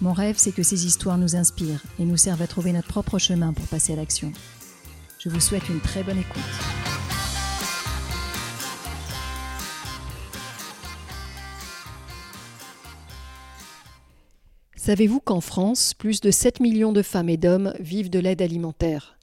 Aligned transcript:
Mon 0.00 0.12
rêve, 0.12 0.36
c'est 0.36 0.52
que 0.52 0.62
ces 0.62 0.86
histoires 0.86 1.18
nous 1.18 1.36
inspirent 1.36 1.82
et 1.98 2.04
nous 2.04 2.16
servent 2.16 2.42
à 2.42 2.46
trouver 2.46 2.72
notre 2.72 2.88
propre 2.88 3.18
chemin 3.18 3.52
pour 3.52 3.66
passer 3.66 3.92
à 3.92 3.96
l'action. 3.96 4.32
Je 5.18 5.28
vous 5.28 5.40
souhaite 5.40 5.68
une 5.68 5.80
très 5.80 6.02
bonne 6.02 6.18
écoute. 6.18 6.42
Savez-vous 14.76 15.20
qu'en 15.20 15.40
France, 15.40 15.94
plus 15.94 16.20
de 16.20 16.30
7 16.30 16.60
millions 16.60 16.92
de 16.92 17.00
femmes 17.00 17.30
et 17.30 17.38
d'hommes 17.38 17.72
vivent 17.80 18.10
de 18.10 18.18
l'aide 18.18 18.42
alimentaire? 18.42 19.16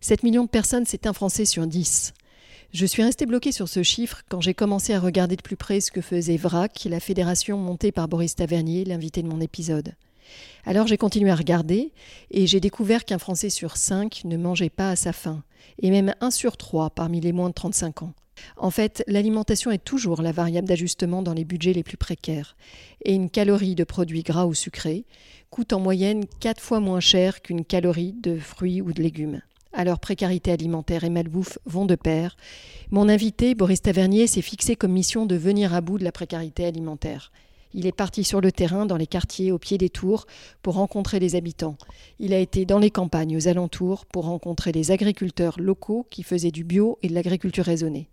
7 0.00 0.24
millions 0.24 0.42
de 0.42 0.48
personnes, 0.48 0.86
c'est 0.86 1.06
un 1.06 1.12
Français 1.12 1.44
sur 1.44 1.68
10. 1.68 2.14
Je 2.72 2.86
suis 2.86 3.04
resté 3.04 3.24
bloqué 3.24 3.52
sur 3.52 3.68
ce 3.68 3.84
chiffre 3.84 4.22
quand 4.28 4.40
j'ai 4.40 4.54
commencé 4.54 4.92
à 4.92 4.98
regarder 4.98 5.36
de 5.36 5.42
plus 5.42 5.56
près 5.56 5.80
ce 5.80 5.92
que 5.92 6.00
faisait 6.00 6.36
VRAC, 6.36 6.88
la 6.90 6.98
fédération 6.98 7.58
montée 7.58 7.92
par 7.92 8.08
Boris 8.08 8.34
Tavernier, 8.34 8.84
l'invité 8.84 9.22
de 9.22 9.28
mon 9.28 9.40
épisode. 9.40 9.94
Alors 10.64 10.86
j'ai 10.86 10.96
continué 10.96 11.30
à 11.30 11.34
regarder 11.34 11.92
et 12.30 12.46
j'ai 12.46 12.60
découvert 12.60 13.04
qu'un 13.04 13.18
Français 13.18 13.50
sur 13.50 13.76
cinq 13.76 14.22
ne 14.24 14.36
mangeait 14.36 14.70
pas 14.70 14.90
à 14.90 14.96
sa 14.96 15.12
faim, 15.12 15.42
et 15.82 15.90
même 15.90 16.14
un 16.20 16.30
sur 16.30 16.56
trois 16.56 16.90
parmi 16.90 17.20
les 17.20 17.32
moins 17.32 17.48
de 17.48 17.54
35 17.54 18.02
ans. 18.02 18.14
En 18.56 18.70
fait, 18.70 19.04
l'alimentation 19.06 19.70
est 19.70 19.84
toujours 19.84 20.22
la 20.22 20.32
variable 20.32 20.68
d'ajustement 20.68 21.22
dans 21.22 21.34
les 21.34 21.44
budgets 21.44 21.72
les 21.72 21.82
plus 21.82 21.96
précaires, 21.96 22.56
et 23.04 23.14
une 23.14 23.30
calorie 23.30 23.74
de 23.74 23.84
produits 23.84 24.22
gras 24.22 24.46
ou 24.46 24.54
sucrés 24.54 25.04
coûte 25.50 25.72
en 25.72 25.80
moyenne 25.80 26.24
quatre 26.40 26.60
fois 26.60 26.80
moins 26.80 27.00
cher 27.00 27.40
qu'une 27.40 27.64
calorie 27.64 28.12
de 28.12 28.38
fruits 28.38 28.82
ou 28.82 28.92
de 28.92 29.02
légumes. 29.02 29.40
Alors 29.72 29.98
précarité 29.98 30.52
alimentaire 30.52 31.04
et 31.04 31.10
malbouffe 31.10 31.58
vont 31.66 31.84
de 31.84 31.96
pair. 31.96 32.36
Mon 32.90 33.08
invité, 33.08 33.54
Boris 33.54 33.82
Tavernier, 33.82 34.28
s'est 34.28 34.42
fixé 34.42 34.76
comme 34.76 34.92
mission 34.92 35.26
de 35.26 35.34
venir 35.34 35.74
à 35.74 35.80
bout 35.80 35.98
de 35.98 36.04
la 36.04 36.12
précarité 36.12 36.64
alimentaire. 36.64 37.32
Il 37.74 37.86
est 37.86 37.92
parti 37.92 38.22
sur 38.22 38.40
le 38.40 38.52
terrain, 38.52 38.86
dans 38.86 38.96
les 38.96 39.08
quartiers, 39.08 39.50
au 39.50 39.58
pied 39.58 39.78
des 39.78 39.90
tours, 39.90 40.26
pour 40.62 40.74
rencontrer 40.74 41.18
les 41.18 41.34
habitants. 41.34 41.76
Il 42.20 42.32
a 42.32 42.38
été 42.38 42.64
dans 42.64 42.78
les 42.78 42.90
campagnes, 42.90 43.36
aux 43.36 43.48
alentours, 43.48 44.06
pour 44.06 44.26
rencontrer 44.26 44.70
les 44.70 44.92
agriculteurs 44.92 45.56
locaux 45.58 46.06
qui 46.08 46.22
faisaient 46.22 46.52
du 46.52 46.62
bio 46.62 46.98
et 47.02 47.08
de 47.08 47.14
l'agriculture 47.14 47.64
raisonnée. 47.64 48.08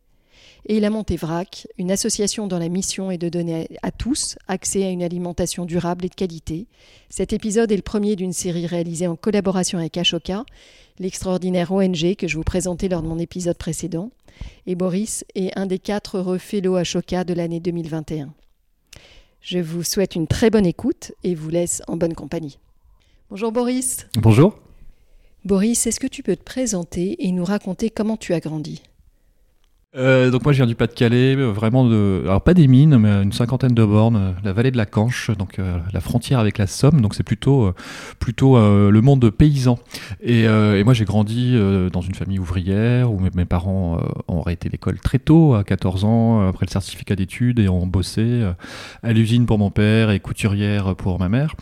Et 0.66 0.78
il 0.78 0.86
a 0.86 0.90
monté 0.90 1.16
VRAC, 1.16 1.68
une 1.78 1.92
association 1.92 2.48
dont 2.48 2.58
la 2.58 2.70
mission 2.70 3.12
est 3.12 3.20
de 3.20 3.30
donner 3.30 3.68
à 3.84 3.92
tous 3.92 4.36
accès 4.48 4.84
à 4.84 4.90
une 4.90 5.04
alimentation 5.04 5.66
durable 5.66 6.06
et 6.06 6.10
de 6.10 6.16
qualité. 6.16 6.68
Cet 7.10 7.34
épisode 7.34 7.72
est 7.72 7.76
le 7.76 7.82
premier 7.84 8.16
d'une 8.16 8.34
série 8.34 8.68
réalisée 8.68 9.08
en 9.08 9.16
collaboration 9.16 9.78
avec 9.78 9.98
Ashoka, 9.98 10.44
l'extraordinaire 11.00 11.72
ONG 11.72 12.16
que 12.16 12.28
je 12.28 12.38
vous 12.38 12.44
présentais 12.44 12.90
lors 12.90 13.02
de 13.04 13.08
mon 13.08 13.20
épisode 13.20 13.58
précédent. 13.58 14.12
Et 14.66 14.76
Boris 14.76 15.24
est 15.36 15.58
un 15.58 15.66
des 15.68 15.80
quatre 15.80 16.18
heureux 16.18 16.38
fellows 16.40 16.76
Ashoka 16.76 17.24
de 17.24 17.34
l'année 17.34 17.60
2021. 17.60 18.34
Je 19.42 19.58
vous 19.58 19.84
souhaite 19.84 20.16
une 20.16 20.28
très 20.28 20.52
bonne 20.52 20.68
écoute 20.68 21.14
et 21.24 21.34
vous 21.34 21.50
laisse 21.50 21.82
en 21.88 21.98
bonne 21.98 22.14
compagnie. 22.14 22.60
Bonjour 23.32 23.52
Boris. 23.52 24.06
Bonjour. 24.20 24.56
Boris, 25.46 25.88
est-ce 25.88 26.00
que 26.00 26.06
tu 26.06 26.22
peux 26.22 26.36
te 26.36 26.44
présenter 26.44 27.26
et 27.26 27.32
nous 27.32 27.44
raconter 27.44 27.90
comment 27.90 28.18
tu 28.18 28.36
as 28.36 28.40
grandi? 28.40 28.84
Euh, 29.98 30.32
donc 30.32 30.46
moi 30.46 30.54
je 30.54 30.58
viens 30.58 30.68
du 30.68 30.76
Pas-de-Calais, 30.76 31.36
euh, 31.36 31.52
vraiment 31.52 31.86
de, 31.86 32.22
alors 32.24 32.42
pas 32.42 32.54
des 32.54 32.68
mines, 32.68 32.98
mais 32.98 33.10
une 33.24 33.34
cinquantaine 33.34 33.74
de 33.74 33.84
bornes, 33.84 34.16
euh, 34.16 34.32
la 34.42 34.54
vallée 34.54 34.72
de 34.72 34.78
la 34.78 34.86
Canche, 34.86 35.32
donc 35.32 35.58
la 35.58 36.00
frontière 36.00 36.40
avec 36.40 36.58
la 36.58 36.68
Somme, 36.68 37.02
donc 37.02 37.14
c'est 37.14 37.24
plutôt 37.24 37.74
plutôt 38.20 38.58
le 38.58 39.02
monde 39.02 39.30
paysan. 39.30 39.78
Et, 40.22 40.44
et 40.44 40.84
moi 40.84 40.94
j'ai 40.94 41.06
grandi 41.06 41.58
dans 41.92 42.02
une 42.02 42.16
famille 42.16 42.40
ouvrière 42.40 43.12
où 43.12 43.20
mes, 43.20 43.46
parents 43.46 44.00
ont 44.28 44.42
arrêté 44.42 44.70
l'école 44.70 45.00
très 45.00 45.20
tôt, 45.20 45.56
à 45.56 45.64
14 45.64 46.06
ans, 46.06 46.48
après 46.48 46.66
le 46.66 46.72
certificat 46.72 47.16
d'études, 47.16 47.60
et 47.60 47.70
ont 47.70 47.88
bossé 47.88 48.44
à 49.04 49.14
l'usine 49.14 49.46
pour 49.46 49.58
mon 49.58 49.72
père 49.72 50.12
et 50.12 50.20
couturière 50.20 50.96
pour 50.96 51.20
ma 51.20 51.30
mère. 51.30 51.56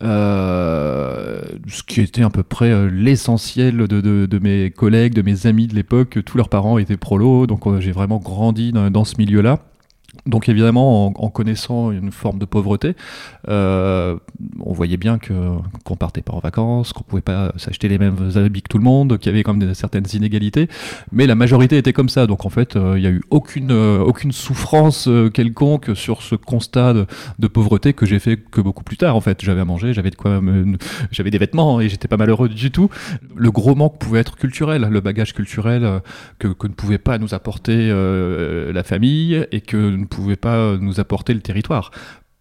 Euh, 0.00 1.40
ce 1.66 1.82
qui 1.82 2.00
était 2.00 2.22
à 2.22 2.30
peu 2.30 2.44
près 2.44 2.70
euh, 2.70 2.88
l'essentiel 2.88 3.76
de, 3.76 4.38
mes 4.38 4.70
collègues, 4.70 5.12
de 5.14 5.22
mes 5.22 5.46
amis 5.46 5.66
de 5.66 5.74
l'époque. 5.74 6.18
Tous 6.24 6.36
leurs 6.36 6.48
parents 6.48 6.78
étaient 6.78 6.96
prolos, 6.96 7.46
donc 7.46 7.66
euh, 7.66 7.80
j'ai 7.80 7.92
vraiment 7.92 8.18
grandi 8.18 8.72
dans 8.72 9.04
ce 9.04 9.16
milieu-là. 9.18 9.60
Donc 10.24 10.48
évidemment, 10.48 11.06
en, 11.06 11.28
connaissant 11.28 11.90
une 11.90 12.12
forme 12.12 12.38
de 12.38 12.46
pauvreté, 12.46 12.96
euh, 13.48 14.16
on 14.60 14.72
voyait 14.72 14.96
bien 14.96 15.18
que 15.18 15.34
qu'on 15.84 15.96
partait 15.96 16.22
pas 16.22 16.32
en 16.32 16.38
vacances, 16.38 16.94
qu'on 16.94 17.02
pouvait 17.02 17.20
pas 17.20 17.52
s'acheter 17.56 17.88
les 17.88 17.98
mêmes 17.98 18.30
habits 18.36 18.62
que 18.62 18.68
tout 18.68 18.78
le 18.78 18.84
monde, 18.84 19.18
qu'il 19.18 19.30
y 19.30 19.34
avait 19.34 19.42
quand 19.42 19.52
même 19.52 19.74
certaines 19.74 20.06
inégalités. 20.14 20.68
Mais 21.12 21.26
la 21.26 21.34
majorité 21.34 21.76
était 21.76 21.92
comme 21.92 22.08
ça. 22.08 22.26
Donc 22.26 22.46
en 22.46 22.48
fait, 22.48 22.76
euh, 22.76 22.94
il 22.96 23.02
n'y 23.02 23.06
a 23.06 23.10
eu 23.10 23.20
aucune 23.28 23.70
euh, 23.70 23.98
aucune 24.00 24.32
souffrance 24.32 25.10
quelconque 25.34 25.94
sur 25.94 26.22
ce 26.22 26.36
constat 26.36 26.94
de, 27.38 27.46
pauvreté 27.46 27.92
que 27.92 28.06
j'ai 28.06 28.18
fait 28.18 28.38
que 28.38 28.62
beaucoup 28.62 28.84
plus 28.84 28.96
tard. 28.96 29.14
En 29.14 29.20
fait, 29.20 29.44
j'avais 29.44 29.60
à 29.60 29.66
manger, 29.66 29.92
j'avais 29.92 30.10
de 30.10 30.16
quoi, 30.16 30.40
j'avais 31.10 31.30
des 31.30 31.38
vêtements 31.38 31.82
et 31.82 31.90
j'étais 31.90 32.08
pas 32.08 32.16
malheureux 32.16 32.48
du 32.48 32.70
tout. 32.70 32.88
Le 33.36 33.50
gros 33.50 33.74
manque 33.74 33.98
pouvait 33.98 34.20
être 34.20 34.36
culturel, 34.36 34.88
le 34.90 35.00
bagage 35.00 35.34
culturel 35.34 36.00
que, 36.38 36.48
que 36.48 36.66
ne 36.66 36.72
pouvait 36.72 36.98
pas 36.98 37.18
nous 37.18 37.34
apporter 37.34 37.88
la 37.88 38.82
famille 38.82 39.46
et 39.52 39.60
que 39.60 39.97
ne 40.00 40.06
pouvait 40.06 40.36
pas 40.36 40.76
nous 40.76 41.00
apporter 41.00 41.34
le 41.34 41.40
territoire 41.40 41.90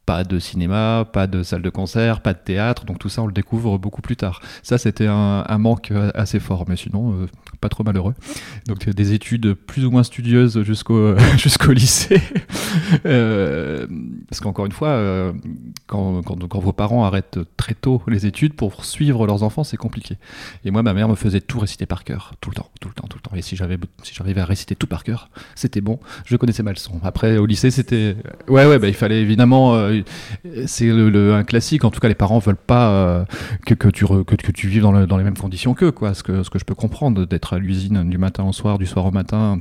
pas 0.07 0.23
de 0.23 0.40
cinéma, 0.40 1.06
pas 1.12 1.28
de 1.28 1.44
salle 1.44 1.62
de 1.62 1.69
concert, 1.69 2.22
pas 2.22 2.34
de 2.34 2.40
théâtre, 2.40 2.85
donc 2.85 2.97
tout 2.97 3.09
ça 3.09 3.22
on 3.23 3.28
le 3.28 3.34
découvre 3.34 3.78
beaucoup 3.78 4.01
plus 4.01 4.16
tard. 4.16 4.40
Ça 4.63 4.78
c'était 4.78 5.06
un, 5.06 5.57
manque 5.57 5.91
assez 6.16 6.40
fort, 6.40 6.63
mais 6.69 6.78
sinon 6.78 7.12
euh, 7.12 7.28
pas 7.59 7.69
trop 7.69 7.84
malheureux. 7.84 8.13
Donc 8.68 8.90
des 8.90 9.13
études 9.13 9.53
plus 9.53 9.85
ou 9.85 9.91
moins 9.91 10.03
studieuses 10.03 10.62
jusqu'au 10.63 11.18
jusqu'au 11.38 11.72
lycée, 11.72 12.22
euh, 13.06 13.88
parce 14.29 14.40
qu'encore 14.40 14.66
une 14.66 14.72
fois, 14.72 14.90
euh, 14.90 15.34
quand, 15.88 16.22
quand, 16.22 16.59
vos 16.59 16.73
parents 16.73 17.06
arrêtent 17.06 17.40
très 17.57 17.73
tôt 17.73 18.01
les 18.07 18.25
études 18.25 18.53
pour 18.53 18.85
suivre 18.85 19.25
leurs 19.25 19.44
enfants, 19.44 19.63
c'est 19.63 19.78
compliqué. 19.78 20.17
Et 20.66 20.72
moi 20.72 20.84
ma 20.84 20.94
mère 20.94 21.07
me 21.09 21.16
faisait 21.16 21.41
tout 21.41 21.59
réciter 21.59 21.85
par 21.85 22.03
cœur, 22.03 22.34
tout 22.41 22.50
le 22.50 22.56
temps, 22.56 22.69
tout 22.79 22.90
le 22.90 22.94
temps, 22.94 23.07
tout 23.07 23.17
le 23.17 23.29
temps. 23.29 23.35
Et 23.35 23.41
si 23.41 23.56
j'avais 23.56 23.78
si 24.03 24.13
j'arrivais 24.13 24.41
à 24.41 24.46
réciter 24.46 24.75
tout 24.75 24.88
par 24.88 25.03
cœur, 25.03 25.29
c'était 25.56 25.81
bon. 25.81 26.00
Je 26.25 26.35
connaissais 26.38 26.63
mal 26.63 26.75
le 26.75 26.79
son. 26.79 27.00
Après 27.03 27.38
au 27.38 27.46
lycée 27.46 27.72
c'était 27.72 28.16
ouais 28.47 28.66
ouais 28.66 28.79
bah, 28.79 28.88
il 28.88 28.94
fallait 28.94 29.22
évidemment 29.22 29.75
c'est 30.66 30.90
un 30.90 31.44
classique. 31.44 31.84
En 31.84 31.91
tout 31.91 32.00
cas, 32.00 32.07
les 32.07 32.16
parents 32.16 32.40
veulent 32.40 32.56
pas 32.56 32.90
euh, 32.90 33.25
que, 33.66 33.73
que, 33.73 33.88
tu 33.88 34.06
que, 34.06 34.35
que, 34.35 34.51
tu 34.51 34.67
vives 34.67 34.84
dans, 34.84 35.06
dans 35.06 35.17
les 35.17 35.23
mêmes 35.23 35.38
conditions 35.38 35.73
qu'eux, 35.73 35.91
quoi. 35.91 36.13
Ce 36.13 36.23
que, 36.23 36.44
ce 36.44 36.50
que 36.50 36.59
je 36.59 36.66
peux 36.66 36.75
comprendre, 36.75 37.25
d'être 37.25 37.47
à 37.53 37.59
l'usine 37.59 38.09
du 38.09 38.18
matin 38.18 38.44
au 38.44 38.53
soir, 38.53 38.78
du 38.78 38.85
soir 38.85 39.06
au 39.06 39.12
matin 39.12 39.59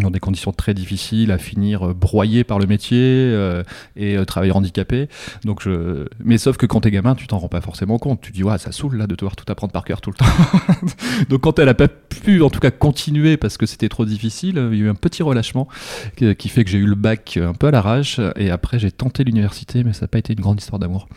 dans 0.00 0.10
des 0.10 0.20
conditions 0.20 0.52
très 0.52 0.74
difficiles, 0.74 1.30
à 1.30 1.38
finir 1.38 1.88
euh, 1.88 1.94
broyé 1.94 2.44
par 2.44 2.58
le 2.58 2.66
métier 2.66 2.98
euh, 2.98 3.62
et 3.96 4.16
euh, 4.16 4.24
travailler 4.24 4.52
handicapé. 4.52 5.08
Donc 5.44 5.62
je... 5.62 6.06
Mais 6.22 6.38
sauf 6.38 6.56
que 6.56 6.66
quand 6.66 6.80
t'es 6.80 6.90
gamin, 6.90 7.14
tu 7.14 7.26
t'en 7.26 7.38
rends 7.38 7.48
pas 7.48 7.60
forcément 7.60 7.98
compte. 7.98 8.20
Tu 8.20 8.32
dis, 8.32 8.42
ouais, 8.42 8.58
ça 8.58 8.72
saoule 8.72 8.96
là 8.96 9.06
de 9.06 9.14
devoir 9.14 9.36
tout 9.36 9.44
apprendre 9.50 9.72
par 9.72 9.84
cœur 9.84 10.00
tout 10.00 10.10
le 10.10 10.16
temps. 10.16 10.86
Donc 11.28 11.42
quand 11.42 11.58
elle 11.58 11.68
a 11.68 11.74
pas 11.74 11.88
pu, 11.88 12.42
en 12.42 12.50
tout 12.50 12.60
cas, 12.60 12.70
continuer 12.70 13.36
parce 13.36 13.56
que 13.56 13.66
c'était 13.66 13.88
trop 13.88 14.04
difficile, 14.04 14.68
il 14.72 14.78
y 14.78 14.82
a 14.82 14.86
eu 14.86 14.88
un 14.88 14.94
petit 14.94 15.22
relâchement 15.22 15.68
qui 16.16 16.48
fait 16.48 16.64
que 16.64 16.70
j'ai 16.70 16.78
eu 16.78 16.86
le 16.86 16.94
bac 16.94 17.38
un 17.40 17.54
peu 17.54 17.68
à 17.68 17.70
l'arrache 17.70 18.20
et 18.36 18.50
après 18.50 18.78
j'ai 18.78 18.90
tenté 18.90 19.24
l'université, 19.24 19.84
mais 19.84 19.92
ça 19.92 20.02
n'a 20.02 20.08
pas 20.08 20.18
été 20.18 20.32
une 20.32 20.40
grande 20.40 20.60
histoire 20.60 20.78
d'amour. 20.78 21.08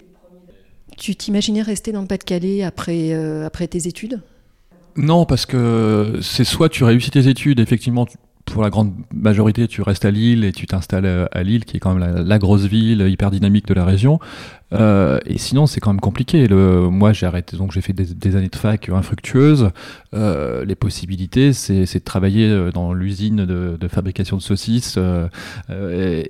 Tu 0.97 1.15
t'imaginais 1.15 1.61
rester 1.61 1.91
dans 1.91 2.01
le 2.01 2.07
Pas-de-Calais 2.07 2.63
après, 2.63 3.13
après 3.43 3.67
tes 3.67 3.87
études? 3.87 4.21
Non, 4.97 5.25
parce 5.25 5.45
que 5.45 6.19
c'est 6.21 6.43
soit 6.43 6.69
tu 6.69 6.83
réussis 6.83 7.11
tes 7.11 7.27
études, 7.27 7.59
effectivement, 7.59 8.07
pour 8.45 8.63
la 8.63 8.69
grande 8.69 8.93
majorité, 9.13 9.67
tu 9.67 9.81
restes 9.81 10.05
à 10.05 10.11
Lille 10.11 10.43
et 10.43 10.51
tu 10.51 10.65
t'installes 10.65 11.05
euh, 11.05 11.25
à 11.31 11.43
Lille, 11.43 11.65
qui 11.65 11.77
est 11.77 11.79
quand 11.79 11.93
même 11.93 12.25
la, 12.25 12.39
grosse 12.39 12.65
ville 12.65 13.01
hyper 13.01 13.29
dynamique 13.29 13.67
de 13.67 13.73
la 13.73 13.85
région. 13.85 14.19
Euh, 14.73 15.19
et 15.25 15.37
sinon, 15.37 15.65
c'est 15.65 15.79
quand 15.79 15.91
même 15.91 16.01
compliqué. 16.01 16.47
Moi, 16.49 17.13
j'ai 17.13 17.25
arrêté, 17.25 17.57
donc 17.57 17.71
j'ai 17.71 17.81
fait 17.81 17.93
des, 17.93 18.35
années 18.35 18.49
de 18.49 18.55
fac 18.55 18.89
infructueuses. 18.89 19.69
Euh, 20.13 20.65
les 20.65 20.75
possibilités, 20.75 21.53
c'est, 21.53 21.83
de 21.85 21.99
travailler 21.99 22.49
euh, 22.49 22.71
dans 22.71 22.93
l'usine 22.93 23.45
de, 23.45 23.87
fabrication 23.87 24.35
de 24.37 24.41
saucisses 24.41 24.99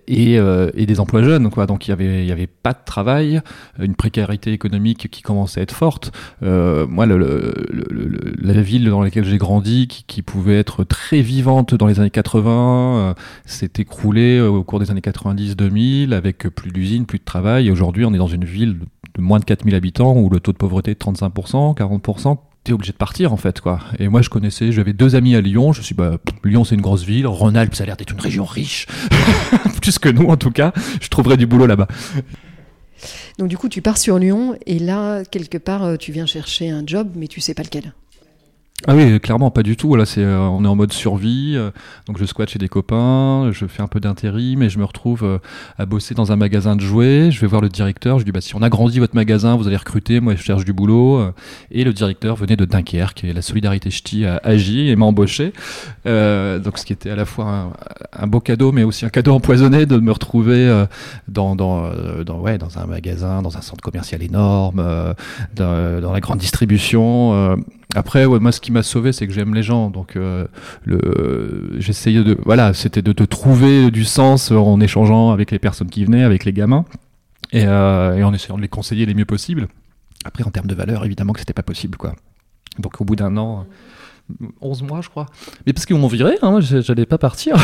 et, 0.07 0.86
des 0.88 1.00
emplois 1.00 1.24
jeunes. 1.24 1.50
Donc, 1.50 1.88
il 1.88 1.89
y 1.89 2.31
avait, 2.31 2.48
pas 2.48 2.74
de 2.74 2.80
travail, 2.86 3.42
une 3.80 3.95
précarité 3.95 4.51
économique 4.51 5.10
qui 5.10 5.22
commençait 5.22 5.60
à 5.60 5.63
être 5.63 5.75
forte. 5.75 6.12
moi, 6.42 7.06
la 7.07 8.62
ville 8.62 8.90
dans 8.90 9.01
laquelle 9.01 9.25
j'ai 9.25 9.38
grandi, 9.38 9.88
qui, 9.88 10.22
pouvait 10.22 10.60
être 10.60 10.83
très 10.83 11.22
vivante 11.22 11.74
dans 11.74 11.88
les 11.88 12.00
années 12.00 12.10
80, 12.10 13.16
s'est 13.45 13.72
écroulée 13.78 14.42
au 14.42 14.63
cours 14.63 14.80
des 14.80 14.92
années 14.92 15.01
90-2000 15.01 16.13
avec 16.13 16.50
plus 16.50 16.72
d'usines, 16.72 17.06
plus 17.06 17.19
de 17.19 17.24
travail. 17.24 17.72
Aujourd'hui, 17.72 18.06
on 18.06 18.13
est 18.13 18.18
une 18.27 18.45
ville 18.45 18.79
de 19.15 19.21
moins 19.21 19.39
de 19.39 19.45
4000 19.45 19.75
habitants 19.75 20.15
où 20.15 20.29
le 20.29 20.39
taux 20.39 20.51
de 20.51 20.57
pauvreté 20.57 20.91
est 20.91 20.95
de 20.95 21.00
35%, 21.00 21.75
40%, 21.77 22.38
t'es 22.63 22.74
obligé 22.74 22.91
de 22.91 22.97
partir 22.97 23.33
en 23.33 23.38
fait 23.38 23.62
quoi. 23.62 23.79
Et 24.00 24.07
moi 24.07 24.21
je 24.21 24.29
connaissais, 24.29 24.71
j'avais 24.71 24.94
deux 24.94 25.15
amis 25.15 25.35
à 25.35 25.41
Lyon, 25.41 25.74
je 25.74 25.81
suis 25.81 25.95
bah 25.95 26.18
Lyon 26.44 26.63
c'est 26.63 26.75
une 26.75 26.81
grosse 26.81 27.03
ville, 27.03 27.25
Rhône-Alpes 27.27 27.75
ça 27.75 27.83
a 27.83 27.88
l'air 27.88 27.97
d'être 27.97 28.13
une 28.13 28.19
région 28.19 28.45
riche, 28.45 28.88
plus 29.81 30.00
que 30.00 30.09
nous 30.09 30.27
en 30.27 30.38
tout 30.38 30.51
cas, 30.51 30.74
je 31.01 31.07
trouverais 31.07 31.38
du 31.38 31.47
boulot 31.47 31.65
là-bas. 31.65 31.88
Donc 33.38 33.47
du 33.47 33.57
coup 33.57 33.69
tu 33.69 33.81
pars 33.81 33.97
sur 33.97 34.19
Lyon 34.19 34.57
et 34.65 34.80
là 34.80 35.23
quelque 35.23 35.57
part 35.57 35.83
euh, 35.83 35.95
tu 35.97 36.12
viens 36.12 36.25
chercher 36.25 36.69
un 36.69 36.83
job 36.85 37.12
mais 37.15 37.27
tu 37.27 37.41
sais 37.41 37.53
pas 37.53 37.63
lequel. 37.63 37.94
Ah 38.85 38.95
oui, 38.95 39.19
clairement, 39.19 39.50
pas 39.50 39.63
du 39.63 39.75
tout. 39.75 39.95
Là, 39.95 40.06
c'est, 40.06 40.24
euh, 40.24 40.38
on 40.38 40.63
est 40.63 40.68
en 40.68 40.75
mode 40.75 40.94
survie. 40.94 41.53
Euh, 41.56 41.71
donc, 42.06 42.19
je 42.19 42.25
squatte 42.25 42.50
chez 42.50 42.59
des 42.59 42.68
copains, 42.68 43.50
je 43.51 43.65
fais 43.65 43.81
un 43.81 43.88
peu 43.88 44.00
d'intérim 44.00 44.62
et 44.62 44.69
je 44.69 44.77
me 44.77 44.85
retrouve 44.85 45.24
euh, 45.24 45.39
à 45.79 45.88
bosser 45.88 46.13
dans 46.13 46.31
un 46.31 46.35
magasin 46.35 46.75
de 46.75 46.81
jouets. 46.81 47.31
Je 47.31 47.41
vais 47.41 47.47
voir 47.47 47.59
le 47.59 47.69
directeur. 47.69 48.19
Je 48.19 48.24
lui 48.24 48.31
dis, 48.31 48.35
bah, 48.35 48.39
si 48.39 48.56
on 48.56 48.62
agrandit 48.62 49.00
votre 49.00 49.15
magasin, 49.15 49.56
vous 49.56 49.65
allez 49.65 49.77
recruter. 49.77 50.19
Moi, 50.19 50.35
je 50.35 50.44
cherche 50.44 50.63
du 50.63 50.74
boulot. 50.74 51.33
Et 51.71 51.83
le 51.83 51.91
directeur 51.91 52.35
venait 52.35 52.56
de 52.56 52.65
Dunkerque 52.65 53.24
et 53.24 53.33
la 53.33 53.41
Solidarité 53.41 53.89
Ch'ti 53.89 54.25
a 54.25 54.39
agi 54.44 54.89
et 54.89 54.95
m'a 54.95 55.07
embauché. 55.07 55.53
donc, 56.06 56.77
ce 56.77 56.85
qui 56.85 56.94
était 56.94 57.09
à 57.09 57.15
la 57.15 57.25
fois 57.25 57.73
un, 58.13 58.27
beau 58.27 58.41
cadeau, 58.41 58.71
mais 58.71 58.83
aussi 58.83 59.07
un 59.07 59.09
cadeau 59.09 59.33
empoisonné 59.33 59.88
de 59.88 59.97
me 59.97 60.12
retrouver 60.12 60.85
dans, 61.27 61.56
dans, 61.56 61.89
dans, 62.23 62.39
ouais, 62.39 62.59
dans 62.59 62.77
un 62.77 62.85
magasin, 62.85 63.41
dans 63.41 63.57
un 63.57 63.62
centre 63.62 63.81
commercial 63.81 64.21
énorme, 64.21 65.15
dans, 65.56 66.00
dans 66.00 66.13
la 66.13 66.19
grande 66.19 66.38
distribution 66.38 67.57
après, 67.95 68.25
ouais, 68.25 68.39
moi, 68.39 68.51
ce 68.51 68.59
qui 68.59 68.67
m'a 68.72 68.84
sauvé, 68.84 69.12
c'est 69.12 69.28
que 69.28 69.34
j'aime 69.34 69.54
les 69.54 69.64
gens. 69.64 69.90
Donc, 69.90 70.16
euh, 70.16 70.48
j'essayais 71.78 72.24
de, 72.24 72.38
voilà, 72.46 72.74
c'était 72.74 73.02
de, 73.02 73.12
te 73.12 73.24
trouver 73.24 73.92
du 73.92 74.06
sens 74.06 74.52
en 74.52 74.80
échangeant 74.80 75.31
avec 75.31 75.52
les 75.52 75.60
personnes 75.60 75.90
qui 75.90 76.06
venaient, 76.06 76.24
avec 76.24 76.46
les 76.46 76.54
gamins, 76.54 76.86
et, 77.52 77.66
euh, 77.66 78.16
et 78.16 78.24
en 78.24 78.34
essayant 78.34 78.58
de 78.58 78.62
les 78.62 78.68
conseiller 78.68 79.06
les 79.06 79.14
mieux 79.14 79.25
possible. 79.25 79.68
Après, 80.25 80.44
en 80.44 80.52
termes 80.52 80.68
de 80.68 80.75
valeur, 80.75 81.06
évidemment 81.06 81.34
que 81.34 81.40
c'était 81.40 81.54
pas 81.54 81.64
possible, 81.64 81.98
quoi. 81.98 82.14
Donc, 82.80 83.02
au 83.02 83.06
bout 83.06 83.16
d'un 83.16 83.38
an, 83.38 83.66
11 84.62 84.83
mois, 84.83 85.01
je 85.01 85.09
crois. 85.09 85.25
Mais 85.65 85.74
parce 85.74 85.85
qu'ils 85.85 85.95
m'ont 85.95 86.07
viré, 86.07 86.35
hein, 86.41 86.59
j'allais 86.59 87.06
pas 87.06 87.18
partir. 87.18 87.56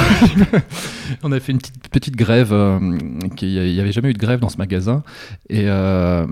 on 1.23 1.31
a 1.31 1.39
fait 1.39 1.51
une 1.51 1.59
petite, 1.91 2.15
grève. 2.15 2.53
Euh, 2.53 2.79
il 3.41 3.73
n'y 3.73 3.79
avait 3.79 3.91
jamais 3.91 4.09
eu 4.09 4.13
de 4.13 4.19
grève 4.19 4.39
dans 4.39 4.49
ce 4.49 4.57
magasin. 4.57 5.03
Et, 5.49 5.63
euh, 5.65 6.25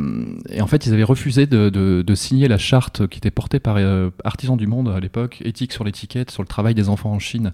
en 0.60 0.68
fait, 0.68 0.86
ils 0.86 0.94
avaient 0.94 1.04
refusé 1.04 1.48
de, 1.48 2.14
signer 2.16 2.48
la 2.48 2.58
charte 2.58 3.08
qui 3.08 3.18
était 3.18 3.32
portée 3.32 3.60
par 3.60 3.76
euh, 3.78 4.10
Artisans 4.24 4.58
du 4.58 4.68
Monde 4.68 4.90
à 4.90 5.00
l'époque, 5.00 5.42
éthique 5.44 5.74
sur 5.74 5.84
l'étiquette, 5.84 6.30
sur 6.32 6.44
le 6.44 6.48
travail 6.48 6.76
des 6.76 6.88
enfants 6.88 7.12
en 7.12 7.20
Chine. 7.20 7.54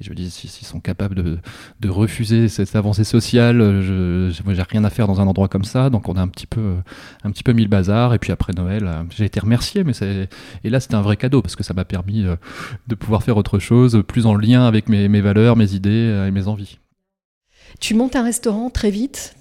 Et 0.00 0.04
je 0.04 0.10
me 0.10 0.14
dis, 0.14 0.30
s'ils 0.30 0.50
sont 0.50 0.80
capables 0.80 1.14
de, 1.14 1.88
refuser 1.88 2.48
cette 2.48 2.74
avancée 2.74 3.04
sociale, 3.04 3.58
je 3.80 4.42
n'ai 4.44 4.62
rien 4.62 4.84
à 4.84 4.90
faire 4.90 5.06
dans 5.06 5.20
un 5.20 5.26
endroit 5.26 5.48
comme 5.48 5.64
ça. 5.64 5.90
Donc, 5.90 6.08
on 6.08 6.16
a 6.16 6.20
un 6.20 6.28
petit 6.28 6.46
peu, 6.46 6.74
un 7.22 7.30
petit 7.30 7.44
peu 7.44 7.52
mis 7.52 7.62
le 7.62 7.68
bazar. 7.68 8.12
Et 8.14 8.18
puis 8.18 8.32
après 8.32 8.52
Noël, 8.52 8.90
j'ai 9.16 9.24
été 9.24 9.38
remercié. 9.38 9.84
Mais 9.84 9.92
et 10.64 10.70
là, 10.70 10.80
c'était 10.80 10.96
un 10.96 11.02
vrai 11.02 11.16
cadeau 11.16 11.40
parce 11.42 11.56
que 11.56 11.62
ça 11.62 11.72
m'a 11.72 11.84
permis 11.84 12.15
euh, 12.24 12.36
de 12.86 12.94
pouvoir 12.94 13.22
faire 13.22 13.36
autre 13.36 13.58
chose, 13.58 14.02
plus 14.06 14.26
en 14.26 14.34
lien 14.34 14.66
avec 14.66 14.88
mes, 14.88 15.20
valeurs, 15.20 15.56
mes 15.56 15.74
idées 15.74 15.90
euh, 15.90 16.26
et 16.26 16.30
mes 16.30 16.48
envies. 16.48 16.78
Tu 17.80 17.94
montes 17.94 18.16
un 18.16 18.22
restaurant 18.22 18.70
très 18.70 18.90
vite, 18.90 19.36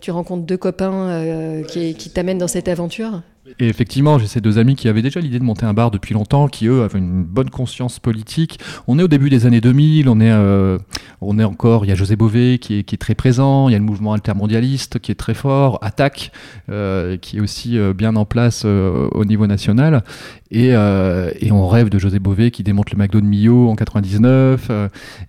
tu, 0.00 0.10
rencontres 0.10 0.44
deux 0.44 0.56
copains 0.56 1.08
euh, 1.08 1.62
qui, 1.64 1.94
qui 1.94 2.10
t'amènent 2.10 2.38
dans 2.38 2.48
cette 2.48 2.68
aventure? 2.68 3.22
Et 3.58 3.68
effectivement, 3.68 4.20
j'ai 4.20 4.28
ces 4.28 4.40
deux 4.40 4.58
amis 4.58 4.76
qui 4.76 4.88
avaient 4.88 5.02
déjà 5.02 5.18
l'idée 5.18 5.40
de 5.40 5.44
monter 5.44 5.66
un 5.66 5.74
bar 5.74 5.90
depuis 5.90 6.14
longtemps, 6.14 6.46
qui 6.46 6.68
eux 6.68 6.82
avaient 6.82 7.00
une 7.00 7.24
bonne 7.24 7.50
conscience 7.50 7.98
politique. 7.98 8.60
On 8.86 9.00
est 9.00 9.02
au 9.02 9.08
début 9.08 9.30
des 9.30 9.46
années 9.46 9.60
2000, 9.60 10.08
on 10.08 10.20
est, 10.20 10.30
euh, 10.30 10.78
on 11.20 11.40
est 11.40 11.44
encore, 11.44 11.84
il 11.84 11.88
y 11.88 11.90
a 11.90 11.96
José 11.96 12.14
Bové 12.14 12.58
qui 12.58 12.78
est, 12.78 13.00
très 13.00 13.16
présent, 13.16 13.68
il 13.68 13.72
y 13.72 13.74
a 13.74 13.78
le 13.78 13.84
mouvement 13.84 14.12
altermondialiste 14.12 15.00
qui 15.00 15.10
est 15.10 15.16
très 15.16 15.34
fort, 15.34 15.80
Attaque 15.82 16.30
euh, 16.70 17.16
qui 17.16 17.38
est 17.38 17.40
aussi 17.40 17.78
euh, 17.78 17.92
bien 17.92 18.14
en 18.14 18.24
place 18.24 18.64
au 18.64 19.24
niveau 19.24 19.48
national. 19.48 20.04
Et, 20.52 20.68
et, 20.68 21.52
on 21.52 21.66
rêve 21.66 21.88
de 21.88 21.98
José 21.98 22.18
Bové 22.20 22.50
qui 22.50 22.62
démonte 22.62 22.92
le 22.92 22.98
McDo 22.98 23.20
de 23.20 23.26
Millau 23.26 23.68
en 23.70 23.74
99 23.74 24.70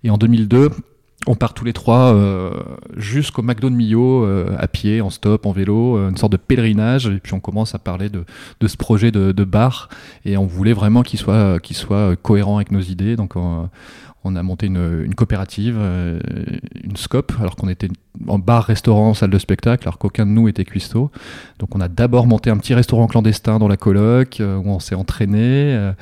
et 0.04 0.10
en 0.10 0.18
2002 0.18 0.70
on 1.26 1.34
part 1.34 1.54
tous 1.54 1.64
les 1.64 1.72
trois 1.72 2.14
euh, 2.14 2.50
jusqu'au 2.96 3.42
McDo 3.42 3.70
de 3.70 3.74
Millau, 3.74 4.24
euh, 4.24 4.54
à 4.58 4.68
pied, 4.68 5.00
en 5.00 5.10
stop, 5.10 5.46
en 5.46 5.52
vélo, 5.52 5.96
euh, 5.96 6.10
une 6.10 6.16
sorte 6.16 6.32
de 6.32 6.36
pèlerinage. 6.36 7.06
Et 7.06 7.18
puis 7.18 7.34
on 7.34 7.40
commence 7.40 7.74
à 7.74 7.78
parler 7.78 8.08
de, 8.08 8.24
de 8.60 8.68
ce 8.68 8.76
projet 8.76 9.10
de, 9.10 9.44
bar. 9.44 9.88
Et 10.24 10.36
on 10.36 10.46
voulait 10.46 10.72
vraiment 10.72 11.02
qu'il 11.02 11.18
soit, 11.18 11.58
cohérent 12.22 12.56
avec 12.56 12.70
nos 12.70 12.80
idées. 12.80 13.16
Donc 13.16 13.36
on, 13.36 14.36
a 14.36 14.42
monté 14.42 14.66
une, 14.66 15.02
une 15.04 15.14
coopérative, 15.14 15.78
une 16.82 16.96
scope, 16.96 17.34
alors 17.38 17.56
qu'on 17.56 17.68
était 17.68 17.88
en 18.26 18.38
bar, 18.38 18.64
restaurant, 18.64 19.12
salle 19.12 19.28
de 19.28 19.38
spectacle, 19.38 19.86
alors 19.86 19.98
qu'aucun 19.98 20.24
de 20.24 20.30
nous 20.30 20.48
était 20.48 20.64
cuistot. 20.64 21.10
Donc 21.58 21.76
on 21.76 21.80
a 21.80 21.88
d'abord 21.88 22.26
monté 22.26 22.48
un 22.48 22.56
petit 22.56 22.72
restaurant 22.72 23.06
clandestin 23.06 23.58
dans 23.58 23.68
la 23.68 23.76
coloc, 23.76 24.40
où 24.40 24.68
on 24.70 24.78
s'est 24.78 24.94
entraîné. 24.94 25.92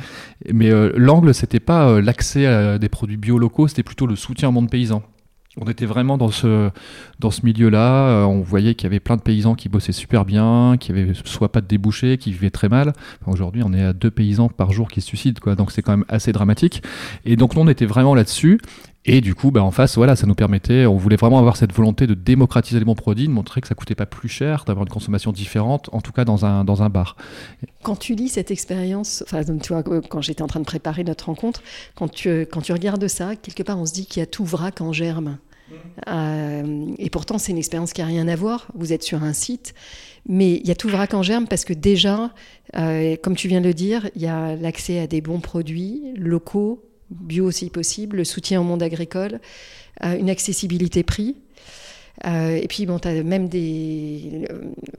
mais 0.52 0.70
l'angle, 0.96 1.34
c'était 1.34 1.60
pas 1.60 2.00
l'accès 2.00 2.46
à 2.46 2.78
des 2.78 2.88
produits 2.88 3.16
bio 3.16 3.38
locaux, 3.38 3.66
c'était 3.66 3.82
plutôt 3.82 4.06
le 4.06 4.14
soutien 4.14 4.50
au 4.50 4.52
monde 4.52 4.70
paysan 4.70 5.02
on 5.60 5.66
était 5.66 5.86
vraiment 5.86 6.16
dans 6.16 6.30
ce, 6.30 6.70
dans 7.18 7.30
ce 7.30 7.44
milieu-là. 7.44 8.08
Euh, 8.08 8.24
on 8.24 8.40
voyait 8.40 8.74
qu'il 8.74 8.84
y 8.84 8.86
avait 8.86 9.00
plein 9.00 9.16
de 9.16 9.22
paysans 9.22 9.54
qui 9.54 9.68
bossaient 9.68 9.92
super 9.92 10.24
bien, 10.24 10.76
qui 10.80 10.92
avaient 10.92 11.12
soit 11.24 11.52
pas 11.52 11.60
de 11.60 11.66
débouchés, 11.66 12.16
qui 12.16 12.32
vivaient 12.32 12.50
très 12.50 12.68
mal. 12.68 12.92
Aujourd'hui, 13.26 13.62
on 13.64 13.72
est 13.72 13.82
à 13.82 13.92
deux 13.92 14.10
paysans 14.10 14.48
par 14.48 14.72
jour 14.72 14.88
qui 14.88 15.00
se 15.00 15.06
suicident, 15.06 15.40
quoi. 15.40 15.54
Donc 15.54 15.70
c'est 15.70 15.82
quand 15.82 15.92
même 15.92 16.06
assez 16.08 16.32
dramatique. 16.32 16.82
Et 17.24 17.36
donc 17.36 17.54
nous, 17.54 17.62
on 17.62 17.68
était 17.68 17.86
vraiment 17.86 18.14
là-dessus. 18.14 18.60
Et 19.04 19.20
du 19.20 19.34
coup, 19.34 19.50
bah, 19.50 19.64
en 19.64 19.72
face, 19.72 19.96
voilà, 19.96 20.14
ça 20.14 20.26
nous 20.26 20.34
permettait, 20.34 20.86
on 20.86 20.96
voulait 20.96 21.16
vraiment 21.16 21.38
avoir 21.38 21.56
cette 21.56 21.72
volonté 21.72 22.06
de 22.06 22.14
démocratiser 22.14 22.78
les 22.78 22.84
bons 22.84 22.94
produits, 22.94 23.26
de 23.26 23.32
montrer 23.32 23.60
que 23.60 23.66
ça 23.66 23.74
coûtait 23.74 23.96
pas 23.96 24.06
plus 24.06 24.28
cher, 24.28 24.64
d'avoir 24.64 24.86
une 24.86 24.92
consommation 24.92 25.32
différente, 25.32 25.88
en 25.92 26.00
tout 26.00 26.12
cas 26.12 26.24
dans 26.24 26.44
un, 26.44 26.88
bar. 26.88 27.16
Quand 27.82 27.96
tu 27.96 28.14
lis 28.14 28.28
cette 28.28 28.50
expérience, 28.50 29.24
enfin, 29.26 29.42
quand 30.08 30.20
j'étais 30.20 30.42
en 30.42 30.46
train 30.46 30.60
de 30.60 30.64
préparer 30.64 31.02
notre 31.02 31.26
rencontre, 31.26 31.62
quand 31.96 32.08
tu, 32.08 32.28
quand 32.42 32.60
tu 32.60 32.72
regardes 32.72 33.08
ça, 33.08 33.34
quelque 33.34 33.64
part, 33.64 33.78
on 33.78 33.86
se 33.86 33.92
dit 33.92 34.06
qu'il 34.06 34.20
y 34.20 34.22
a 34.22 34.26
tout 34.26 34.44
vrac 34.44 34.80
en 34.80 34.92
germe. 34.92 35.38
Euh, 36.08 36.86
et 36.98 37.10
pourtant, 37.10 37.38
c'est 37.38 37.52
une 37.52 37.58
expérience 37.58 37.92
qui 37.92 38.02
n'a 38.02 38.06
rien 38.06 38.28
à 38.28 38.36
voir. 38.36 38.68
Vous 38.74 38.92
êtes 38.92 39.02
sur 39.02 39.22
un 39.22 39.32
site, 39.32 39.74
mais 40.28 40.54
il 40.56 40.66
y 40.66 40.70
a 40.70 40.74
tout 40.74 40.88
vrac 40.88 41.14
en 41.14 41.22
germe 41.22 41.46
parce 41.46 41.64
que 41.64 41.72
déjà, 41.72 42.30
euh, 42.76 43.16
comme 43.22 43.36
tu 43.36 43.48
viens 43.48 43.60
de 43.60 43.66
le 43.66 43.74
dire, 43.74 44.08
il 44.14 44.22
y 44.22 44.26
a 44.26 44.54
l'accès 44.54 44.98
à 44.98 45.06
des 45.06 45.20
bons 45.20 45.40
produits 45.40 46.02
locaux, 46.16 46.84
bio 47.20 47.50
si 47.50 47.70
possible, 47.70 48.18
le 48.18 48.24
soutien 48.24 48.60
au 48.60 48.64
monde 48.64 48.82
agricole, 48.82 49.40
euh, 50.04 50.18
une 50.18 50.30
accessibilité 50.30 51.02
prix. 51.02 51.36
Euh, 52.26 52.56
et 52.56 52.66
puis, 52.68 52.86
bon, 52.86 52.98
tu 52.98 53.08
as 53.08 53.22
même 53.22 53.48
euh, 53.54 54.44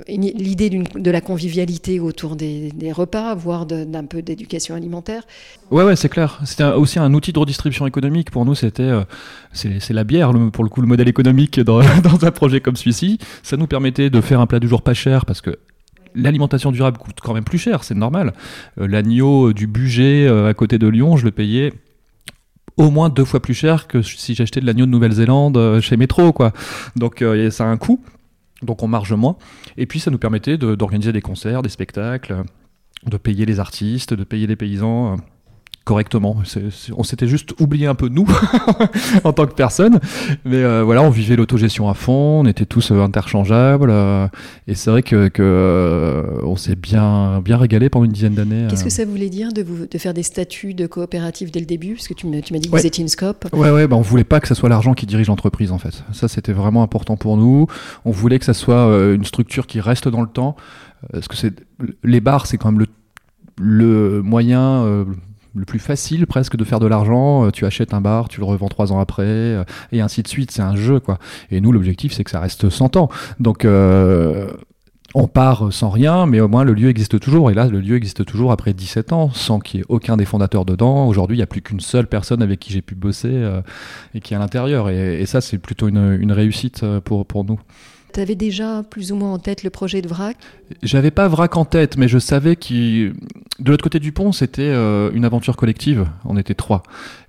l'idée 0.07 0.69
de 0.69 1.11
la 1.11 1.21
convivialité 1.21 1.99
autour 1.99 2.35
des, 2.35 2.71
repas, 2.91 3.33
voire 3.35 3.65
d'un 3.65 4.05
peu 4.05 4.21
d'éducation 4.21 4.75
alimentaire. 4.75 5.23
Ouais, 5.71 5.83
ouais, 5.83 5.95
c'est 5.95 6.09
clair. 6.09 6.39
C'était 6.45 6.63
aussi 6.63 6.99
un 6.99 7.13
outil 7.13 7.33
de 7.33 7.39
redistribution 7.39 7.87
économique. 7.87 8.31
Pour 8.31 8.45
nous, 8.45 8.55
c'était 8.55 8.91
c'est 9.51 9.91
la 9.91 10.03
bière, 10.03 10.31
pour 10.51 10.63
le 10.63 10.69
coup, 10.69 10.81
le 10.81 10.87
modèle 10.87 11.07
économique 11.07 11.59
dans 11.61 11.81
un 11.81 12.31
projet 12.31 12.61
comme 12.61 12.75
celui-ci. 12.75 13.19
Ça 13.41 13.57
nous 13.57 13.67
permettait 13.67 14.09
de 14.09 14.21
faire 14.21 14.39
un 14.39 14.47
plat 14.47 14.59
du 14.59 14.67
jour 14.67 14.81
pas 14.81 14.93
cher 14.93 15.25
parce 15.25 15.41
que 15.41 15.57
l'alimentation 16.15 16.71
durable 16.71 16.97
coûte 16.97 17.17
quand 17.21 17.33
même 17.33 17.43
plus 17.43 17.57
cher, 17.57 17.83
c'est 17.83 17.95
normal. 17.95 18.33
L'agneau 18.77 19.53
du 19.53 19.65
budget 19.65 20.27
à 20.27 20.53
côté 20.53 20.77
de 20.77 20.87
Lyon, 20.87 21.17
je 21.17 21.25
le 21.25 21.31
payais 21.31 21.73
au 22.77 22.89
moins 22.89 23.09
deux 23.09 23.25
fois 23.25 23.41
plus 23.41 23.53
cher 23.53 23.87
que 23.87 24.01
si 24.01 24.35
j'achetais 24.35 24.59
de 24.59 24.65
l'agneau 24.65 24.85
de 24.85 24.91
Nouvelle-Zélande 24.91 25.57
euh, 25.57 25.81
chez 25.81 25.97
Metro, 25.97 26.33
quoi. 26.33 26.53
Donc 26.95 27.21
euh, 27.21 27.49
ça 27.51 27.65
a 27.65 27.67
un 27.67 27.77
coût, 27.77 28.03
donc 28.61 28.83
on 28.83 28.87
marge 28.87 29.13
moins. 29.13 29.37
Et 29.77 29.85
puis 29.85 29.99
ça 29.99 30.11
nous 30.11 30.17
permettait 30.17 30.57
d'organiser 30.57 31.11
des 31.11 31.21
concerts, 31.21 31.61
des 31.61 31.69
spectacles, 31.69 32.43
de 33.05 33.17
payer 33.17 33.45
les 33.45 33.59
artistes, 33.59 34.13
de 34.13 34.23
payer 34.23 34.47
les 34.47 34.55
paysans 34.55 35.17
correctement. 35.83 36.37
on 36.95 37.03
s'était 37.03 37.27
juste 37.27 37.59
oublié 37.59 37.87
un 37.87 37.95
peu 37.95 38.07
nous 38.07 38.25
en 39.23 39.33
tant 39.33 39.45
que 39.45 39.53
personne, 39.53 39.99
mais 40.45 40.57
euh, 40.57 40.81
voilà, 40.83 41.03
on 41.03 41.09
vivait 41.09 41.35
l'autogestion 41.35 41.89
à 41.89 41.93
fond, 41.93 42.41
on 42.41 42.45
était 42.45 42.65
tous 42.65 42.91
euh, 42.91 43.01
interchangeables, 43.01 43.89
euh, 43.91 44.27
et 44.67 44.75
c'est 44.75 44.89
vrai 44.89 45.03
que, 45.03 45.29
on 46.43 46.55
s'est 46.55 46.75
bien 46.75 47.41
bien 47.41 47.57
régalé 47.57 47.89
pendant 47.89 48.05
une 48.05 48.11
dizaine 48.11 48.33
d'années. 48.33 48.67
Qu'est-ce 48.69 48.83
que 48.83 48.89
ça 48.89 49.03
voulait 49.03 49.29
dire 49.29 49.51
de 49.51 49.61
vous 49.61 49.85
de 49.85 49.97
faire 49.97 50.13
des 50.13 50.23
statuts 50.23 50.73
de 50.73 50.87
coopérative 50.87 51.51
dès 51.51 51.59
le 51.59 51.65
début, 51.65 51.95
parce 51.95 52.07
que 52.07 52.13
tu 52.13 52.27
m'as 52.27 52.39
dit 52.39 52.69
que 52.69 52.75
vous 52.75 52.85
étiez 52.85 53.01
une 53.01 53.09
scope. 53.09 53.47
Ouais 53.51 53.71
ouais, 53.71 53.87
bah 53.87 53.97
on 53.97 54.01
voulait 54.01 54.23
pas 54.23 54.39
que 54.39 54.47
ça 54.47 54.55
soit 54.55 54.69
l'argent 54.69 54.93
qui 54.93 55.05
dirige 55.05 55.27
l'entreprise 55.27 55.71
en 55.71 55.77
fait. 55.77 56.03
Ça 56.13 56.27
c'était 56.27 56.53
vraiment 56.53 56.83
important 56.83 57.17
pour 57.17 57.35
nous. 57.35 57.67
On 58.05 58.11
voulait 58.11 58.39
que 58.39 58.45
ça 58.45 58.53
soit 58.53 58.85
une 59.13 59.25
structure 59.25 59.67
qui 59.67 59.81
reste 59.81 60.07
dans 60.07 60.21
le 60.21 60.27
temps, 60.27 60.55
parce 61.11 61.27
que 61.27 61.35
c'est 61.35 61.53
les 62.03 62.21
bars 62.21 62.45
c'est 62.45 62.57
quand 62.57 62.71
même 62.71 62.79
le 62.79 62.87
le 63.57 64.23
moyen 64.23 65.05
le 65.55 65.65
plus 65.65 65.79
facile 65.79 66.27
presque 66.27 66.55
de 66.55 66.63
faire 66.63 66.79
de 66.79 66.87
l'argent. 66.87 67.45
Euh, 67.45 67.51
tu 67.51 67.65
achètes 67.65 67.93
un 67.93 68.01
bar, 68.01 68.29
tu 68.29 68.39
le 68.39 68.45
revends 68.45 68.69
trois 68.69 68.91
ans 68.91 68.99
après, 68.99 69.23
euh, 69.23 69.63
et 69.91 70.01
ainsi 70.01 70.23
de 70.23 70.27
suite. 70.27 70.51
C'est 70.51 70.61
un 70.61 70.75
jeu, 70.75 70.99
quoi. 70.99 71.19
Et 71.51 71.61
nous, 71.61 71.71
l'objectif, 71.71 72.13
c'est 72.13 72.23
que 72.23 72.31
ça 72.31 72.39
reste 72.39 72.69
100 72.69 72.97
ans. 72.97 73.09
Donc, 73.39 73.65
euh, 73.65 74.47
on 75.15 75.27
part 75.27 75.71
sans 75.71 75.89
rien, 75.89 76.25
mais 76.25 76.39
au 76.39 76.47
moins 76.47 76.63
le 76.63 76.73
lieu 76.73 76.89
existe 76.89 77.19
toujours. 77.19 77.51
Et 77.51 77.53
là, 77.53 77.67
le 77.67 77.79
lieu 77.79 77.95
existe 77.95 78.25
toujours 78.25 78.51
après 78.51 78.73
17 78.73 79.13
ans, 79.13 79.29
sans 79.29 79.59
qu'il 79.59 79.79
y 79.79 79.83
ait 79.83 79.85
aucun 79.87 80.17
des 80.17 80.25
fondateurs 80.25 80.65
dedans. 80.65 81.07
Aujourd'hui, 81.07 81.37
il 81.37 81.39
n'y 81.39 81.43
a 81.43 81.47
plus 81.47 81.61
qu'une 81.61 81.81
seule 81.81 82.07
personne 82.07 82.41
avec 82.41 82.59
qui 82.59 82.73
j'ai 82.73 82.81
pu 82.81 82.95
bosser 82.95 83.61
et 84.15 84.21
qui 84.21 84.33
est 84.33 84.37
à 84.37 84.39
l'intérieur. 84.39 84.89
Et, 84.89 85.23
ça, 85.27 85.39
c'est 85.39 85.59
plutôt 85.59 85.87
une, 85.87 86.17
une 86.19 86.31
réussite 86.31 86.83
pour, 87.05 87.27
pour 87.27 87.43
nous. 87.43 87.59
Tu 88.13 88.19
avais 88.19 88.35
déjà 88.35 88.83
plus 88.83 89.11
ou 89.11 89.15
moins 89.15 89.33
en 89.33 89.39
tête 89.39 89.63
le 89.63 89.71
projet 89.71 90.03
de 90.03 90.07
VRAC? 90.07 90.37
J'avais 90.83 91.09
pas 91.09 91.27
VRAC 91.27 91.57
en 91.57 91.65
tête, 91.65 91.97
mais 91.97 92.07
je 92.07 92.19
savais 92.19 92.55
que 92.55 93.11
de 93.63 93.71
l'autre 93.71 93.83
côté 93.83 93.99
du 93.99 94.11
pont, 94.11 94.31
c'était 94.31 94.61
euh, 94.63 95.09
une 95.13 95.25
aventure 95.25 95.55
collective. 95.55 96.05
On 96.25 96.37
était 96.37 96.53
trois. 96.53 96.83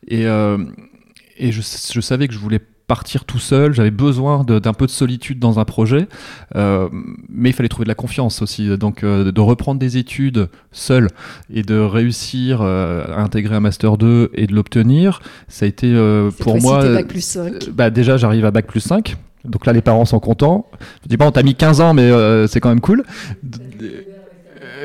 Et, 0.08 0.26
euh, 0.26 0.58
et 1.36 1.52
je, 1.52 1.60
je, 1.62 2.00
savais 2.00 2.28
que 2.28 2.34
je 2.34 2.38
voulais 2.38 2.60
partir 2.86 3.24
tout 3.24 3.38
seul, 3.38 3.72
j'avais 3.72 3.90
besoin 3.90 4.44
d'un 4.44 4.72
peu 4.72 4.86
de 4.86 4.90
solitude 4.90 5.38
dans 5.38 5.58
un 5.58 5.64
projet, 5.64 6.06
euh, 6.54 6.88
mais 7.28 7.50
il 7.50 7.52
fallait 7.52 7.68
trouver 7.68 7.84
de 7.84 7.88
la 7.88 7.94
confiance 7.94 8.42
aussi. 8.42 8.76
Donc 8.76 9.02
euh, 9.02 9.32
de 9.32 9.40
reprendre 9.40 9.80
des 9.80 9.96
études 9.96 10.48
seul 10.70 11.08
et 11.52 11.62
de 11.62 11.78
réussir 11.78 12.60
euh, 12.60 13.04
à 13.08 13.22
intégrer 13.22 13.56
un 13.56 13.60
master 13.60 13.96
2 13.96 14.32
et 14.34 14.46
de 14.46 14.54
l'obtenir, 14.54 15.20
ça 15.48 15.64
a 15.64 15.68
été 15.68 15.86
euh, 15.86 16.30
pour 16.30 16.60
moi... 16.60 16.86
Bac 16.92 17.08
plus 17.08 17.24
5. 17.24 17.70
Bah, 17.70 17.90
déjà 17.90 18.16
j'arrive 18.16 18.44
à 18.44 18.50
Bac 18.50 18.66
plus 18.66 18.80
5. 18.80 19.16
Donc 19.44 19.66
là 19.66 19.72
les 19.72 19.82
parents 19.82 20.04
sont 20.04 20.20
contents. 20.20 20.66
Je 21.02 21.08
dis 21.08 21.16
pas 21.16 21.26
on 21.26 21.32
t'a 21.32 21.42
mis 21.42 21.54
15 21.54 21.80
ans 21.80 21.94
mais 21.94 22.10
c'est 22.48 22.60
quand 22.60 22.68
même 22.68 22.80
cool 22.80 23.04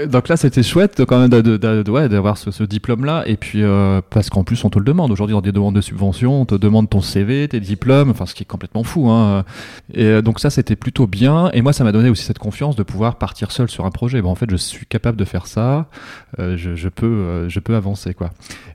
donc 0.08 0.28
là, 0.28 0.38
c'était 0.38 0.64
chouette 0.64 1.04
quand 1.06 1.20
même 1.20 1.30
d'avoir 1.30 2.38
ce, 2.38 2.52
ce 2.52 2.64
diplôme-là. 2.64 3.24
Et 3.26 3.38
puis, 3.38 3.64
euh, 3.64 4.02
parce 4.10 4.30
qu'en 4.30 4.44
plus, 4.44 4.64
on 4.64 4.70
te 4.70 4.80
le 4.80 4.86
demande. 4.86 5.12
Aujourd'hui, 5.12 5.34
dans 5.34 5.42
des 5.42 5.52
demandes 5.52 5.76
de 5.76 5.82
subvention, 5.82 6.42
on 6.42 6.46
te 6.46 6.56
demande 6.56 6.90
ton 6.90 7.02
CV, 7.02 7.48
tes 7.48 7.60
diplômes, 7.60 8.10
enfin, 8.10 8.26
ce 8.26 8.34
qui 8.34 8.44
est 8.44 8.46
complètement 8.46 8.84
fou. 8.84 9.10
Hein. 9.10 9.44
Et 9.94 10.06
euh, 10.06 10.22
donc 10.22 10.40
ça, 10.40 10.50
c'était 10.50 10.76
plutôt 10.76 11.08
bien. 11.08 11.50
Et 11.54 11.62
moi, 11.62 11.74
ça 11.74 11.84
m'a 11.84 11.92
donné 11.92 12.10
aussi 12.10 12.24
cette 12.24 12.40
confiance 12.40 12.76
de 12.76 12.84
pouvoir 12.84 13.18
partir 13.18 13.52
seul 13.52 13.70
sur 13.70 13.86
un 13.86 13.92
projet. 13.92 14.22
Bon, 14.22 14.32
en 14.32 14.36
fait, 14.36 14.50
je 14.50 14.56
suis 14.56 14.86
capable 14.86 15.18
de 15.18 15.26
faire 15.26 15.48
ça. 15.48 15.88
Euh, 16.40 16.58
je, 16.58 16.76
je, 16.76 16.90
peux, 16.90 17.06
euh, 17.06 17.50
je 17.50 17.60
peux 17.60 17.76
avancer, 17.76 18.14
quoi. 18.14 18.30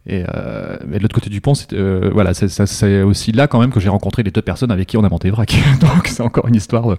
Et 0.06 0.24
euh, 0.34 0.76
mais 0.86 0.98
de 0.98 1.02
l'autre 1.02 1.14
côté 1.14 1.30
du 1.30 1.40
pont, 1.40 1.54
c'est 1.54 1.72
euh, 1.72 2.10
voilà, 2.12 2.34
c'est 2.34 3.02
aussi 3.02 3.32
là 3.32 3.46
quand 3.46 3.58
même 3.58 3.70
que 3.70 3.80
j'ai 3.80 3.88
rencontré 3.88 4.22
les 4.22 4.30
deux 4.30 4.42
personnes 4.42 4.70
avec 4.70 4.88
qui 4.88 4.96
on 4.96 5.04
a 5.04 5.08
monté 5.08 5.30
Vrac. 5.30 5.54
donc 5.80 6.08
c'est 6.08 6.22
encore 6.22 6.46
une 6.48 6.56
histoire 6.56 6.88
de, 6.88 6.96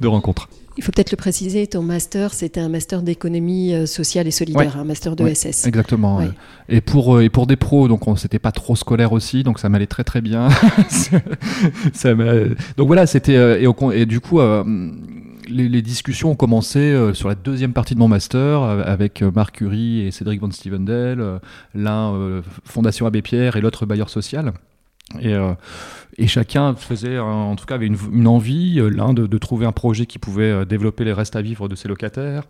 de 0.00 0.08
rencontre. 0.08 0.48
Il 0.78 0.84
faut 0.84 0.92
peut-être 0.92 1.10
le 1.10 1.16
préciser, 1.16 1.66
ton 1.66 1.82
master, 1.82 2.32
c'était 2.32 2.60
un 2.60 2.70
master 2.70 3.02
d'économie 3.02 3.74
euh, 3.74 3.84
sociale 3.84 4.26
et 4.26 4.30
solidaire, 4.30 4.74
ouais. 4.74 4.80
un 4.80 4.84
master 4.84 5.16
de 5.16 5.24
ouais, 5.24 5.34
SS. 5.34 5.66
Exactement. 5.66 6.18
Ouais. 6.18 6.30
Et, 6.68 6.80
pour, 6.80 7.20
et 7.20 7.28
pour 7.28 7.46
des 7.46 7.56
pros, 7.56 7.88
donc 7.88 8.02
c'était 8.16 8.38
pas 8.38 8.52
trop 8.52 8.76
scolaire 8.76 9.12
aussi, 9.12 9.42
donc 9.42 9.58
ça 9.58 9.68
m'allait 9.68 9.86
très 9.86 10.04
très 10.04 10.20
bien. 10.20 10.48
ça 11.92 12.14
donc 12.76 12.86
voilà, 12.86 13.06
c'était. 13.06 13.62
Et, 13.62 13.68
et, 13.94 14.06
du 14.06 14.20
coup, 14.20 14.40
euh, 14.40 14.64
les, 15.48 15.68
les, 15.68 15.82
discussions 15.82 16.30
ont 16.30 16.36
commencé 16.36 16.78
euh, 16.78 17.14
sur 17.14 17.28
la 17.28 17.34
deuxième 17.34 17.72
partie 17.72 17.94
de 17.94 17.98
mon 17.98 18.08
master 18.08 18.62
avec 18.62 19.22
Marc 19.22 19.56
Curie 19.56 20.06
et 20.06 20.10
Cédric 20.10 20.40
Van 20.40 20.50
Stevendel, 20.50 21.20
euh, 21.20 21.38
l'un 21.74 22.14
euh, 22.14 22.42
Fondation 22.64 23.06
Abbé 23.06 23.22
Pierre 23.22 23.56
et 23.56 23.60
l'autre 23.60 23.86
bailleur 23.86 24.10
social. 24.10 24.52
Et, 25.20 25.32
euh, 25.34 25.54
et, 26.18 26.26
chacun 26.26 26.74
faisait, 26.74 27.18
en 27.18 27.56
tout 27.56 27.64
cas, 27.64 27.76
avait 27.76 27.86
une, 27.86 28.26
envie, 28.26 28.80
l'un 28.90 29.14
de, 29.14 29.38
trouver 29.38 29.66
un 29.66 29.72
projet 29.72 30.06
qui 30.06 30.18
pouvait 30.18 30.66
développer 30.66 31.04
les 31.04 31.12
restes 31.12 31.36
à 31.36 31.42
vivre 31.42 31.68
de 31.68 31.74
ses 31.74 31.88
locataires, 31.88 32.44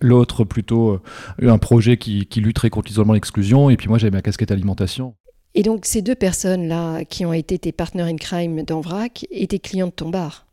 l'autre 0.00 0.44
plutôt 0.44 1.00
euh, 1.42 1.48
un 1.50 1.58
projet 1.58 1.96
qui, 1.96 2.26
qui 2.26 2.40
lutterait 2.40 2.70
contre 2.70 2.88
l'isolement 2.88 3.14
et 3.14 3.16
l'exclusion, 3.16 3.70
et 3.70 3.76
puis 3.76 3.88
moi 3.88 3.98
j'avais 3.98 4.10
ma 4.10 4.22
casquette 4.22 4.50
alimentation. 4.50 5.14
Et 5.54 5.62
donc 5.62 5.86
ces 5.86 6.02
deux 6.02 6.14
personnes-là 6.14 7.04
qui 7.04 7.24
ont 7.24 7.32
été 7.32 7.58
tes 7.58 7.72
partners 7.72 8.02
in 8.02 8.16
crime 8.16 8.62
dans 8.62 8.80
VRAC 8.80 9.26
étaient 9.30 9.58
clients 9.58 9.86
de 9.86 9.92
ton 9.92 10.10
bar? 10.10 10.46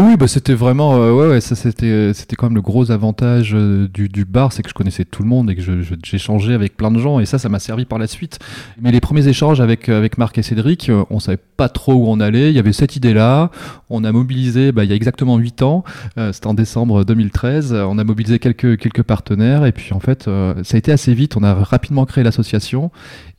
Oui, 0.00 0.16
bah 0.16 0.26
c'était 0.26 0.54
vraiment, 0.54 0.96
euh, 0.96 1.12
ouais, 1.12 1.28
ouais, 1.28 1.40
ça 1.42 1.54
c'était, 1.54 2.14
c'était 2.14 2.34
quand 2.34 2.46
même 2.46 2.54
le 2.54 2.62
gros 2.62 2.90
avantage 2.90 3.52
euh, 3.54 3.88
du, 3.88 4.08
du, 4.08 4.24
bar, 4.24 4.50
c'est 4.50 4.62
que 4.62 4.70
je 4.70 4.74
connaissais 4.74 5.04
tout 5.04 5.22
le 5.22 5.28
monde 5.28 5.50
et 5.50 5.54
que 5.54 5.60
je, 5.60 5.82
je, 5.82 5.94
j'échangeais 6.02 6.54
avec 6.54 6.78
plein 6.78 6.90
de 6.90 6.98
gens 6.98 7.20
et 7.20 7.26
ça, 7.26 7.38
ça 7.38 7.50
m'a 7.50 7.58
servi 7.58 7.84
par 7.84 7.98
la 7.98 8.06
suite. 8.06 8.38
Mais 8.80 8.90
les 8.90 9.00
premiers 9.00 9.28
échanges 9.28 9.60
avec 9.60 9.90
avec 9.90 10.16
Marc 10.16 10.38
et 10.38 10.42
Cédric, 10.42 10.88
euh, 10.88 11.04
on 11.10 11.20
savait 11.20 11.36
pas 11.36 11.68
trop 11.68 11.92
où 11.92 12.06
on 12.08 12.20
allait. 12.20 12.50
Il 12.50 12.56
y 12.56 12.58
avait 12.58 12.72
cette 12.72 12.96
idée-là. 12.96 13.50
On 13.90 14.02
a 14.04 14.12
mobilisé, 14.12 14.72
bah, 14.72 14.84
il 14.84 14.90
y 14.90 14.94
a 14.94 14.96
exactement 14.96 15.36
huit 15.36 15.60
ans, 15.60 15.84
euh, 16.16 16.32
c'était 16.32 16.46
en 16.46 16.54
décembre 16.54 17.04
2013. 17.04 17.74
On 17.74 17.98
a 17.98 18.04
mobilisé 18.04 18.38
quelques 18.38 18.78
quelques 18.78 19.02
partenaires 19.02 19.66
et 19.66 19.72
puis 19.72 19.92
en 19.92 20.00
fait, 20.00 20.26
euh, 20.26 20.54
ça 20.64 20.76
a 20.76 20.78
été 20.78 20.90
assez 20.90 21.12
vite. 21.12 21.36
On 21.36 21.42
a 21.42 21.52
rapidement 21.52 22.06
créé 22.06 22.24
l'association 22.24 22.90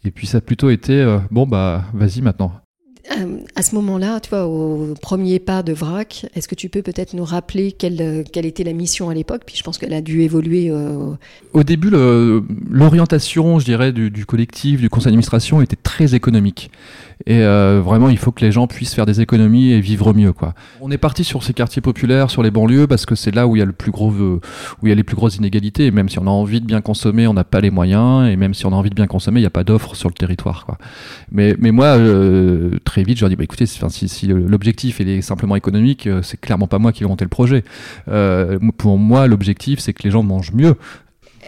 et 0.05 0.11
puis 0.11 0.27
ça 0.27 0.37
a 0.37 0.41
plutôt 0.41 0.69
été, 0.69 1.03
bon 1.31 1.47
bah, 1.47 1.85
vas-y 1.93 2.21
maintenant 2.21 2.51
euh, 2.53 2.62
à 3.55 3.61
ce 3.61 3.75
moment-là, 3.75 4.19
tu 4.19 4.29
vois, 4.29 4.45
au 4.47 4.95
premier 4.99 5.39
pas 5.39 5.61
de 5.61 5.73
VRAC, 5.73 6.25
est-ce 6.35 6.47
que 6.47 6.55
tu 6.55 6.69
peux 6.69 6.81
peut-être 6.81 7.13
nous 7.13 7.23
rappeler 7.23 7.71
quelle, 7.71 8.23
quelle, 8.31 8.45
était 8.45 8.63
la 8.63 8.73
mission 8.73 9.09
à 9.09 9.13
l'époque? 9.13 9.43
Puis 9.45 9.55
je 9.55 9.63
pense 9.63 9.77
qu'elle 9.77 9.93
a 9.93 10.01
dû 10.01 10.21
évoluer. 10.21 10.69
Euh... 10.71 11.11
Au 11.53 11.63
début, 11.63 11.91
l'orientation, 11.91 13.59
je 13.59 13.65
dirais, 13.65 13.91
du, 13.91 14.25
collectif, 14.25 14.81
du 14.81 14.89
conseil 14.89 15.05
d'administration 15.05 15.61
était 15.61 15.75
très 15.75 16.15
économique. 16.15 16.71
Et 17.25 17.41
euh, 17.41 17.81
vraiment, 17.83 18.09
il 18.09 18.17
faut 18.17 18.31
que 18.31 18.43
les 18.43 18.51
gens 18.51 18.67
puissent 18.67 18.95
faire 18.95 19.05
des 19.05 19.21
économies 19.21 19.71
et 19.71 19.79
vivre 19.79 20.13
mieux, 20.13 20.33
quoi. 20.33 20.55
On 20.81 20.91
est 20.91 20.97
parti 20.97 21.23
sur 21.23 21.43
ces 21.43 21.53
quartiers 21.53 21.81
populaires, 21.81 22.31
sur 22.31 22.43
les 22.43 22.51
banlieues, 22.51 22.87
parce 22.87 23.05
que 23.05 23.15
c'est 23.15 23.33
là 23.33 23.47
où 23.47 23.55
il 23.55 23.59
y 23.59 23.61
a 23.61 23.65
le 23.65 23.71
plus 23.71 23.91
gros, 23.91 24.09
où 24.09 24.39
il 24.83 24.89
y 24.89 24.91
a 24.91 24.95
les 24.95 25.03
plus 25.03 25.15
grosses 25.15 25.37
inégalités. 25.37 25.85
Et 25.85 25.91
même 25.91 26.09
si 26.09 26.19
on 26.19 26.27
a 26.27 26.31
envie 26.31 26.59
de 26.59 26.65
bien 26.65 26.81
consommer, 26.81 27.27
on 27.27 27.33
n'a 27.33 27.43
pas 27.43 27.61
les 27.61 27.69
moyens. 27.69 28.27
Et 28.27 28.35
même 28.35 28.53
si 28.53 28.65
on 28.65 28.73
a 28.73 28.75
envie 28.75 28.89
de 28.89 28.95
bien 28.95 29.07
consommer, 29.07 29.39
il 29.39 29.43
n'y 29.43 29.47
a 29.47 29.51
pas 29.51 29.63
d'offres 29.63 29.95
sur 29.95 30.09
le 30.09 30.15
territoire, 30.15 30.65
quoi. 30.65 30.77
Mais, 31.31 31.55
mais 31.59 31.71
moi, 31.71 31.97
euh, 31.97 32.71
très 32.83 33.03
vite, 33.03 33.17
je 33.17 33.21
leur 33.21 33.29
dis, 33.29 33.35
bah, 33.43 33.45
écoutez, 33.45 33.65
si, 33.65 34.07
si 34.07 34.27
l'objectif 34.27 35.01
est 35.01 35.21
simplement 35.21 35.57
économique, 35.57 36.07
euh, 36.07 36.21
c'est 36.23 36.39
clairement 36.39 36.67
pas 36.67 36.79
moi 36.79 36.93
qui 36.93 37.03
vais 37.03 37.09
monter 37.09 37.25
le 37.25 37.29
projet. 37.29 37.65
Euh, 38.07 38.57
pour 38.77 38.97
moi, 38.97 39.27
l'objectif, 39.27 39.79
c'est 39.79 39.91
que 39.91 40.03
les 40.03 40.11
gens 40.11 40.23
mangent 40.23 40.53
mieux. 40.53 40.75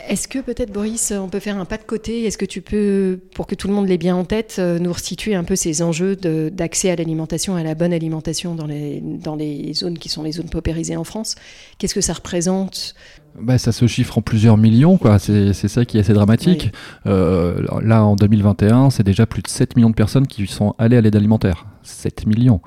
Est-ce 0.09 0.27
que 0.27 0.39
peut-être, 0.39 0.73
Boris, 0.73 1.13
on 1.17 1.29
peut 1.29 1.39
faire 1.39 1.57
un 1.57 1.63
pas 1.63 1.77
de 1.77 1.83
côté? 1.83 2.25
Est-ce 2.25 2.37
que 2.37 2.45
tu 2.45 2.61
peux, 2.61 3.19
pour 3.33 3.47
que 3.47 3.55
tout 3.55 3.69
le 3.69 3.73
monde 3.73 3.87
l'ait 3.87 3.97
bien 3.97 4.15
en 4.15 4.25
tête, 4.25 4.57
euh, 4.59 4.77
nous 4.77 4.91
resituer 4.91 5.35
un 5.35 5.45
peu 5.45 5.55
ces 5.55 5.81
enjeux 5.81 6.17
d'accès 6.17 6.91
à 6.91 6.97
l'alimentation, 6.97 7.55
à 7.55 7.63
la 7.63 7.75
bonne 7.75 7.93
alimentation 7.93 8.55
dans 8.55 8.67
les, 8.67 9.01
dans 9.01 9.37
les 9.37 9.73
zones 9.73 9.97
qui 9.97 10.09
sont 10.09 10.21
les 10.21 10.33
zones 10.33 10.49
paupérisées 10.49 10.97
en 10.97 11.05
France? 11.05 11.35
Qu'est-ce 11.77 11.95
que 11.95 12.01
ça 12.01 12.11
représente? 12.11 12.93
Bah, 13.39 13.57
ça 13.57 13.71
se 13.71 13.87
chiffre 13.87 14.17
en 14.17 14.21
plusieurs 14.21 14.57
millions, 14.57 14.97
quoi. 14.97 15.17
C'est 15.17 15.53
ça 15.53 15.85
qui 15.85 15.97
est 15.97 16.01
assez 16.01 16.13
dramatique. 16.13 16.71
Oui. 17.05 17.11
Euh, 17.11 17.65
là, 17.81 18.03
en 18.03 18.15
2021, 18.15 18.89
c'est 18.89 19.03
déjà 19.03 19.25
plus 19.25 19.41
de 19.41 19.47
7 19.47 19.75
millions 19.75 19.89
de 19.89 19.95
personnes 19.95 20.27
qui 20.27 20.45
sont 20.45 20.75
allées 20.77 20.97
à 20.97 21.01
l'aide 21.01 21.15
alimentaire. 21.15 21.65
7 21.85 22.25
millions. 22.25 22.61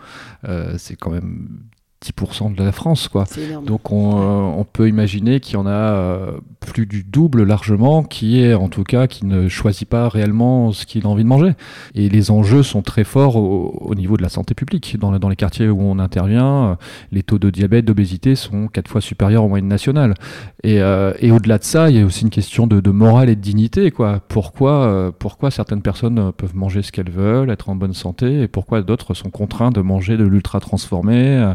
Euh, 0.44 0.75
c'est 0.78 0.96
quand 0.96 1.10
même 1.10 1.64
10% 2.04 2.54
de 2.54 2.62
la 2.62 2.72
France, 2.72 3.08
quoi. 3.08 3.24
Donc 3.64 3.90
on, 3.90 4.20
euh, 4.20 4.60
on, 4.60 4.64
peut 4.64 4.88
imaginer 4.88 5.40
qu'il 5.40 5.54
y 5.54 5.56
en 5.56 5.66
a 5.66 5.70
euh, 5.70 6.38
plus 6.60 6.86
du 6.86 7.02
double 7.02 7.42
largement 7.42 8.02
qui 8.02 8.40
est, 8.40 8.54
en 8.54 8.68
tout 8.68 8.84
cas, 8.84 9.06
qui 9.06 9.26
ne 9.26 9.48
choisit 9.48 9.88
pas 9.88 10.08
réellement 10.08 10.72
ce 10.72 10.86
qu'il 10.86 11.06
a 11.06 11.08
envie 11.08 11.24
de 11.24 11.28
manger. 11.28 11.52
Et 11.94 12.08
les 12.08 12.30
enjeux 12.30 12.62
sont 12.62 12.82
très 12.82 13.04
forts 13.04 13.36
au, 13.36 13.76
au 13.80 13.94
niveau 13.94 14.16
de 14.16 14.22
la 14.22 14.28
santé 14.28 14.54
publique. 14.54 14.96
Dans, 14.98 15.18
dans, 15.18 15.28
les 15.28 15.36
quartiers 15.36 15.68
où 15.68 15.80
on 15.80 15.98
intervient, 15.98 16.70
euh, 16.70 16.74
les 17.10 17.22
taux 17.22 17.38
de 17.38 17.50
diabète, 17.50 17.84
d'obésité 17.84 18.34
sont 18.34 18.68
quatre 18.68 18.88
fois 18.88 19.00
supérieurs 19.00 19.44
aux 19.44 19.48
moyennes 19.48 19.68
nationales. 19.68 20.14
Et, 20.62 20.80
euh, 20.80 21.12
et 21.20 21.30
au-delà 21.30 21.58
de 21.58 21.64
ça, 21.64 21.90
il 21.90 21.96
y 21.96 22.00
a 22.00 22.04
aussi 22.04 22.22
une 22.22 22.30
question 22.30 22.66
de, 22.66 22.80
de 22.80 22.90
morale 22.90 23.28
et 23.28 23.36
de 23.36 23.40
dignité, 23.40 23.90
quoi. 23.90 24.20
Pourquoi, 24.28 24.86
euh, 24.86 25.10
pourquoi 25.16 25.50
certaines 25.50 25.82
personnes 25.82 26.32
peuvent 26.32 26.56
manger 26.56 26.82
ce 26.82 26.92
qu'elles 26.92 27.10
veulent, 27.10 27.50
être 27.50 27.68
en 27.68 27.76
bonne 27.76 27.94
santé, 27.94 28.42
et 28.42 28.48
pourquoi 28.48 28.82
d'autres 28.82 29.14
sont 29.14 29.30
contraints 29.30 29.70
de 29.70 29.80
manger 29.80 30.16
de 30.16 30.24
l'ultra 30.24 30.60
transformé 30.60 31.52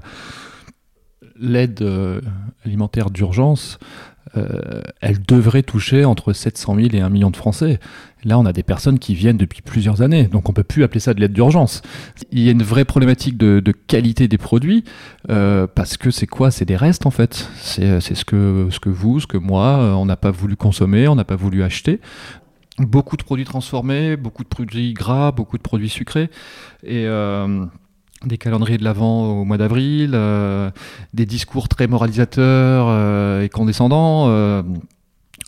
l'aide 1.39 1.81
euh, 1.81 2.21
alimentaire 2.65 3.09
d'urgence, 3.09 3.79
euh, 4.35 4.81
elle 5.01 5.21
devrait 5.21 5.63
toucher 5.63 6.05
entre 6.05 6.33
700 6.33 6.75
000 6.75 6.87
et 6.93 7.01
1 7.01 7.09
million 7.09 7.29
de 7.29 7.35
Français. 7.35 7.79
Là, 8.23 8.39
on 8.39 8.45
a 8.45 8.53
des 8.53 8.63
personnes 8.63 8.97
qui 8.97 9.15
viennent 9.15 9.37
depuis 9.37 9.61
plusieurs 9.61 10.01
années, 10.01 10.23
donc 10.27 10.49
on 10.49 10.53
peut 10.53 10.63
plus 10.63 10.83
appeler 10.83 11.01
ça 11.01 11.13
de 11.13 11.19
l'aide 11.19 11.33
d'urgence. 11.33 11.81
Il 12.31 12.39
y 12.39 12.47
a 12.47 12.51
une 12.51 12.63
vraie 12.63 12.85
problématique 12.85 13.37
de, 13.37 13.59
qualité 13.87 14.27
des 14.27 14.37
produits, 14.37 14.85
euh, 15.29 15.67
parce 15.67 15.97
que 15.97 16.09
c'est 16.09 16.27
quoi? 16.27 16.49
C'est 16.49 16.65
des 16.65 16.77
restes 16.77 17.05
en 17.05 17.11
fait. 17.11 17.49
C'est 17.55 17.99
ce 17.99 18.25
que, 18.25 18.69
ce 18.71 18.79
que 18.79 18.89
vous, 18.89 19.19
ce 19.19 19.27
que 19.27 19.37
moi, 19.37 19.95
on 19.97 20.05
n'a 20.05 20.15
pas 20.15 20.31
voulu 20.31 20.55
consommer, 20.55 21.07
on 21.07 21.15
n'a 21.15 21.25
pas 21.25 21.35
voulu 21.35 21.63
acheter 21.63 21.99
beaucoup 22.79 23.17
de 23.17 23.23
produits 23.23 23.45
transformés, 23.45 24.17
beaucoup 24.17 24.43
de 24.43 24.47
produits 24.47 24.93
gras, 24.93 25.31
beaucoup 25.31 25.57
de 25.57 25.61
produits 25.61 25.89
sucrés. 25.89 26.31
Et 26.83 27.05
des 28.25 28.37
calendriers 28.37 28.77
de 28.77 28.83
l'Avent 28.83 29.41
au 29.41 29.45
mois 29.45 29.57
d'avril, 29.57 30.11
euh, 30.13 30.71
des 31.13 31.25
discours 31.25 31.67
très 31.67 31.87
moralisateurs 31.87 32.85
euh, 32.89 33.43
et 33.43 33.49
condescendants. 33.49 34.25
Euh, 34.27 34.63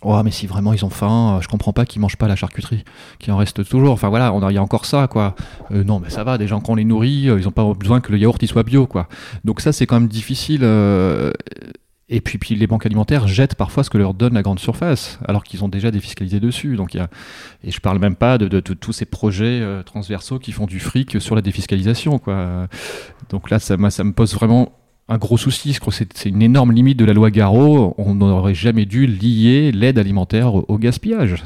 oh, 0.02 0.20
mais 0.24 0.30
si 0.30 0.46
vraiment 0.46 0.72
ils 0.72 0.84
ont 0.84 0.90
faim, 0.90 1.38
je 1.42 1.48
comprends 1.48 1.72
pas 1.72 1.86
qu'ils 1.86 2.00
mangent 2.00 2.16
pas 2.16 2.28
la 2.28 2.36
charcuterie, 2.36 2.84
qu'il 3.18 3.32
en 3.32 3.36
reste 3.36 3.66
toujours. 3.68 3.92
Enfin 3.92 4.08
voilà, 4.08 4.32
il 4.50 4.54
y 4.54 4.58
a 4.58 4.62
encore 4.62 4.86
ça, 4.86 5.06
quoi. 5.08 5.34
Euh, 5.72 5.84
non, 5.84 6.00
mais 6.00 6.10
ça 6.10 6.24
va, 6.24 6.38
des 6.38 6.46
gens 6.46 6.60
qu'on 6.60 6.74
les 6.74 6.84
nourrit, 6.84 7.24
ils 7.24 7.48
ont 7.48 7.52
pas 7.52 7.64
besoin 7.74 8.00
que 8.00 8.12
le 8.12 8.18
yaourt 8.18 8.42
il 8.42 8.48
soit 8.48 8.62
bio, 8.62 8.86
quoi. 8.86 9.08
Donc 9.44 9.60
ça, 9.60 9.72
c'est 9.72 9.86
quand 9.86 10.00
même 10.00 10.08
difficile. 10.08 10.62
Et 12.08 12.20
puis, 12.20 12.38
puis 12.38 12.54
les 12.54 12.68
banques 12.68 12.86
alimentaires 12.86 13.26
jettent 13.26 13.56
parfois 13.56 13.82
ce 13.82 13.90
que 13.90 13.98
leur 13.98 14.14
donne 14.14 14.34
la 14.34 14.42
grande 14.42 14.60
surface, 14.60 15.18
alors 15.26 15.42
qu'ils 15.42 15.64
ont 15.64 15.68
déjà 15.68 15.90
défiscalisé 15.90 16.38
dessus. 16.38 16.76
Donc, 16.76 16.94
y 16.94 17.00
a, 17.00 17.08
et 17.64 17.72
je 17.72 17.80
parle 17.80 17.98
même 17.98 18.14
pas 18.14 18.38
de, 18.38 18.60
tous 18.60 18.92
ces 18.92 19.06
projets 19.06 19.60
euh, 19.60 19.82
transversaux 19.82 20.38
qui 20.38 20.52
font 20.52 20.66
du 20.66 20.78
fric 20.78 21.20
sur 21.20 21.34
la 21.34 21.42
défiscalisation. 21.42 22.18
Quoi. 22.18 22.68
Donc 23.30 23.50
là, 23.50 23.58
ça, 23.58 23.76
ça 23.90 24.04
me 24.04 24.12
pose 24.12 24.34
vraiment 24.34 24.72
un 25.08 25.18
gros 25.18 25.36
souci. 25.36 25.76
C'est 26.14 26.28
une 26.28 26.42
énorme 26.42 26.72
limite 26.72 26.98
de 26.98 27.04
la 27.04 27.12
loi 27.12 27.30
Garot. 27.30 27.94
On 27.98 28.14
n'aurait 28.14 28.54
jamais 28.54 28.86
dû 28.86 29.06
lier 29.06 29.72
l'aide 29.72 29.98
alimentaire 29.98 30.54
au 30.54 30.78
gaspillage. 30.78 31.42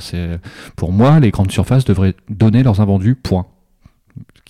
Pour 0.77 0.93
moi, 0.93 1.21
les 1.21 1.31
grandes 1.31 1.53
surfaces 1.53 1.85
devraient 1.85 2.15
donner 2.29 2.63
leurs 2.63 2.81
invendus, 2.81 3.15
point. 3.15 3.47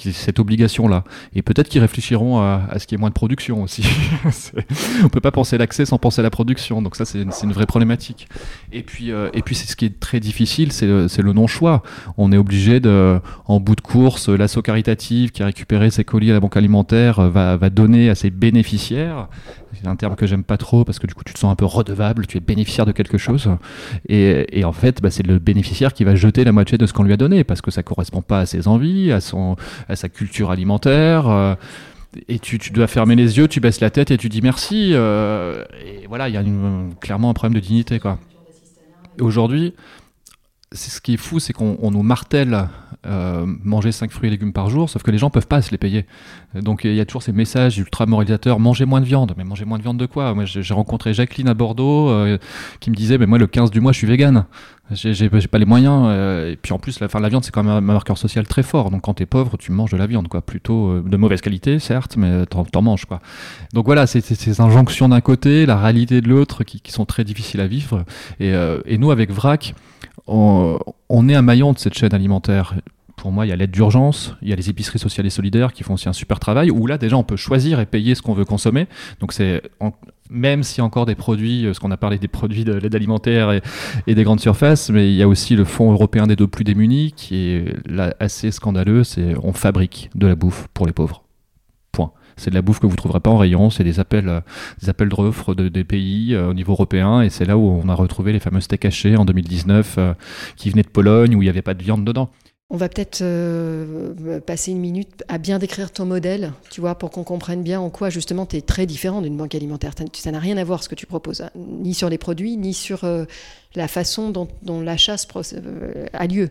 Cette 0.01 0.39
obligation-là. 0.39 1.05
Et 1.35 1.43
peut-être 1.43 1.69
qu'ils 1.69 1.81
réfléchiront 1.81 2.41
à, 2.41 2.79
ce 2.79 2.87
qu'il 2.87 2.97
y 2.97 2.99
ait 2.99 3.01
moins 3.01 3.11
de 3.11 3.15
production 3.15 3.63
aussi. 3.63 3.85
on 5.05 5.09
peut 5.09 5.21
pas 5.21 5.31
penser 5.31 5.59
l'accès 5.59 5.85
sans 5.85 5.99
penser 5.99 6.21
à 6.21 6.23
la 6.23 6.31
production, 6.31 6.83
donc 6.83 6.97
ça 6.97 7.05
c'est 7.05 7.23
une, 7.23 7.53
vraie 7.53 7.67
problématique. 7.67 8.29
Et 8.73 8.83
puis, 8.83 9.11
euh, 9.11 9.29
et 9.35 9.43
puis 9.43 9.55
c'est 9.55 9.69
ce 9.69 9.77
qui 9.77 9.85
est 9.85 10.01
très 10.01 10.21
difficile, 10.21 10.73
c'est 10.73 10.87
le, 10.87 11.33
non-choix. 11.33 11.83
On 12.17 12.33
est 12.33 12.37
obligé 12.37 12.81
de, 12.81 13.21
en 13.47 13.61
bout 13.61 13.77
de 13.77 13.81
course, 13.81 14.29
l'asso 14.29 14.61
caritative 14.63 15.31
qui 15.31 15.43
a 15.43 15.47
récupéré 15.47 15.91
ses 15.91 16.05
colis 16.05 16.31
à 16.31 16.35
la 16.35 16.41
banque 16.41 16.57
alimentaire 16.57 17.21
va, 17.31 17.57
va 17.57 17.71
donner 17.71 18.11
à 18.11 18.15
ses 18.15 18.31
bénéficiaires 18.31 19.29
c'est 19.75 19.87
un 19.87 19.97
terme 19.97 20.17
que 20.17 20.27
j'aime 20.27 20.43
pas 20.43 20.57
trop 20.57 20.85
parce 20.85 20.99
que 20.99 21.07
du 21.07 21.15
coup 21.15 21.23
tu 21.25 21.33
te 21.33 21.39
sens 21.39 21.51
un 21.51 21.55
peu 21.55 21.65
redevable, 21.65 22.27
tu 22.27 22.39
es 22.39 22.41
bénéficiaire 22.41 22.87
de 22.87 22.93
quelque 22.93 23.19
chose. 23.19 23.49
Et, 24.09 24.65
en 24.65 24.73
fait, 24.73 25.01
bah, 25.01 25.11
c'est 25.11 25.27
le 25.27 25.39
bénéficiaire 25.39 25.95
qui 25.95 26.05
va 26.05 26.15
jeter 26.15 26.45
la 26.45 26.53
moitié 26.53 26.79
de 26.79 26.87
ce 26.87 26.93
qu'on 26.93 27.03
lui 27.03 27.13
a 27.13 27.17
donné 27.17 27.45
parce 27.45 27.61
que 27.61 27.71
ça 27.71 27.83
correspond 27.83 28.23
pas 28.23 28.41
à 28.41 28.47
ses 28.47 28.69
envies, 28.69 29.13
à, 29.13 29.21
son, 29.21 29.57
à 29.91 29.97
sa 29.97 30.09
culture 30.09 30.51
alimentaire. 30.51 31.29
Euh, 31.29 31.55
et 32.29 32.39
tu, 32.39 32.59
dois 32.73 32.87
fermer 32.87 33.15
les 33.15 33.39
yeux, 33.39 33.47
tu 33.47 33.61
baisses 33.61 33.81
la 33.81 33.91
tête 33.91 34.11
et 34.11 34.17
tu 34.17 34.29
dis 34.29 34.43
merci. 34.43 34.91
Euh, 34.95 35.65
et 35.85 36.07
voilà, 36.09 36.29
il 36.29 36.35
y 36.35 36.39
a 36.39 36.45
clairement 37.01 37.31
un 37.31 37.35
problème 37.35 37.61
de 37.61 37.65
dignité. 37.65 38.01
Aujourd'hui, 39.21 39.75
ce 40.73 41.01
qui 41.01 41.15
est 41.15 41.17
fou, 41.17 41.41
c'est 41.41 41.53
qu'on 41.53 41.91
nous 41.91 42.03
martèle 42.03 42.69
euh, 43.07 43.45
manger 43.65 43.91
5 43.91 44.11
fruits 44.11 44.29
et 44.29 44.31
légumes 44.31 44.53
par 44.53 44.71
jour, 44.71 44.89
sauf 44.89 45.03
que 45.03 45.11
les 45.11 45.19
gens 45.19 45.31
peuvent 45.31 45.47
pas 45.47 45.63
se 45.63 45.71
les 45.73 45.79
payer. 45.79 46.07
Donc 46.55 46.85
il 46.85 46.95
y 46.95 47.01
a 47.01 47.05
toujours 47.05 47.23
ces 47.25 47.33
messages 47.33 47.79
ultra 47.79 48.07
moralisateurs 48.07 48.61
mangez 48.61 48.85
moins 48.85 49.01
de 49.01 49.07
viande. 49.07 49.35
Mais 49.37 49.43
manger 49.43 49.65
moins 49.65 49.79
de 49.79 49.83
viande 49.83 49.97
de 49.97 50.07
quoi? 50.07 50.33
Moi 50.35 50.45
j'ai 50.45 50.75
rencontré 50.75 51.13
Jacqueline 51.13 51.49
à 51.49 51.55
Bordeaux 51.55 52.11
euh, 52.11 52.39
qui 52.79 52.91
me 52.91 52.95
disait 52.95 53.19
mais 53.19 53.27
moi 53.27 53.39
le 53.39 53.49
15 53.49 53.71
du 53.71 53.81
mois 53.81 53.91
je 53.91 53.99
suis 53.99 54.07
vegan. 54.07 54.45
J'ai 54.93 55.29
pas 55.29 55.59
les 55.59 55.65
moyens. 55.65 56.05
Euh, 56.07 56.53
et 56.53 56.57
puis 56.57 56.73
en 56.73 56.79
plus 56.79 57.01
la, 57.01 57.09
fin, 57.09 57.19
la 57.19 57.31
viande 57.31 57.43
c'est 57.43 57.53
quand 57.53 57.65
même 57.65 57.73
un 57.73 57.81
marqueur 57.81 58.19
social 58.19 58.47
très 58.47 58.63
fort. 58.63 58.91
Donc 58.91 59.03
quand 59.03 59.15
tu 59.15 59.25
es 59.25 59.27
pauvre 59.27 59.57
tu 59.57 59.73
manges 59.73 59.91
de 59.91 59.97
la 59.97 60.07
viande 60.07 60.29
quoi, 60.29 60.41
plutôt 60.41 61.01
de 61.01 61.17
mauvaise 61.17 61.41
qualité 61.41 61.81
certes, 61.81 62.17
mais 62.17 62.47
t'en 62.47 62.83
manges 62.83 63.07
quoi. 63.07 63.21
Donc 63.73 63.87
voilà 63.87 64.07
c'est 64.07 64.21
ces 64.21 64.61
injonctions 64.61 65.09
d'un 65.09 65.21
côté, 65.21 65.67
la 65.67 65.81
réalité 65.81 66.21
de 66.21 66.29
l'autre 66.29 66.63
qui, 66.63 66.81
qui, 66.81 66.93
sont 66.93 67.07
très 67.07 67.25
difficiles 67.25 67.61
à 67.61 67.67
vivre. 67.67 68.05
Et, 68.39 68.53
et 68.85 68.99
nous 68.99 69.11
avec 69.11 69.33
VRAC 69.33 69.75
on, 70.31 71.29
est 71.29 71.35
un 71.35 71.43
maillon 71.43 71.73
de 71.73 71.79
cette 71.79 71.95
chaîne 71.95 72.15
alimentaire. 72.15 72.75
Pour 73.17 73.33
moi, 73.33 73.45
il 73.45 73.51
y 73.51 73.53
a 73.53 73.57
l'aide 73.57 73.71
d'urgence, 73.71 74.35
il 74.41 74.49
y 74.49 74.53
a 74.53 74.57
les 74.57 74.71
épiceries 74.71 74.99
sociales 74.99 75.27
et 75.27 75.31
solidaires 75.31 75.73
qui 75.73 75.83
font 75.83 75.95
aussi 75.95 76.09
un 76.09 76.15
super 76.15 76.41
travail, 76.41 76.71
où 76.71 76.87
là, 76.87 76.97
déjà, 76.97 77.17
on 77.17 77.25
peut 77.25 77.37
choisir 77.37 77.81
et 77.81 77.87
payer 77.87 78.15
ce 78.15 78.23
qu'on 78.23 78.33
veut 78.33 78.47
consommer. 78.47 78.87
Donc, 79.21 79.33
c'est 79.33 79.63
même 80.31 80.63
a 80.79 80.83
encore 80.83 81.07
des 81.07 81.17
produits, 81.17 81.67
euh, 81.67 81.75
ce 81.75 81.81
qu'on 81.81 81.91
a 81.91 81.97
parlé 81.97 82.19
des 82.19 82.29
produits 82.29 82.65
de 82.65 82.73
l'aide 82.73 82.95
alimentaire 82.95 83.51
et, 84.07 84.15
des 84.15 84.25
grandes 84.25 84.41
surfaces, 84.41 84.89
mais 84.89 85.11
il 85.11 85.17
y 85.17 85.23
a 85.23 85.29
aussi 85.29 85.57
le 85.57 85.65
Fonds 85.65 85.93
européen 85.93 86.27
des 86.27 86.37
deux 86.37 86.47
plus 86.47 86.65
démunis 86.65 87.13
qui 87.15 87.49
est 87.49 87.75
là 87.87 88.15
assez 88.21 88.51
scandaleux, 88.51 89.05
c'est 89.05 89.35
on 89.43 89.53
fabrique 89.53 90.11
de 90.15 90.29
la 90.29 90.37
bouffe 90.37 90.69
pour 90.73 90.87
les 90.87 90.93
pauvres. 90.93 91.25
C'est 92.41 92.49
de 92.49 92.55
la 92.55 92.63
bouffe 92.63 92.81
que 92.81 92.87
vous 92.87 92.93
ne 92.93 92.97
trouverez 92.97 93.21
pas 93.21 93.29
en 93.29 93.37
rayon, 93.37 93.69
c'est 93.69 93.85
des 93.85 94.01
appels, 94.01 94.29
euh, 94.31 94.41
des 94.81 94.89
appels 94.89 95.11
d'offres 95.11 95.55
de, 95.55 95.69
des 95.69 95.85
pays 95.85 96.35
euh, 96.35 96.49
au 96.49 96.55
niveau 96.55 96.73
européen, 96.73 97.21
et 97.21 97.29
c'est 97.29 97.45
là 97.45 97.59
où 97.59 97.81
on 97.85 97.87
a 97.91 97.95
retrouvé 97.95 98.33
les 98.33 98.41
fameux 98.41 98.63
steaks 98.63 98.87
hachés 98.87 99.15
en 99.17 99.27
2019 99.27 99.97
euh, 99.99 100.15
qui 100.57 100.71
venaient 100.71 100.83
de 100.83 100.89
Pologne, 100.89 101.37
où 101.37 101.43
il 101.43 101.45
n'y 101.45 101.51
avait 101.51 101.61
pas 101.61 101.75
de 101.75 101.83
viande 101.83 102.03
dedans. 102.03 102.31
On 102.71 102.79
va 102.79 102.89
peut-être 102.89 103.19
passer 104.47 104.71
une 104.71 104.79
minute 104.79 105.25
à 105.27 105.39
bien 105.39 105.59
décrire 105.59 105.91
ton 105.91 106.07
modèle, 106.07 106.53
tu 106.71 106.81
vois, 106.81 106.95
pour 106.95 107.11
qu'on 107.11 107.25
comprenne 107.25 107.65
bien 107.65 107.81
en 107.81 107.91
quoi 107.91 108.11
justement 108.11 108.47
tu 108.47 108.57
es 108.57 108.61
très 108.61 108.87
différent 108.87 109.23
d'une 109.23 109.37
banque 109.37 109.57
alimentaire. 109.57 109.93
Ça 110.15 110.31
n'a 110.31 110.39
rien 110.39 110.57
à 110.57 110.63
voir 110.63 110.85
ce 110.85 110.89
que 110.89 110.95
tu 110.95 111.05
proposes, 111.05 111.41
hein, 111.41 111.51
ni 111.57 111.95
sur 111.95 112.09
les 112.09 112.17
produits, 112.17 112.57
ni 112.57 112.73
sur 112.73 113.05
la 113.75 113.89
façon 113.89 114.31
dont, 114.31 114.47
dont 114.63 114.81
l'achat 114.81 115.17
a 116.13 116.27
lieu. 116.29 116.51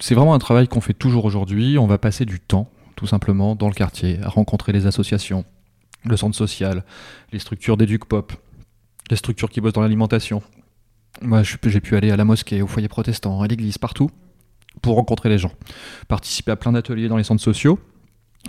C'est 0.00 0.16
vraiment 0.16 0.34
un 0.34 0.40
travail 0.40 0.66
qu'on 0.66 0.80
fait 0.80 0.94
toujours 0.94 1.24
aujourd'hui. 1.24 1.78
On 1.78 1.86
va 1.86 1.98
passer 1.98 2.24
du 2.24 2.40
temps 2.40 2.68
tout 2.96 3.06
simplement, 3.06 3.54
dans 3.54 3.68
le 3.68 3.74
quartier, 3.74 4.18
à 4.22 4.28
rencontrer 4.28 4.72
les 4.72 4.86
associations, 4.86 5.44
le 6.04 6.16
centre 6.16 6.34
social, 6.34 6.84
les 7.32 7.38
structures 7.38 7.76
d'éduc-pop, 7.76 8.32
les 9.10 9.16
structures 9.16 9.50
qui 9.50 9.60
bossent 9.60 9.74
dans 9.74 9.82
l'alimentation. 9.82 10.42
Moi, 11.22 11.42
j'ai 11.42 11.80
pu 11.80 11.96
aller 11.96 12.10
à 12.10 12.16
la 12.16 12.24
mosquée, 12.24 12.62
au 12.62 12.66
foyer 12.66 12.88
protestant, 12.88 13.40
à 13.42 13.46
l'église, 13.46 13.78
partout, 13.78 14.10
pour 14.82 14.96
rencontrer 14.96 15.28
les 15.28 15.38
gens. 15.38 15.52
Participer 16.08 16.52
à 16.52 16.56
plein 16.56 16.72
d'ateliers 16.72 17.08
dans 17.08 17.16
les 17.16 17.24
centres 17.24 17.42
sociaux 17.42 17.78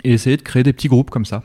et 0.04 0.12
essayer 0.12 0.36
de 0.36 0.42
créer 0.42 0.62
des 0.62 0.72
petits 0.72 0.88
groupes 0.88 1.10
comme 1.10 1.24
ça. 1.24 1.42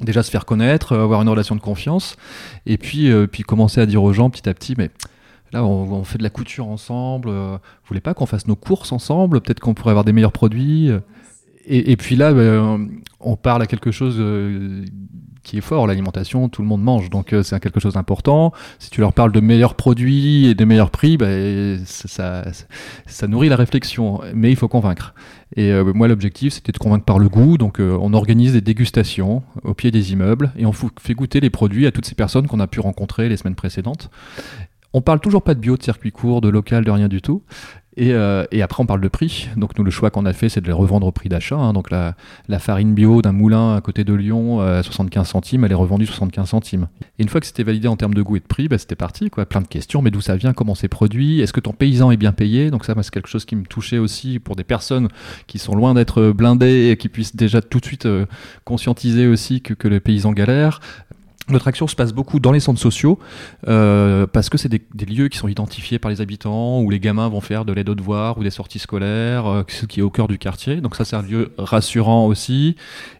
Déjà 0.00 0.22
se 0.22 0.30
faire 0.30 0.46
connaître, 0.46 0.92
euh, 0.92 1.02
avoir 1.02 1.20
une 1.20 1.28
relation 1.28 1.54
de 1.54 1.60
confiance, 1.60 2.16
et 2.64 2.78
puis, 2.78 3.10
euh, 3.10 3.26
puis 3.26 3.42
commencer 3.42 3.80
à 3.80 3.86
dire 3.86 4.02
aux 4.02 4.12
gens 4.14 4.30
petit 4.30 4.48
à 4.48 4.54
petit, 4.54 4.74
mais 4.78 4.90
là 5.52 5.64
on, 5.64 6.04
fait 6.04 6.16
de 6.16 6.22
la 6.22 6.30
couture 6.30 6.68
ensemble, 6.68 7.28
euh, 7.28 7.58
vous 7.58 7.88
voulez 7.88 8.00
pas 8.00 8.14
qu'on 8.14 8.24
fasse 8.24 8.46
nos 8.46 8.56
courses 8.56 8.92
ensemble, 8.92 9.42
peut-être 9.42 9.60
qu'on 9.60 9.74
pourrait 9.74 9.90
avoir 9.90 10.04
des 10.04 10.12
meilleurs 10.12 10.32
produits 10.32 10.90
et, 11.66 11.96
puis 11.96 12.16
là, 12.16 12.32
ben, 12.32 12.88
on 13.20 13.36
parle 13.36 13.62
à 13.62 13.66
quelque 13.66 13.90
chose 13.90 14.16
euh, 14.18 14.84
qui 15.42 15.58
est 15.58 15.60
fort. 15.60 15.86
L'alimentation, 15.86 16.48
tout 16.48 16.62
le 16.62 16.68
monde 16.68 16.82
mange, 16.82 17.10
donc 17.10 17.32
euh, 17.32 17.42
c'est 17.42 17.60
quelque 17.60 17.80
chose 17.80 17.94
d'important. 17.94 18.52
Si 18.78 18.90
tu 18.90 19.00
leur 19.00 19.12
parles 19.12 19.30
de 19.30 19.40
meilleurs 19.40 19.74
produits 19.74 20.46
et 20.46 20.54
de 20.54 20.64
meilleurs 20.64 20.90
prix, 20.90 21.16
ben, 21.18 21.82
ça, 21.84 22.44
ça, 23.06 23.26
nourrit 23.28 23.50
la 23.50 23.56
réflexion. 23.56 24.20
Mais 24.34 24.50
il 24.50 24.56
faut 24.56 24.68
convaincre. 24.68 25.14
Et 25.54 25.70
euh, 25.70 25.92
moi, 25.94 26.08
l'objectif, 26.08 26.54
c'était 26.54 26.72
de 26.72 26.78
convaincre 26.78 27.04
par 27.04 27.18
le 27.18 27.28
goût. 27.28 27.58
Donc, 27.58 27.78
on 27.78 28.14
organise 28.14 28.52
des 28.54 28.62
dégustations 28.62 29.42
au 29.62 29.74
pied 29.74 29.90
des 29.90 30.12
immeubles 30.12 30.52
et 30.56 30.64
on 30.64 30.72
fait 30.72 31.14
goûter 31.14 31.40
les 31.40 31.50
produits 31.50 31.86
à 31.86 31.92
toutes 31.92 32.06
ces 32.06 32.14
personnes 32.14 32.46
qu'on 32.46 32.60
a 32.60 32.66
pu 32.66 32.80
rencontrer 32.80 33.28
les 33.28 33.36
semaines 33.36 33.54
précédentes. 33.54 34.10
On 34.92 35.02
parle 35.02 35.20
toujours 35.20 35.42
pas 35.42 35.54
de 35.54 35.60
bio, 35.60 35.76
de 35.76 35.82
circuit 35.82 36.10
court, 36.10 36.40
de 36.40 36.48
local, 36.48 36.84
de 36.84 36.90
rien 36.90 37.08
du 37.08 37.22
tout. 37.22 37.42
Euh, 38.00 38.44
et, 38.50 38.62
après, 38.62 38.82
on 38.82 38.86
parle 38.86 39.00
de 39.00 39.08
prix. 39.08 39.48
Donc, 39.56 39.76
nous, 39.78 39.84
le 39.84 39.90
choix 39.90 40.10
qu'on 40.10 40.26
a 40.26 40.32
fait, 40.32 40.48
c'est 40.48 40.60
de 40.60 40.66
les 40.66 40.72
revendre 40.72 41.06
au 41.06 41.12
prix 41.12 41.28
d'achat. 41.28 41.56
Hein. 41.56 41.72
Donc, 41.72 41.90
la, 41.90 42.14
farine 42.58 42.94
bio 42.94 43.22
d'un 43.22 43.32
moulin 43.32 43.76
à 43.76 43.80
côté 43.80 44.04
de 44.04 44.14
Lyon, 44.14 44.60
à 44.60 44.82
75 44.82 45.28
centimes, 45.28 45.64
elle 45.64 45.72
est 45.72 45.76
revendue 45.76 46.06
75 46.06 46.48
centimes. 46.48 46.88
Et 47.18 47.22
une 47.22 47.28
fois 47.28 47.40
que 47.40 47.46
c'était 47.46 47.62
validé 47.62 47.88
en 47.88 47.96
termes 47.96 48.14
de 48.14 48.22
goût 48.22 48.36
et 48.36 48.40
de 48.40 48.44
prix, 48.44 48.68
bah, 48.68 48.78
c'était 48.78 48.96
parti. 48.96 49.30
Plein 49.30 49.60
de 49.60 49.68
questions. 49.68 50.02
Mais 50.02 50.10
d'où 50.10 50.20
ça 50.20 50.36
vient? 50.36 50.52
Comment 50.52 50.74
c'est 50.74 50.88
produit? 50.88 51.40
Est-ce 51.40 51.52
que 51.52 51.60
ton 51.60 51.72
paysan 51.72 52.10
est 52.10 52.16
bien 52.16 52.32
payé? 52.32 52.70
Donc, 52.70 52.84
ça, 52.84 52.94
c'est 53.00 53.10
quelque 53.10 53.28
chose 53.28 53.44
qui 53.44 53.56
me 53.56 53.64
touchait 53.64 53.98
aussi 53.98 54.38
pour 54.38 54.56
des 54.56 54.64
personnes 54.64 55.08
qui 55.46 55.58
sont 55.58 55.74
loin 55.74 55.94
d'être 55.94 56.30
blindées 56.32 56.90
et 56.90 56.96
qui 56.96 57.08
puissent 57.08 57.36
déjà 57.36 57.60
tout 57.60 57.80
de 57.80 57.84
suite 57.84 58.06
euh, 58.06 58.26
conscientiser 58.64 59.26
aussi 59.26 59.60
que, 59.60 59.74
que 59.74 59.88
les 59.88 60.00
paysans 60.00 60.32
galèrent. 60.32 60.80
Notre 61.50 61.68
action 61.68 61.86
se 61.86 61.96
passe 61.96 62.12
beaucoup 62.12 62.40
dans 62.40 62.52
les 62.52 62.60
centres 62.60 62.80
sociaux 62.80 63.18
euh, 63.66 64.26
parce 64.26 64.48
que 64.48 64.58
c'est 64.58 64.68
des, 64.68 65.06
lieux 65.06 65.28
qui 65.28 65.38
sont 65.38 65.48
identifiés 65.48 65.98
par 65.98 66.10
les 66.10 66.20
habitants 66.20 66.80
où 66.80 66.90
les 66.90 67.00
gamins 67.00 67.28
vont 67.28 67.40
faire 67.40 67.64
de 67.64 67.72
l'aide 67.72 67.88
aux 67.88 67.94
devoirs 67.94 68.38
ou 68.38 68.42
des 68.42 68.50
sorties 68.50 68.78
scolaires, 68.78 69.46
euh, 69.46 69.62
ce 69.68 69.86
qui 69.86 70.00
est 70.00 70.02
au 70.02 70.10
cœur 70.10 70.28
du 70.28 70.38
quartier. 70.38 70.80
Donc 70.80 70.94
ça 70.96 71.04
c'est 71.04 71.16
un 71.16 71.22
lieu 71.22 71.52
rassurant 71.58 72.26
aussi. 72.26 72.76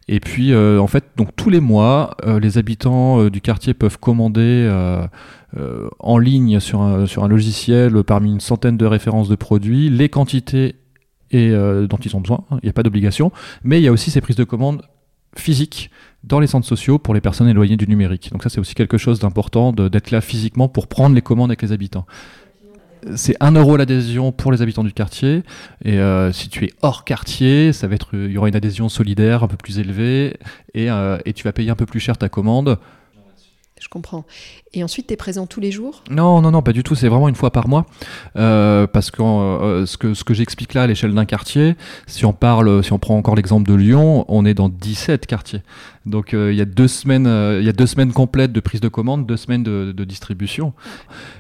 Et 0.09 0.21
puis 0.21 0.53
euh, 0.53 0.79
en 0.79 0.87
fait 0.87 1.05
donc 1.17 1.35
tous 1.37 1.51
les 1.51 1.61
mois 1.61 2.17
les 2.41 2.59
habitants 2.59 3.29
du 3.29 3.41
quartier 3.41 3.75
peuvent 3.75 3.99
commander 3.99 4.69
en 5.99 6.19
ligne 6.19 6.61
sur 6.61 6.83
un, 6.83 7.07
sur 7.07 7.25
un 7.25 7.29
logiciel 7.29 8.03
parmi 8.05 8.31
une 8.31 8.41
centaine 8.41 8.77
de 8.77 8.87
références 8.87 9.29
de 9.29 9.37
produits 9.37 9.91
les 9.91 10.09
quantités 10.09 10.77
et, 11.31 11.51
dont 11.51 11.99
ils 11.99 12.17
ont 12.17 12.21
besoin. 12.21 12.45
Il 12.53 12.61
n'y 12.65 12.71
a 12.71 12.73
pas 12.73 12.83
d'obligation, 12.83 13.33
mais 13.65 13.81
il 13.81 13.85
y 13.85 13.89
a 13.89 13.93
aussi 13.93 14.11
ces 14.11 14.21
prises 14.21 14.37
de 14.37 14.45
commandes 14.45 14.83
physiques 15.37 15.91
dans 16.25 16.41
les 16.41 16.47
centres 16.47 16.67
sociaux 16.67 16.99
pour 16.99 17.15
les 17.15 17.21
personnes 17.21 17.49
éloignées 17.49 17.77
du 17.77 17.89
numérique. 17.89 18.31
Donc 18.33 18.43
ça, 18.43 18.49
c'est 18.49 18.61
aussi 18.61 18.75
quelque 18.75 18.99
chose 18.99 19.21
d'important 19.21 19.73
d'être 19.73 20.11
là 20.11 20.21
physiquement 20.21 20.69
pour 20.69 20.87
prendre 20.87 21.15
les 21.15 21.23
commandes 21.23 21.51
avec 21.51 21.63
les 21.63 21.73
habitants. 21.73 22.07
C'est 23.17 23.35
1 23.41 23.53
euro 23.53 23.79
l'adhésion 23.79 24.31
pour 24.31 24.53
les 24.53 24.61
habitants 24.61 24.85
du 24.85 24.93
quartier. 24.93 25.43
Et 25.85 25.99
euh, 25.99 26.33
si 26.33 26.51
tu 26.51 26.67
es 26.67 26.73
hors 26.83 27.05
quartier, 27.05 27.73
ça 27.73 27.89
va 27.89 27.95
être, 27.95 28.11
il 28.13 28.31
y 28.31 28.37
aura 28.37 28.49
une 28.49 28.57
adhésion 28.57 28.91
solidaire 28.91 29.43
un 29.43 29.49
peu 29.49 29.57
plus 29.57 29.79
élevée 29.79 30.37
et, 30.75 30.91
euh, 30.91 31.17
et 31.25 31.33
tu 31.33 31.45
vas 31.45 31.53
payer 31.53 31.71
un 31.71 31.77
peu 31.77 31.87
plus 31.87 32.01
cher 32.01 32.19
ta 32.19 32.29
commande. 32.29 32.79
Je 33.81 33.89
comprends. 33.89 34.27
Et 34.73 34.85
ensuite, 34.85 35.09
tu 35.09 35.15
es 35.15 35.17
présent 35.17 35.47
tous 35.47 35.59
les 35.59 35.73
jours? 35.73 36.05
Non, 36.11 36.41
non, 36.41 36.53
non, 36.53 36.63
pas 36.63 36.73
du 36.73 36.85
tout. 36.85 36.95
C'est 36.95 37.09
vraiment 37.09 37.29
une 37.29 37.35
fois 37.35 37.51
par 37.51 37.67
mois. 37.67 37.87
Euh, 38.37 38.87
parce 38.87 39.11
que 39.11 39.21
euh, 39.21 39.85
ce 39.85 39.97
que, 39.97 40.15
ce 40.15 40.23
que 40.23 40.33
j'explique 40.33 40.75
là 40.75 40.85
à 40.85 40.87
l'échelle 40.87 41.13
d'un 41.13 41.25
quartier, 41.25 41.75
si 42.07 42.25
on 42.25 42.33
parle, 42.33 42.85
si 42.85 42.93
on 42.93 43.01
prend 43.01 43.17
encore 43.17 43.35
l'exemple 43.35 43.69
de 43.69 43.75
Lyon, 43.75 44.25
on 44.29 44.45
est 44.45 44.55
dans 44.55 44.69
17 44.69 45.27
quartiers. 45.27 45.63
Donc 46.07 46.33
euh, 46.33 46.53
il 46.53 46.57
y 46.57 46.63
a 46.63 46.65
deux 46.65 46.87
semaines, 46.89 47.27
il 47.59 47.65
y 47.65 47.69
a 47.69 47.73
deux 47.73 47.87
semaines 47.87 48.13
complètes 48.13 48.53
de 48.53 48.61
prise 48.61 48.81
de 48.81 48.89
commande, 48.89 49.27
deux 49.27 49.37
semaines 49.37 49.65
de, 49.65 50.05
distribution. 50.05 50.73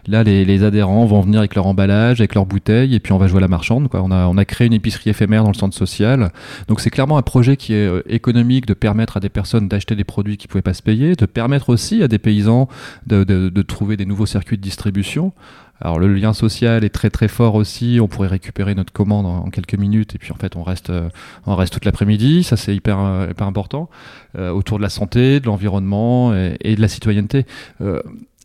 Là, 0.06 0.22
les, 0.24 0.64
adhérents 0.64 1.06
vont 1.06 1.20
venir 1.20 1.38
avec 1.38 1.54
leur 1.54 1.66
emballage, 1.66 2.20
avec 2.20 2.34
leurs 2.34 2.46
bouteilles, 2.46 2.94
et 2.94 3.00
puis 3.00 3.12
on 3.12 3.18
va 3.18 3.26
jouer 3.26 3.38
à 3.38 3.40
la 3.40 3.48
marchande. 3.48 3.88
On, 3.92 4.10
a, 4.10 4.26
on 4.26 4.36
a 4.36 4.44
créé 4.44 4.66
une 4.66 4.72
épicerie 4.72 5.10
éphémère 5.10 5.44
dans 5.44 5.50
le 5.50 5.56
centre 5.56 5.76
social. 5.76 6.32
Donc 6.68 6.80
c'est 6.80 6.90
clairement 6.90 7.16
un 7.16 7.22
projet 7.22 7.56
qui 7.56 7.74
est 7.74 7.90
économique 8.06 8.66
de 8.66 8.74
permettre 8.74 9.16
à 9.16 9.20
des 9.20 9.28
personnes 9.28 9.68
d'acheter 9.68 9.94
des 9.94 10.04
produits 10.04 10.36
qui 10.36 10.48
pouvaient 10.48 10.62
pas 10.62 10.74
se 10.74 10.82
payer, 10.82 11.14
de 11.14 11.26
permettre 11.26 11.70
aussi 11.70 12.02
à 12.02 12.08
des 12.08 12.18
paysans 12.18 12.68
de 13.06 13.19
de, 13.24 13.62
trouver 13.62 13.96
des 13.96 14.06
nouveaux 14.06 14.26
circuits 14.26 14.56
de 14.56 14.62
distribution. 14.62 15.32
Alors 15.80 15.98
le 15.98 16.12
lien 16.14 16.32
social 16.32 16.84
est 16.84 16.90
très 16.90 17.10
très 17.10 17.28
fort 17.28 17.54
aussi. 17.54 17.98
On 18.02 18.08
pourrait 18.08 18.28
récupérer 18.28 18.74
notre 18.74 18.92
commande 18.92 19.26
en, 19.26 19.48
quelques 19.50 19.74
minutes 19.74 20.14
et 20.14 20.18
puis 20.18 20.32
en 20.32 20.34
fait 20.34 20.56
on 20.56 20.62
reste 20.62 20.90
euh, 20.90 21.08
on 21.46 21.56
reste 21.56 21.72
toute 21.72 21.84
l'après-midi. 21.84 22.42
Ça 22.42 22.56
c'est 22.56 22.74
hyper 22.74 22.98
euh, 23.00 23.28
hyper 23.30 23.46
important 23.46 23.88
euh, 24.36 24.50
autour 24.50 24.76
de 24.76 24.82
la 24.82 24.90
santé, 24.90 25.40
de 25.40 25.46
l'environnement 25.46 26.34
et, 26.34 26.76
de 26.76 26.80
la 26.80 26.88
citoyenneté. 26.88 27.46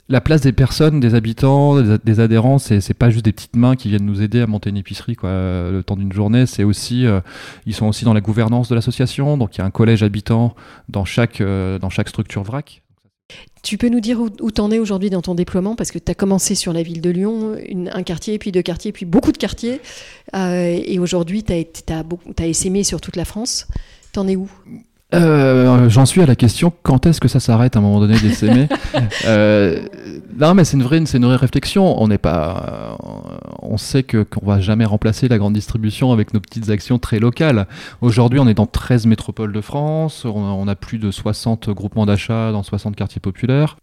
la 0.08 0.22
place 0.22 0.42
des 0.42 0.54
personnes, 0.54 1.00
des 1.00 1.16
habitants, 1.16 1.82
des, 1.82 2.20
adhérents, 2.20 2.60
c'est, 2.60 2.80
c'est 2.80 2.94
pas 2.94 3.10
juste 3.10 3.26
des 3.26 3.32
petites 3.32 3.56
mains 3.56 3.76
qui 3.76 3.90
viennent 3.90 4.06
nous 4.06 4.22
aider 4.22 4.40
à 4.40 4.48
monter 4.48 4.70
une 4.70 4.78
épicerie 4.78 5.16
quoi, 5.16 5.32
le 5.32 5.82
temps 5.84 5.98
d'une 5.98 6.14
journée. 6.14 6.46
C'est 6.46 6.64
aussi, 6.64 7.06
ils 7.66 7.74
sont 7.74 7.88
aussi 7.88 8.06
dans 8.06 8.14
la 8.14 8.22
gouvernance 8.22 8.70
de 8.70 8.76
l'association. 8.76 9.38
Donc 9.38 9.56
il 9.56 9.60
y 9.60 9.62
a 9.62 9.66
un 9.66 9.72
collège 9.72 10.04
habitant 10.04 10.56
dans 10.90 11.06
chaque, 11.06 11.42
dans 11.42 11.90
chaque 11.90 12.10
structure 12.10 12.44
VRAC. 12.44 12.84
Tu 13.64 13.80
peux 13.80 13.90
nous 13.90 14.00
dire 14.00 14.22
où, 14.22 14.52
t'en 14.52 14.70
es 14.70 14.78
aujourd'hui 14.78 15.10
dans 15.10 15.24
ton 15.24 15.34
déploiement? 15.34 15.76
Parce 15.76 15.90
que 15.90 15.98
tu 15.98 16.12
as 16.12 16.14
commencé 16.14 16.54
sur 16.54 16.72
la 16.72 16.84
ville 16.84 17.02
de 17.02 17.10
Lyon, 17.10 17.58
un 17.92 18.04
quartier, 18.04 18.38
puis 18.38 18.52
deux 18.52 18.62
quartiers, 18.62 18.92
puis 18.92 19.06
beaucoup 19.06 19.32
de 19.32 19.38
quartiers. 19.38 19.82
Euh, 20.36 20.80
et 20.86 21.00
aujourd'hui, 21.00 21.44
tu 21.44 21.52
as, 21.52 22.04
as, 22.38 22.46
essaimé 22.46 22.84
sur 22.84 23.02
toute 23.02 23.16
la 23.16 23.26
France. 23.26 23.66
T'en 24.12 24.28
es 24.28 24.36
où? 24.36 24.48
Euh, 25.16 25.90
J'en 25.90 26.06
suis 26.06 26.22
à 26.22 26.26
la 26.26 26.36
question 26.36 26.74
quand 26.84 27.06
est-ce 27.06 27.20
que 27.20 27.28
ça 27.28 27.40
s'arrête 27.40 27.76
à 27.76 27.80
un 27.80 27.82
moment 27.82 28.00
donné 28.00 28.20
d'essaimer 28.20 28.68
euh, 29.26 29.82
Non, 30.40 30.54
mais 30.54 30.64
c'est 30.64 30.78
une 30.78 30.84
vraie, 30.84 31.02
c'est 31.06 31.18
une 31.18 31.26
vraie 31.26 31.36
réflexion. 31.36 32.02
On 32.02 32.08
n'est 32.08 32.18
pas, 32.18 32.98
on 33.62 33.78
sait 33.78 34.04
que 34.04 34.24
qu'on 34.24 34.46
va 34.46 34.60
jamais 34.60 34.86
remplacer 34.86 35.28
la 35.28 35.38
grande 35.38 35.54
distribution 35.54 36.12
avec 36.12 36.34
nos 36.34 36.40
petites 36.40 36.70
actions 36.70 37.00
très 37.00 37.20
locales. 37.20 37.68
Aujourd'hui, 38.02 38.40
on 38.40 38.48
est 38.48 38.54
dans 38.54 38.66
13 38.66 39.06
métropoles 39.06 39.54
de 39.54 39.62
France. 39.62 40.26
On 40.26 40.68
a, 40.68 40.76
plus 40.76 40.98
de 40.98 41.10
60 41.10 41.70
groupements 41.70 42.06
d'achat 42.06 42.52
dans 42.52 42.62
60 42.62 42.96
quartiers 42.96 43.22
populaires. 43.22 43.78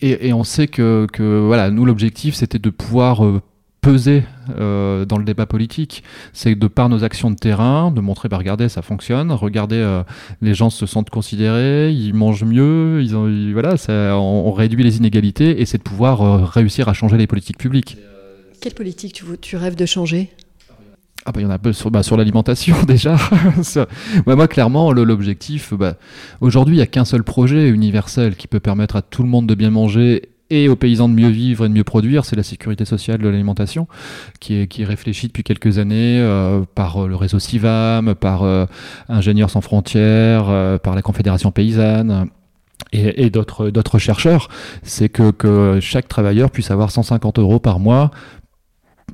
Et, 0.00 0.28
et 0.28 0.32
on 0.32 0.44
sait 0.44 0.68
que, 0.68 1.06
que 1.12 1.40
voilà, 1.44 1.70
nous 1.70 1.84
l'objectif 1.84 2.34
c'était 2.34 2.58
de 2.58 2.70
pouvoir 2.70 3.24
euh, 3.24 3.40
peser 3.84 4.24
euh, 4.58 5.04
dans 5.04 5.18
le 5.18 5.24
débat 5.24 5.44
politique, 5.44 6.02
c'est 6.32 6.54
de 6.54 6.66
par 6.68 6.88
nos 6.88 7.04
actions 7.04 7.30
de 7.30 7.36
terrain, 7.36 7.90
de 7.90 8.00
montrer, 8.00 8.30
bah, 8.30 8.38
regardez, 8.38 8.70
ça 8.70 8.80
fonctionne, 8.80 9.30
regardez, 9.30 9.76
euh, 9.76 10.02
les 10.40 10.54
gens 10.54 10.70
se 10.70 10.86
sentent 10.86 11.10
considérés, 11.10 11.92
ils 11.92 12.14
mangent 12.14 12.44
mieux, 12.44 13.02
ils 13.02 13.14
ont, 13.14 13.30
voilà, 13.52 13.76
ça, 13.76 14.16
on, 14.16 14.52
réduit 14.52 14.82
les 14.82 14.96
inégalités 14.96 15.60
et 15.60 15.66
c'est 15.66 15.78
de 15.78 15.82
pouvoir 15.82 16.22
euh, 16.22 16.44
réussir 16.44 16.88
à 16.88 16.94
changer 16.94 17.18
les 17.18 17.26
politiques 17.26 17.58
publiques. 17.58 17.98
Quelle 18.62 18.74
politique 18.74 19.12
tu, 19.12 19.24
tu 19.42 19.56
rêves 19.56 19.76
de 19.76 19.84
changer? 19.84 20.30
Ah 21.26 21.32
bah 21.32 21.40
il 21.40 21.44
y 21.44 21.46
en 21.46 21.50
a 21.50 21.72
sur, 21.72 21.90
bah, 21.90 22.02
sur 22.02 22.16
l'alimentation 22.16 22.76
déjà. 22.86 23.16
moi 24.26 24.48
clairement 24.48 24.92
l'objectif, 24.92 25.74
bah, 25.74 25.96
aujourd'hui 26.40 26.76
il 26.76 26.78
n'y 26.78 26.82
a 26.82 26.86
qu'un 26.86 27.04
seul 27.04 27.22
projet 27.22 27.68
universel 27.68 28.36
qui 28.36 28.46
peut 28.46 28.60
permettre 28.60 28.96
à 28.96 29.02
tout 29.02 29.22
le 29.22 29.28
monde 29.28 29.46
de 29.46 29.54
bien 29.54 29.70
manger 29.70 30.33
et 30.50 30.68
aux 30.68 30.76
paysans 30.76 31.08
de 31.08 31.14
mieux 31.14 31.28
vivre 31.28 31.64
et 31.64 31.68
de 31.68 31.74
mieux 31.74 31.84
produire, 31.84 32.24
c'est 32.24 32.36
la 32.36 32.42
sécurité 32.42 32.84
sociale 32.84 33.18
de 33.18 33.28
l'alimentation, 33.28 33.88
qui 34.40 34.54
est, 34.60 34.66
qui 34.66 34.84
réfléchie 34.84 35.26
depuis 35.28 35.42
quelques 35.42 35.78
années 35.78 36.20
euh, 36.20 36.62
par 36.74 37.04
euh, 37.04 37.08
le 37.08 37.16
réseau 37.16 37.38
CIVAM, 37.38 38.14
par 38.14 38.42
euh, 38.42 38.66
Ingénieurs 39.08 39.50
sans 39.50 39.60
frontières, 39.60 40.78
par 40.80 40.94
la 40.94 41.02
Confédération 41.02 41.50
paysanne 41.50 42.28
et, 42.92 43.24
et 43.24 43.30
d'autres 43.30 43.98
chercheurs, 43.98 44.48
c'est 44.82 45.08
que, 45.08 45.30
que 45.30 45.78
chaque 45.80 46.08
travailleur 46.08 46.50
puisse 46.50 46.70
avoir 46.70 46.90
150 46.90 47.38
euros 47.38 47.58
par 47.58 47.78
mois 47.78 48.10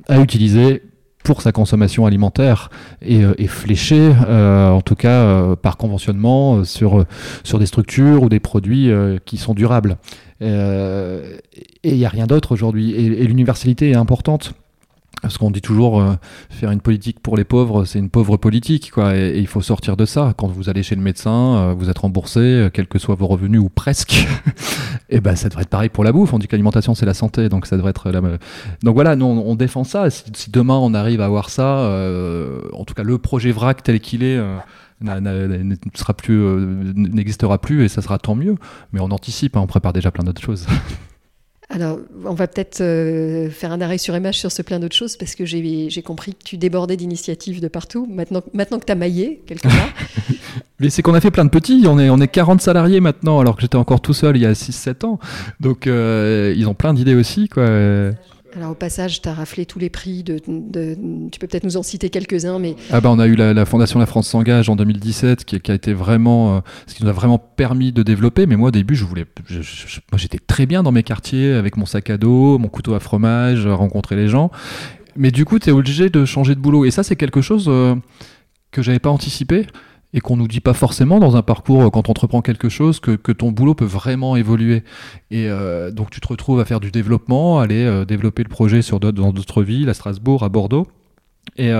à 0.07 0.19
utiliser 0.19 0.83
pour 1.23 1.41
sa 1.41 1.51
consommation 1.51 2.05
alimentaire 2.05 2.69
et, 3.01 3.21
et 3.37 3.47
fléché, 3.47 4.11
euh, 4.27 4.69
en 4.69 4.81
tout 4.81 4.95
cas 4.95 5.09
euh, 5.09 5.55
par 5.55 5.77
conventionnement, 5.77 6.63
sur, 6.63 7.05
sur 7.43 7.59
des 7.59 7.65
structures 7.65 8.23
ou 8.23 8.29
des 8.29 8.39
produits 8.39 8.91
euh, 8.91 9.17
qui 9.23 9.37
sont 9.37 9.53
durables. 9.53 9.97
Euh, 10.41 11.37
et 11.83 11.91
il 11.91 11.97
n'y 11.97 12.05
a 12.05 12.09
rien 12.09 12.27
d'autre 12.27 12.51
aujourd'hui. 12.51 12.93
Et, 12.93 13.25
l'universalité 13.25 13.91
est 13.91 13.95
importante. 13.95 14.53
Parce 15.21 15.37
qu'on 15.37 15.51
dit 15.51 15.61
toujours 15.61 16.01
euh, 16.01 16.13
faire 16.49 16.71
une 16.71 16.81
politique 16.81 17.19
pour 17.19 17.37
les 17.37 17.43
pauvres, 17.43 17.85
c'est 17.85 17.99
une 17.99 18.09
pauvre 18.09 18.37
politique, 18.37 18.91
quoi. 18.91 19.15
Et, 19.15 19.37
il 19.37 19.47
faut 19.47 19.61
sortir 19.61 19.95
de 19.95 20.05
ça. 20.05 20.33
Quand 20.37 20.47
vous 20.47 20.69
allez 20.69 20.83
chez 20.83 20.95
le 20.95 21.01
médecin, 21.01 21.57
euh, 21.57 21.73
vous 21.77 21.89
êtes 21.89 21.97
remboursé, 21.99 22.69
quels 22.73 22.87
que 22.87 22.99
soient 22.99 23.15
vos 23.15 23.27
revenus 23.27 23.61
ou 23.61 23.69
presque. 23.69 24.25
et 25.09 25.21
ben, 25.21 25.35
ça 25.35 25.49
devrait 25.49 25.63
être 25.63 25.69
pareil 25.69 25.89
pour 25.89 26.03
la 26.03 26.11
bouffe. 26.11 26.33
On 26.33 26.39
dit 26.39 26.47
que 26.47 26.53
l'alimentation 26.53 26.95
c'est 26.95 27.05
la 27.05 27.13
santé, 27.13 27.49
donc 27.49 27.67
ça 27.67 27.77
devrait 27.77 27.91
être 27.91 28.09
la. 28.09 28.21
Donc 28.83 28.95
voilà, 28.95 29.15
nous 29.15 29.25
on, 29.25 29.55
défend 29.55 29.83
ça. 29.83 30.09
Si, 30.09 30.23
si, 30.33 30.49
demain 30.51 30.77
on 30.77 30.93
arrive 30.93 31.21
à 31.21 31.25
avoir 31.25 31.49
ça, 31.49 31.87
en 32.73 32.85
tout 32.85 32.93
cas 32.93 33.03
le 33.03 33.17
projet 33.17 33.51
VRAC 33.51 33.83
tel 33.83 33.99
qu'il 33.99 34.23
est 34.23 34.39
sera 35.93 36.13
plus, 36.13 36.41
euh, 36.41 36.93
n'existera 36.95 37.57
plus 37.57 37.83
et 37.83 37.87
ça 37.87 38.01
sera 38.01 38.17
tant 38.17 38.35
mieux. 38.35 38.55
Mais 38.93 38.99
on 38.99 39.11
anticipe, 39.11 39.57
hein, 39.57 39.61
on 39.61 39.67
prépare 39.67 39.93
déjà 39.93 40.11
plein 40.11 40.23
d'autres 40.23 40.41
choses. 40.41 40.67
Alors, 41.73 41.99
on 42.25 42.33
va 42.33 42.47
peut-être 42.47 42.81
euh, 42.81 43.49
faire 43.49 43.71
un 43.71 43.79
arrêt 43.79 43.97
sur 43.97 44.19
MH 44.19 44.33
sur 44.33 44.51
ce 44.51 44.61
plein 44.61 44.79
d'autres 44.79 44.95
choses 44.95 45.15
parce 45.15 45.35
que 45.35 45.45
j'ai 45.45 46.01
compris 46.03 46.33
que 46.33 46.43
tu 46.43 46.57
débordais 46.57 46.97
d'initiatives 46.97 47.61
de 47.61 47.67
partout. 47.69 48.07
Maintenant, 48.11 48.41
maintenant 48.53 48.77
que 48.79 48.85
tu 48.85 48.91
as 48.91 48.95
maillé, 48.95 49.41
quelque 49.45 49.63
part. 49.63 49.89
Mais 50.79 50.89
c'est 50.89 51.01
qu'on 51.01 51.13
a 51.13 51.21
fait 51.21 51.31
plein 51.31 51.45
de 51.45 51.49
petits. 51.49 51.83
On 51.87 51.97
est, 51.97 52.09
on 52.09 52.19
est 52.19 52.27
40 52.27 52.61
salariés 52.61 52.99
maintenant, 52.99 53.39
alors 53.39 53.55
que 53.55 53.61
j'étais 53.61 53.77
encore 53.77 54.01
tout 54.01 54.13
seul 54.13 54.35
il 54.35 54.43
y 54.43 54.45
a 54.45 54.53
6-7 54.53 55.05
ans. 55.05 55.19
Donc, 55.59 55.87
euh, 55.87 56.53
ils 56.57 56.67
ont 56.67 56.73
plein 56.73 56.93
d'idées 56.93 57.15
aussi. 57.15 57.47
Quoi. 57.47 57.65
Alors 58.55 58.71
au 58.71 58.75
passage, 58.75 59.21
tu 59.21 59.29
as 59.29 59.33
raflé 59.33 59.65
tous 59.65 59.79
les 59.79 59.89
prix. 59.89 60.23
Tu 60.25 60.33
peux 60.41 61.47
peut-être 61.47 61.63
nous 61.63 61.77
en 61.77 61.83
citer 61.83 62.09
quelques-uns, 62.09 62.59
mais 62.59 62.75
ah 62.91 62.99
bah 62.99 63.09
on 63.09 63.19
a 63.19 63.27
eu 63.27 63.35
la, 63.35 63.65
fondation 63.65 63.99
La 63.99 64.05
France 64.05 64.27
s'engage 64.27 64.69
en 64.69 64.75
2017, 64.75 65.45
qui, 65.45 65.71
a 65.71 65.73
été 65.73 65.93
vraiment, 65.93 66.57
euh, 66.57 66.59
ce 66.85 66.95
qui 66.95 67.03
nous 67.03 67.09
a 67.09 67.13
vraiment 67.13 67.37
permis 67.37 67.91
de 67.91 68.03
développer. 68.03 68.45
Mais 68.45 68.57
moi 68.57 68.69
au 68.69 68.71
début, 68.71 68.95
je 68.95 69.05
voulais, 69.05 69.25
moi 69.49 70.17
j'étais 70.17 70.39
très 70.39 70.65
bien 70.65 70.83
dans 70.83 70.91
mes 70.91 71.03
quartiers 71.03 71.53
avec 71.53 71.77
mon 71.77 71.85
sac 71.85 72.09
à 72.09 72.17
dos, 72.17 72.57
mon 72.57 72.67
couteau 72.67 72.93
à 72.93 72.99
fromage, 72.99 73.67
rencontrer 73.67 74.15
les 74.15 74.27
gens. 74.27 74.51
Mais 75.15 75.31
du 75.31 75.45
coup, 75.45 75.59
tu 75.59 75.69
es 75.69 75.71
obligé 75.71 76.09
de 76.09 76.25
changer 76.25 76.55
de 76.55 76.59
boulot. 76.59 76.85
Et 76.85 76.91
ça, 76.91 77.03
c'est 77.03 77.15
quelque 77.15 77.41
chose 77.41 77.65
euh, 77.67 77.95
que 78.71 78.81
j'avais 78.81 78.99
pas 78.99 79.09
anticipé 79.09 79.67
et 80.13 80.19
qu'on 80.19 80.35
nous 80.35 80.47
dit 80.47 80.59
pas 80.59 80.73
forcément 80.73 81.19
dans 81.19 81.35
un 81.35 81.41
parcours 81.41 81.83
euh, 81.83 81.89
quand 81.89 82.09
on 82.09 82.11
entreprend 82.11 82.41
quelque 82.41 82.69
chose 82.69 82.99
que, 82.99 83.11
que 83.11 83.31
ton 83.31 83.51
boulot 83.51 83.75
peut 83.75 83.85
vraiment 83.85 84.35
évoluer. 84.35 84.83
Et 85.29 85.47
euh, 85.47 85.91
donc 85.91 86.09
tu 86.09 86.19
te 86.19 86.27
retrouves 86.27 86.59
à 86.59 86.65
faire 86.65 86.79
du 86.79 86.91
développement, 86.91 87.59
aller 87.59 87.85
euh, 87.85 88.05
développer 88.05 88.43
le 88.43 88.49
projet 88.49 88.81
sur 88.81 88.99
dans 88.99 89.31
d'autres 89.31 89.63
villes, 89.63 89.89
à 89.89 89.93
Strasbourg, 89.93 90.43
à 90.43 90.49
Bordeaux. 90.49 90.87
Et, 91.57 91.71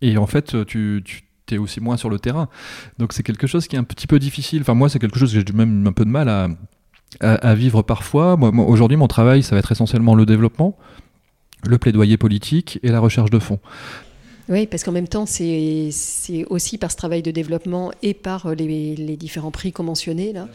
et 0.00 0.16
en 0.16 0.26
fait, 0.26 0.64
tu, 0.66 1.02
tu 1.04 1.54
es 1.54 1.58
aussi 1.58 1.80
moins 1.80 1.96
sur 1.96 2.10
le 2.10 2.18
terrain. 2.18 2.48
Donc 2.98 3.12
c'est 3.12 3.22
quelque 3.22 3.46
chose 3.46 3.68
qui 3.68 3.76
est 3.76 3.78
un 3.78 3.84
petit 3.84 4.06
peu 4.06 4.18
difficile. 4.18 4.62
Enfin 4.62 4.74
moi, 4.74 4.88
c'est 4.88 4.98
quelque 4.98 5.18
chose 5.18 5.32
que 5.32 5.38
j'ai 5.38 5.52
même 5.52 5.86
un 5.86 5.92
peu 5.92 6.04
de 6.04 6.10
mal 6.10 6.28
à, 6.28 6.48
à, 7.20 7.54
vivre 7.54 7.82
parfois. 7.82 8.36
Moi, 8.36 8.50
aujourd'hui, 8.64 8.96
mon 8.96 9.08
travail, 9.08 9.42
ça 9.42 9.54
va 9.54 9.58
être 9.58 9.72
essentiellement 9.72 10.14
le 10.14 10.26
développement, 10.26 10.76
le 11.64 11.78
plaidoyer 11.78 12.16
politique 12.16 12.78
et 12.82 12.88
la 12.88 13.00
recherche 13.00 13.30
de 13.30 13.38
fonds. 13.38 13.60
Oui, 14.50 14.66
parce 14.66 14.82
qu'en 14.82 14.92
même 14.92 15.08
temps, 15.08 15.26
c'est 15.26 15.90
aussi 16.50 16.76
par 16.76 16.90
ce 16.90 16.96
travail 16.96 17.22
de 17.22 17.30
développement 17.30 17.92
et 18.02 18.14
par 18.14 18.46
euh, 18.46 18.54
les, 18.54 19.16
différents 19.16 19.52
prix 19.52 19.70
conventionnés 19.70 20.32
là, 20.32 20.48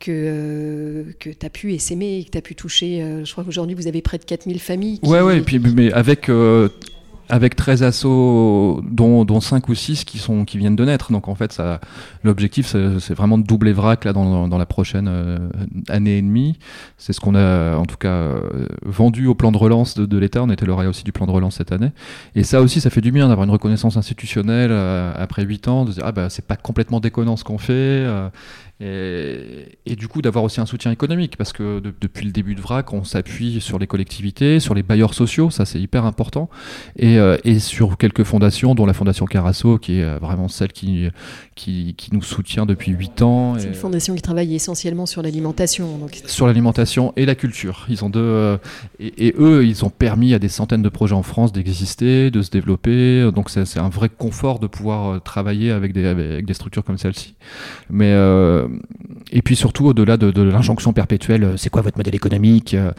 que, 0.00 0.10
euh, 0.10 1.02
que 1.20 1.28
tu 1.28 1.44
as 1.44 1.50
pu 1.50 1.74
essaimer, 1.74 2.24
que 2.24 2.30
tu 2.30 2.38
as 2.38 2.42
pu 2.42 2.54
toucher. 2.54 3.02
Euh, 3.02 3.26
je 3.26 3.32
crois 3.32 3.44
qu'aujourd'hui, 3.44 3.74
vous 3.74 3.88
avez 3.88 4.00
près 4.00 4.16
de 4.16 4.24
4000 4.24 4.58
familles. 4.58 5.00
Qui... 5.00 5.08
Ouais, 5.08 5.20
ouais, 5.20 5.38
et 5.38 5.40
puis, 5.42 5.58
mais 5.58 5.92
avec 5.92 6.30
avec 7.28 7.56
13 7.56 7.82
assos, 7.82 8.82
dont, 8.88 9.24
dont 9.24 9.40
5 9.40 9.68
ou 9.68 9.74
6 9.74 10.04
qui, 10.04 10.18
sont, 10.18 10.44
qui 10.44 10.58
viennent 10.58 10.76
de 10.76 10.84
naître. 10.84 11.10
Donc 11.12 11.28
en 11.28 11.34
fait, 11.34 11.52
ça, 11.52 11.80
l'objectif, 12.22 12.66
c'est, 12.66 13.14
vraiment 13.14 13.38
de 13.38 13.44
doubler 13.44 13.72
VRAC 13.72 14.04
là, 14.04 14.12
dans, 14.12 14.48
dans 14.48 14.58
la 14.58 14.66
prochaine 14.66 15.08
euh, 15.08 15.38
année 15.88 16.18
et 16.18 16.22
demie. 16.22 16.58
C'est 16.98 17.12
ce 17.12 17.20
qu'on 17.20 17.34
a 17.34 17.76
en 17.76 17.84
tout 17.84 17.96
cas 17.96 18.08
euh, 18.08 18.66
vendu 18.84 19.26
au 19.26 19.34
plan 19.34 19.52
de 19.52 19.56
relance 19.56 19.94
de, 19.94 20.06
de 20.06 20.18
l'État. 20.18 20.42
On 20.42 20.50
était 20.50 20.66
lauréat 20.66 20.88
aussi 20.88 21.04
du 21.04 21.12
plan 21.12 21.26
de 21.26 21.32
relance 21.32 21.56
cette 21.56 21.72
année. 21.72 21.92
Et 22.34 22.44
ça 22.44 22.60
aussi, 22.60 22.80
ça 22.80 22.90
fait 22.90 23.00
du 23.00 23.12
bien 23.12 23.28
d'avoir 23.28 23.44
une 23.44 23.52
reconnaissance 23.52 23.96
institutionnelle 23.96 24.70
euh, 24.72 25.12
après 25.16 25.44
8 25.44 25.68
ans, 25.68 25.84
de 25.84 25.92
dire, 25.92 26.02
ah 26.06 26.12
bah 26.12 26.30
c'est 26.30 26.46
pas 26.46 26.56
complètement 26.56 27.00
déconnant 27.00 27.36
ce 27.36 27.44
qu'on 27.44 27.58
fait. 27.58 28.06
Et, 28.78 29.78
et, 29.86 29.96
du 29.96 30.06
coup 30.06 30.20
d'avoir 30.20 30.44
aussi 30.44 30.60
un 30.60 30.66
soutien 30.66 30.90
économique 30.90 31.38
parce 31.38 31.54
que 31.54 31.80
depuis 31.98 32.26
le 32.26 32.30
début 32.32 32.54
de 32.54 32.60
VRAC 32.60 32.92
on 32.92 33.04
s'appuie 33.04 33.62
sur 33.62 33.78
les 33.78 33.86
collectivités, 33.86 34.60
sur 34.60 34.74
les 34.74 34.82
bailleurs 34.82 35.14
sociaux, 35.14 35.48
ça 35.48 35.64
c'est 35.64 35.80
hyper 35.80 36.04
important, 36.04 36.50
et, 36.98 37.18
euh, 37.18 37.38
et, 37.44 37.58
sur 37.58 37.96
quelques 37.96 38.24
fondations 38.24 38.74
dont 38.74 38.84
la 38.84 38.92
fondation 38.92 39.24
Carasso 39.24 39.78
qui 39.78 40.00
est 40.00 40.02
euh, 40.02 40.18
vraiment 40.18 40.48
celle 40.48 40.72
qui, 40.72 41.08
qui, 41.54 41.94
qui 41.96 42.14
nous 42.14 42.20
soutient 42.20 42.66
depuis 42.66 42.92
8 42.92 43.22
ans. 43.22 43.54
C'est 43.58 43.68
une 43.68 43.72
fondation 43.72 44.14
qui 44.14 44.20
travaille 44.20 44.54
essentiellement 44.54 45.06
sur 45.06 45.22
l'alimentation. 45.22 45.96
Donc... 45.96 46.20
Sur 46.26 46.46
l'alimentation 46.46 47.14
et 47.16 47.24
la 47.24 47.34
culture. 47.34 47.86
Ils 47.88 48.04
ont 48.04 48.10
deux, 48.10 48.20
euh, 48.20 48.58
et, 49.00 49.28
et, 49.28 49.34
eux 49.38 49.64
ils 49.64 49.86
ont 49.86 49.90
permis 49.90 50.34
à 50.34 50.38
des 50.38 50.50
centaines 50.50 50.82
de 50.82 50.90
projets 50.90 51.14
en 51.14 51.22
France 51.22 51.50
d'exister, 51.50 52.30
de 52.30 52.42
se 52.42 52.50
développer, 52.50 53.30
donc 53.34 53.48
c'est 53.48 53.78
un 53.78 53.88
vrai 53.88 54.10
confort 54.10 54.58
de 54.58 54.66
pouvoir 54.66 55.22
travailler 55.22 55.70
avec 55.70 55.94
des, 55.94 56.04
avec 56.04 56.44
des 56.44 56.54
structures 56.54 56.84
comme 56.84 56.98
celle-ci. 56.98 57.36
Mais 57.88 58.12
et 59.32 59.42
puis 59.42 59.56
surtout, 59.56 59.86
au-delà 59.86 60.16
de, 60.16 60.42
l'injonction 60.42 60.92
perpétuelle, 60.92 61.44
euh, 61.44 61.56
c'est 61.56 61.70
quoi 61.70 61.82
votre 61.82 61.96
modèle 61.96 62.14
économique 62.14 62.74
euh, 62.74 62.92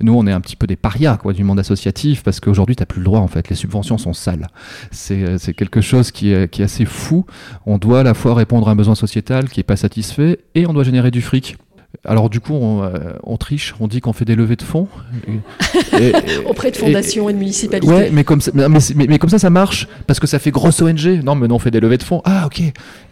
nous, 0.00 0.14
on 0.14 0.26
est 0.26 0.32
un 0.32 0.40
petit 0.40 0.56
peu 0.56 0.66
des 0.66 0.74
parias 0.74 1.16
du 1.32 1.44
monde 1.44 1.60
associatif 1.60 2.24
parce 2.24 2.40
qu'aujourd'hui, 2.40 2.74
tu 2.74 2.82
n'as 2.82 2.86
plus 2.86 2.98
le 2.98 3.04
droit 3.04 3.20
en 3.20 3.28
fait. 3.28 3.48
Les 3.48 3.54
subventions 3.54 3.98
sont 3.98 4.12
sales. 4.12 4.48
C'est 4.90 5.22
euh, 5.22 5.52
quelque 5.56 5.80
chose 5.80 6.10
qui 6.10 6.32
est, 6.32 6.50
qui 6.50 6.62
est 6.62 6.64
assez 6.64 6.84
fou. 6.84 7.24
On 7.66 7.78
doit 7.78 8.00
à 8.00 8.02
la 8.02 8.14
fois 8.14 8.34
répondre 8.34 8.68
à 8.68 8.72
un 8.72 8.74
besoin 8.74 8.96
sociétal 8.96 9.48
qui 9.48 9.60
n'est 9.60 9.64
pas 9.64 9.76
satisfait 9.76 10.40
et 10.56 10.66
on 10.66 10.72
doit 10.72 10.82
générer 10.82 11.12
du 11.12 11.22
fric. 11.22 11.56
Alors 12.04 12.30
du 12.30 12.40
coup, 12.40 12.54
on, 12.54 13.36
triche, 13.36 13.74
on 13.78 13.86
dit 13.86 14.00
qu'on 14.00 14.12
fait 14.12 14.24
des 14.24 14.34
levées 14.34 14.56
de 14.56 14.62
fonds. 14.62 14.88
Auprès 16.46 16.70
de 16.70 16.76
fondations 16.76 17.28
et, 17.28 17.32
de 17.32 17.38
municipalités. 17.38 17.92
Ouais, 17.92 18.10
mais 18.10 18.24
comme, 18.24 18.40
ça, 18.40 18.50
mais, 18.54 19.18
comme 19.18 19.30
ça, 19.30 19.38
ça 19.38 19.50
marche, 19.50 19.86
parce 20.06 20.18
que 20.18 20.26
ça 20.26 20.38
fait 20.38 20.50
grosse 20.50 20.80
ONG. 20.82 21.22
Non, 21.22 21.34
mais 21.34 21.48
non, 21.48 21.56
on 21.56 21.58
fait 21.58 21.70
des 21.70 21.80
levées 21.80 21.98
de 21.98 22.02
fonds. 22.02 22.22
Ah, 22.24 22.46
ok. 22.46 22.60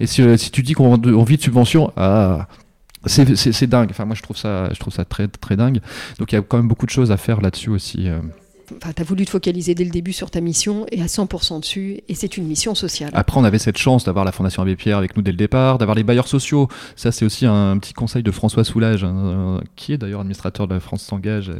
Et 0.00 0.06
si, 0.06 0.22
si 0.38 0.50
tu 0.50 0.62
dis 0.62 0.72
qu'on 0.72 0.96
vit 0.96 1.36
de 1.36 1.42
subventions, 1.42 1.92
ah, 1.96 2.48
c'est 3.06 3.66
dingue. 3.66 3.88
Enfin, 3.90 4.06
moi, 4.06 4.16
je 4.16 4.22
trouve 4.22 4.36
ça, 4.36 4.68
je 4.72 4.78
trouve 4.78 4.92
ça 4.92 5.04
très, 5.04 5.28
très 5.28 5.56
dingue. 5.56 5.80
Donc, 6.18 6.32
il 6.32 6.34
y 6.34 6.38
a 6.38 6.42
quand 6.42 6.56
même 6.56 6.68
beaucoup 6.68 6.86
de 6.86 6.90
choses 6.90 7.12
à 7.12 7.16
faire 7.16 7.40
là-dessus 7.40 7.70
aussi. 7.70 8.08
Euh 8.72 8.92
tu 8.94 9.02
as 9.02 9.04
voulu 9.04 9.24
te 9.24 9.30
focaliser 9.30 9.74
dès 9.74 9.84
le 9.84 9.90
début 9.90 10.12
sur 10.12 10.30
ta 10.30 10.40
mission 10.40 10.86
et 10.90 11.00
à 11.02 11.06
100% 11.06 11.60
dessus, 11.60 12.00
et 12.08 12.14
c'est 12.14 12.36
une 12.36 12.46
mission 12.46 12.74
sociale. 12.74 13.10
Après, 13.14 13.38
on 13.38 13.44
avait 13.44 13.58
cette 13.58 13.78
chance 13.78 14.04
d'avoir 14.04 14.24
la 14.24 14.32
Fondation 14.32 14.62
Abbé 14.62 14.76
Pierre 14.76 14.98
avec 14.98 15.16
nous 15.16 15.22
dès 15.22 15.30
le 15.30 15.36
départ, 15.36 15.78
d'avoir 15.78 15.94
les 15.94 16.02
bailleurs 16.02 16.28
sociaux. 16.28 16.68
Ça, 16.96 17.12
c'est 17.12 17.24
aussi 17.24 17.46
un, 17.46 17.78
petit 17.78 17.92
conseil 17.92 18.22
de 18.22 18.30
François 18.30 18.64
Soulage, 18.64 19.04
hein, 19.04 19.60
qui 19.76 19.92
est 19.92 19.98
d'ailleurs 19.98 20.20
administrateur 20.20 20.68
de 20.68 20.74
la 20.74 20.80
France 20.80 21.02
s'engage 21.02 21.50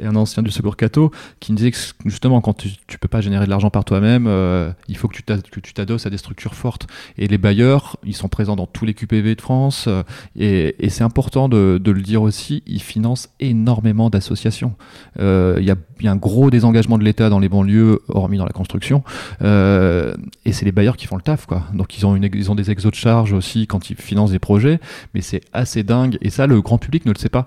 et, 0.00 0.06
un 0.06 0.16
ancien 0.16 0.42
du 0.42 0.50
Secours 0.50 0.76
Cato, 0.76 1.10
qui 1.38 1.52
me 1.52 1.56
disait 1.56 1.70
que 1.70 1.78
justement, 2.06 2.40
quand 2.40 2.54
tu, 2.54 2.68
ne 2.68 2.96
peux 2.96 3.08
pas 3.08 3.20
générer 3.20 3.44
de 3.44 3.50
l'argent 3.50 3.70
par 3.70 3.84
toi-même, 3.84 4.26
euh, 4.26 4.72
il 4.88 4.96
faut 4.96 5.08
que 5.08 5.16
tu 5.16 5.72
t'adosses 5.74 6.06
à 6.06 6.10
des 6.10 6.18
structures 6.18 6.54
fortes. 6.54 6.86
Et 7.18 7.28
les 7.28 7.38
bailleurs, 7.38 7.96
ils 8.04 8.16
sont 8.16 8.28
présents 8.28 8.56
dans 8.56 8.66
tous 8.66 8.84
les 8.84 8.94
QPV 8.94 9.34
de 9.34 9.40
France, 9.40 9.84
euh, 9.86 10.02
et, 10.36 10.88
c'est 10.90 11.04
important 11.04 11.48
de, 11.48 11.80
le 11.84 12.02
dire 12.02 12.22
aussi, 12.22 12.62
ils 12.66 12.82
financent 12.82 13.30
énormément 13.40 14.10
d'associations. 14.10 14.74
Euh, 15.18 15.56
il 15.58 15.64
y, 15.64 15.70
a, 15.70 15.76
y 16.00 16.18
gros 16.18 16.49
des 16.50 16.64
engagements 16.64 16.98
de 16.98 17.04
l'État 17.04 17.28
dans 17.28 17.38
les 17.38 17.48
banlieues, 17.48 18.00
hormis 18.08 18.38
dans 18.38 18.44
la 18.44 18.52
construction. 18.52 19.02
Euh, 19.42 20.14
et 20.44 20.52
c'est 20.52 20.64
les 20.64 20.72
bailleurs 20.72 20.96
qui 20.96 21.06
font 21.06 21.16
le 21.16 21.22
taf, 21.22 21.46
quoi. 21.46 21.64
Donc 21.74 21.96
ils 21.98 22.06
ont, 22.06 22.16
une, 22.16 22.28
ils 22.34 22.50
ont 22.50 22.54
des 22.54 22.70
exos 22.70 22.90
de 22.90 22.96
charge 22.96 23.32
aussi 23.32 23.66
quand 23.66 23.90
ils 23.90 23.96
financent 23.96 24.32
des 24.32 24.38
projets, 24.38 24.80
mais 25.14 25.20
c'est 25.20 25.42
assez 25.52 25.82
dingue. 25.82 26.18
Et 26.20 26.30
ça, 26.30 26.46
le 26.46 26.60
grand 26.60 26.78
public 26.78 27.06
ne 27.06 27.12
le 27.12 27.18
sait 27.18 27.28
pas. 27.28 27.46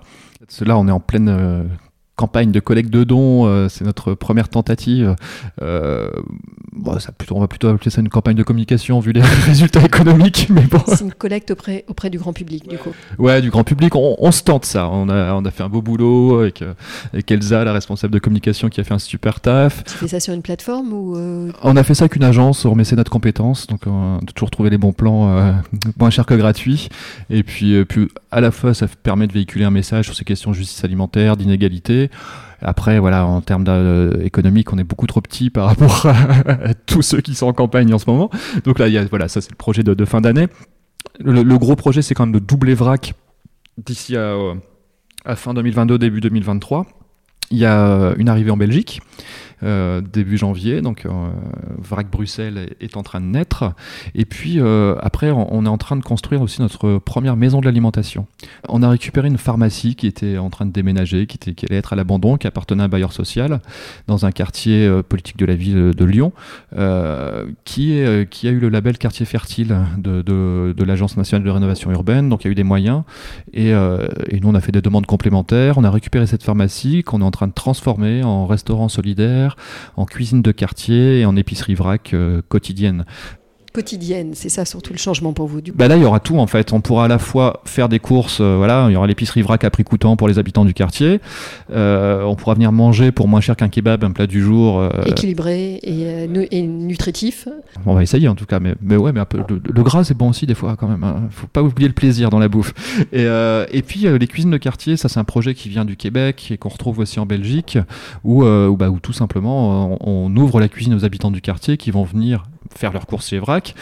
Là, 0.60 0.78
on 0.78 0.88
est 0.88 0.92
en 0.92 1.00
pleine 1.00 1.28
euh, 1.28 1.64
campagne 2.16 2.52
de 2.52 2.60
collecte 2.60 2.90
de 2.90 3.02
dons, 3.02 3.46
euh, 3.46 3.68
c'est 3.68 3.84
notre 3.84 4.14
première 4.14 4.48
tentative. 4.48 5.16
Euh, 5.62 6.08
ça, 7.00 7.12
plutôt, 7.12 7.36
on 7.36 7.40
va 7.40 7.48
plutôt 7.48 7.68
appeler 7.68 7.90
ça 7.90 8.00
une 8.00 8.08
campagne 8.08 8.36
de 8.36 8.42
communication 8.42 9.00
vu 9.00 9.12
les 9.12 9.20
résultats 9.46 9.82
économiques. 9.84 10.48
Mais 10.50 10.62
bon. 10.62 10.80
C'est 10.86 11.00
une 11.00 11.12
collecte 11.12 11.50
auprès, 11.50 11.84
auprès 11.88 12.10
du 12.10 12.18
grand 12.18 12.32
public, 12.32 12.68
du 12.68 12.78
coup. 12.78 12.90
Ouais, 13.18 13.42
du 13.42 13.50
grand 13.50 13.64
public. 13.64 13.96
On, 13.96 14.16
on, 14.18 14.30
se 14.30 14.42
tente 14.42 14.64
ça. 14.64 14.88
On 14.88 15.08
a, 15.08 15.34
on 15.34 15.44
a 15.44 15.50
fait 15.50 15.64
un 15.64 15.68
beau 15.68 15.82
boulot 15.82 16.38
avec, 16.40 16.62
euh, 16.62 16.74
avec 17.12 17.30
Elsa, 17.30 17.64
la 17.64 17.72
responsable 17.72 18.14
de 18.14 18.18
communication, 18.20 18.68
qui 18.68 18.80
a 18.80 18.84
fait 18.84 18.94
un 18.94 18.98
super 18.98 19.40
taf. 19.40 19.82
Tu 19.84 19.94
fais 19.94 20.08
ça 20.08 20.20
sur 20.20 20.34
une 20.34 20.42
plateforme 20.42 20.92
ou 20.92 21.16
On 21.62 21.76
a 21.76 21.82
fait 21.82 21.94
ça 21.94 22.04
avec 22.04 22.16
une 22.16 22.24
agence, 22.24 22.64
on 22.64 22.70
remet 22.70 22.84
notre 22.92 23.10
compétences, 23.10 23.66
donc 23.66 23.86
on 23.86 24.18
a 24.18 24.32
toujours 24.32 24.50
trouver 24.50 24.70
les 24.70 24.78
bons 24.78 24.92
plans 24.92 25.54
moins 25.98 26.10
chers 26.10 26.26
que 26.26 26.34
gratuits. 26.34 26.88
Et 27.30 27.42
puis, 27.42 27.84
puis, 27.86 28.08
à 28.30 28.40
la 28.40 28.50
fois, 28.50 28.74
ça 28.74 28.86
permet 29.02 29.26
de 29.26 29.32
véhiculer 29.32 29.64
un 29.64 29.70
message 29.70 30.04
sur 30.04 30.14
ces 30.14 30.24
questions 30.24 30.50
de 30.52 30.56
justice 30.56 30.84
alimentaire, 30.84 31.36
d'inégalité 31.36 32.03
après, 32.62 32.98
voilà, 32.98 33.26
en 33.26 33.40
termes 33.40 33.64
économiques, 34.22 34.72
on 34.72 34.78
est 34.78 34.84
beaucoup 34.84 35.06
trop 35.06 35.20
petit 35.20 35.50
par 35.50 35.66
rapport 35.68 36.06
à, 36.06 36.74
tous 36.86 37.02
ceux 37.02 37.20
qui 37.20 37.34
sont 37.34 37.46
en 37.46 37.52
campagne 37.52 37.92
en 37.92 37.98
ce 37.98 38.08
moment. 38.08 38.30
Donc 38.64 38.78
là, 38.78 38.88
y 38.88 38.98
a, 38.98 39.04
voilà, 39.04 39.28
ça 39.28 39.40
c'est 39.40 39.50
le 39.50 39.56
projet 39.56 39.82
de, 39.82 40.04
fin 40.04 40.20
d'année. 40.20 40.48
Le, 41.18 41.42
gros 41.58 41.76
projet, 41.76 42.02
c'est 42.02 42.14
quand 42.14 42.26
même 42.26 42.34
de 42.34 42.38
doubler 42.38 42.74
VRAC 42.74 43.14
d'ici 43.78 44.16
à, 44.16 44.36
à 45.24 45.36
fin 45.36 45.54
2022, 45.54 45.98
début 45.98 46.20
2023. 46.20 46.86
Il 47.50 47.58
y 47.58 47.66
a 47.66 48.14
une 48.16 48.28
arrivée 48.28 48.50
en 48.50 48.56
Belgique. 48.56 49.00
Euh, 49.62 50.00
début 50.00 50.36
janvier. 50.36 50.80
Donc, 50.80 51.06
euh, 51.06 51.10
VRAC 51.78 52.10
Bruxelles 52.10 52.74
est 52.80 52.96
en 52.96 53.02
train 53.02 53.20
de 53.20 53.26
naître. 53.26 53.72
Et 54.14 54.24
puis, 54.24 54.56
euh, 54.58 54.96
après, 55.00 55.30
on 55.30 55.64
est 55.64 55.68
en 55.68 55.78
train 55.78 55.96
de 55.96 56.02
construire 56.02 56.42
aussi 56.42 56.60
notre 56.60 56.98
première 56.98 57.36
maison 57.36 57.60
de 57.60 57.64
l'alimentation. 57.64 58.26
On 58.68 58.82
a 58.82 58.88
récupéré 58.88 59.28
une 59.28 59.38
pharmacie 59.38 59.94
qui 59.94 60.06
était 60.06 60.38
en 60.38 60.50
train 60.50 60.66
de 60.66 60.72
déménager, 60.72 61.26
qui, 61.26 61.38
allait 61.68 61.78
être 61.78 61.92
à 61.92 61.96
l'abandon, 61.96 62.36
qui 62.36 62.46
appartenait 62.46 62.82
à 62.82 62.86
un 62.86 62.88
bailleur 62.88 63.12
social 63.12 63.60
dans 64.06 64.26
un 64.26 64.32
quartier 64.32 64.90
politique 65.08 65.38
de 65.38 65.46
la 65.46 65.54
ville 65.54 65.92
de 65.94 66.04
Lyon, 66.04 66.32
qui, 67.64 67.92
a 68.02 68.50
eu 68.50 68.58
le 68.58 68.68
label 68.68 68.98
quartier 68.98 69.26
fertile 69.26 69.76
de, 69.98 70.84
l'Agence 70.84 71.16
nationale 71.16 71.44
de 71.44 71.50
rénovation 71.50 71.90
urbaine. 71.90 72.28
Donc, 72.28 72.44
il 72.44 72.48
y 72.48 72.50
a 72.50 72.52
eu 72.52 72.56
des 72.56 72.64
moyens. 72.64 73.02
Et 73.52 73.72
nous, 73.72 74.48
on 74.48 74.54
a 74.54 74.60
fait 74.60 74.72
des 74.72 74.82
demandes 74.82 75.06
complémentaires. 75.06 75.78
On 75.78 75.84
a 75.84 75.90
récupéré 75.90 76.26
cette 76.26 76.42
pharmacie 76.42 77.02
qu'on 77.02 77.20
est 77.20 77.24
en 77.24 77.30
train 77.30 77.46
de 77.46 77.52
transformer 77.52 78.22
en 78.22 78.46
restaurant 78.46 78.88
solidaire 78.88 79.43
en 79.96 80.04
cuisine 80.04 80.42
de 80.42 80.52
quartier 80.52 81.20
et 81.20 81.24
en 81.24 81.36
épicerie 81.36 81.74
vrac 81.74 82.14
euh, 82.14 82.42
quotidienne 82.48 83.04
quotidienne. 83.74 84.30
C'est 84.34 84.48
ça 84.48 84.64
surtout 84.64 84.92
le 84.92 84.98
changement 84.98 85.32
pour 85.32 85.48
vous. 85.48 85.60
Du 85.60 85.72
Bah 85.72 85.88
là, 85.88 85.96
il 85.96 86.02
y 86.02 86.06
aura 86.06 86.20
tout 86.20 86.38
en 86.38 86.46
fait. 86.46 86.72
On 86.72 86.80
pourra 86.80 87.06
à 87.06 87.08
la 87.08 87.18
fois 87.18 87.60
faire 87.64 87.88
des 87.88 87.98
courses, 87.98 88.38
euh, 88.40 88.54
voilà, 88.56 88.86
il 88.88 88.92
y 88.92 88.96
aura 88.96 89.08
l'épicerie 89.08 89.42
vrac 89.42 89.64
à 89.64 89.70
prix 89.70 89.82
coûtant 89.82 90.16
pour 90.16 90.28
les 90.28 90.38
habitants 90.38 90.64
du 90.64 90.72
quartier. 90.72 91.20
Euh, 91.72 92.22
on 92.22 92.36
pourra 92.36 92.54
venir 92.54 92.70
manger 92.70 93.10
pour 93.10 93.26
moins 93.26 93.40
cher 93.40 93.56
qu'un 93.56 93.68
kebab, 93.68 94.04
un 94.04 94.12
plat 94.12 94.28
du 94.28 94.42
jour. 94.42 94.88
Équilibré 95.04 95.80
et, 95.82 96.62
nutritif. 96.62 97.48
On 97.84 97.94
va 97.94 98.02
essayer 98.02 98.28
en 98.28 98.36
tout 98.36 98.46
cas, 98.46 98.60
mais, 98.60 98.76
mais 98.80 98.96
ouais, 98.96 99.12
mais 99.12 99.20
un 99.20 99.24
peu, 99.24 99.38
le, 99.48 99.82
gras 99.82 100.04
c'est 100.04 100.16
bon 100.16 100.30
aussi 100.30 100.46
des 100.46 100.54
fois 100.54 100.76
quand 100.76 100.86
même. 100.86 101.02
Hein. 101.02 101.24
Faut 101.30 101.48
pas 101.48 101.62
oublier 101.62 101.88
le 101.88 101.94
plaisir 101.94 102.30
dans 102.30 102.38
la 102.38 102.48
bouffe. 102.48 102.72
Et, 103.12 103.24
et 103.24 103.82
puis 103.82 104.06
les 104.06 104.26
cuisines 104.28 104.52
de 104.52 104.56
quartier, 104.56 104.96
ça 104.96 105.08
c'est 105.08 105.18
un 105.18 105.24
projet 105.24 105.54
qui 105.54 105.68
vient 105.68 105.84
du 105.84 105.96
Québec 105.96 106.50
et 106.52 106.58
qu'on 106.58 106.68
retrouve 106.68 107.00
aussi 107.00 107.18
en 107.18 107.26
Belgique, 107.26 107.76
où, 108.22 108.44
où, 108.44 108.76
bah, 108.76 108.88
où 108.90 109.00
tout 109.00 109.12
simplement 109.12 109.98
on, 110.00 110.28
on 110.28 110.36
ouvre 110.36 110.60
la 110.60 110.68
cuisine 110.68 110.94
aux 110.94 111.04
habitants 111.04 111.32
du 111.32 111.40
quartier 111.40 111.76
qui 111.76 111.90
vont 111.90 112.04
venir 112.04 112.44
faire 112.76 112.92
leurs 112.92 113.06
courses 113.06 113.28
chez 113.28 113.38
Vrac 113.38 113.74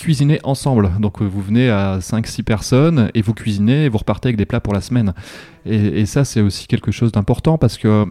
cuisiner 0.00 0.40
ensemble. 0.44 0.90
Donc 0.98 1.20
euh, 1.20 1.24
vous 1.24 1.42
venez 1.42 1.68
à 1.68 1.98
5-6 1.98 2.42
personnes 2.42 3.10
et 3.14 3.22
vous 3.22 3.34
cuisinez 3.34 3.84
et 3.84 3.88
vous 3.88 3.98
repartez 3.98 4.28
avec 4.28 4.36
des 4.36 4.46
plats 4.46 4.60
pour 4.60 4.72
la 4.72 4.80
semaine. 4.80 5.14
Et, 5.66 6.06
ça 6.06 6.24
c'est 6.24 6.40
aussi 6.40 6.66
quelque 6.66 6.90
chose 6.90 7.12
d'important 7.12 7.58
parce 7.58 7.76
que 7.76 8.06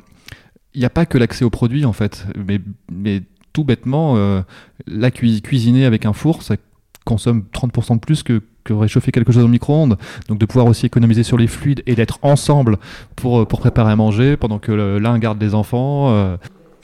il 0.76 0.80
n'y 0.80 0.86
a 0.86 0.92
pas 0.92 1.06
que 1.06 1.18
l'accès 1.18 1.44
aux 1.44 1.50
produits 1.50 1.86
en 1.86 1.94
fait, 1.94 2.26
mais, 2.38 3.22
tout 3.52 3.64
bêtement, 3.64 4.14
euh, 4.16 4.44
la 4.86 5.10
cuisiner 5.10 5.86
avec 5.86 6.06
un 6.06 6.14
four, 6.14 6.44
ça 6.44 6.56
consomme 7.04 7.46
30% 7.52 7.96
de 7.96 8.00
plus 8.00 8.22
que, 8.22 8.42
réchauffer 8.70 9.12
quelque 9.12 9.32
chose 9.32 9.44
au 9.44 9.48
micro-ondes. 9.48 9.98
Donc 10.28 10.38
de 10.38 10.46
pouvoir 10.46 10.68
aussi 10.68 10.86
économiser 10.86 11.24
sur 11.24 11.38
les 11.38 11.48
fluides 11.48 11.82
et 11.88 11.96
d'être 11.96 12.20
ensemble 12.22 12.78
pour, 13.16 13.48
pour 13.48 13.60
préparer 13.62 13.92
à 13.92 13.96
manger 13.96 14.38
pendant 14.38 14.60
que 14.60 14.72
l'un 14.72 15.18
garde 15.18 15.42
les 15.42 15.56
enfants. 15.56 16.12
Euh. 16.12 16.38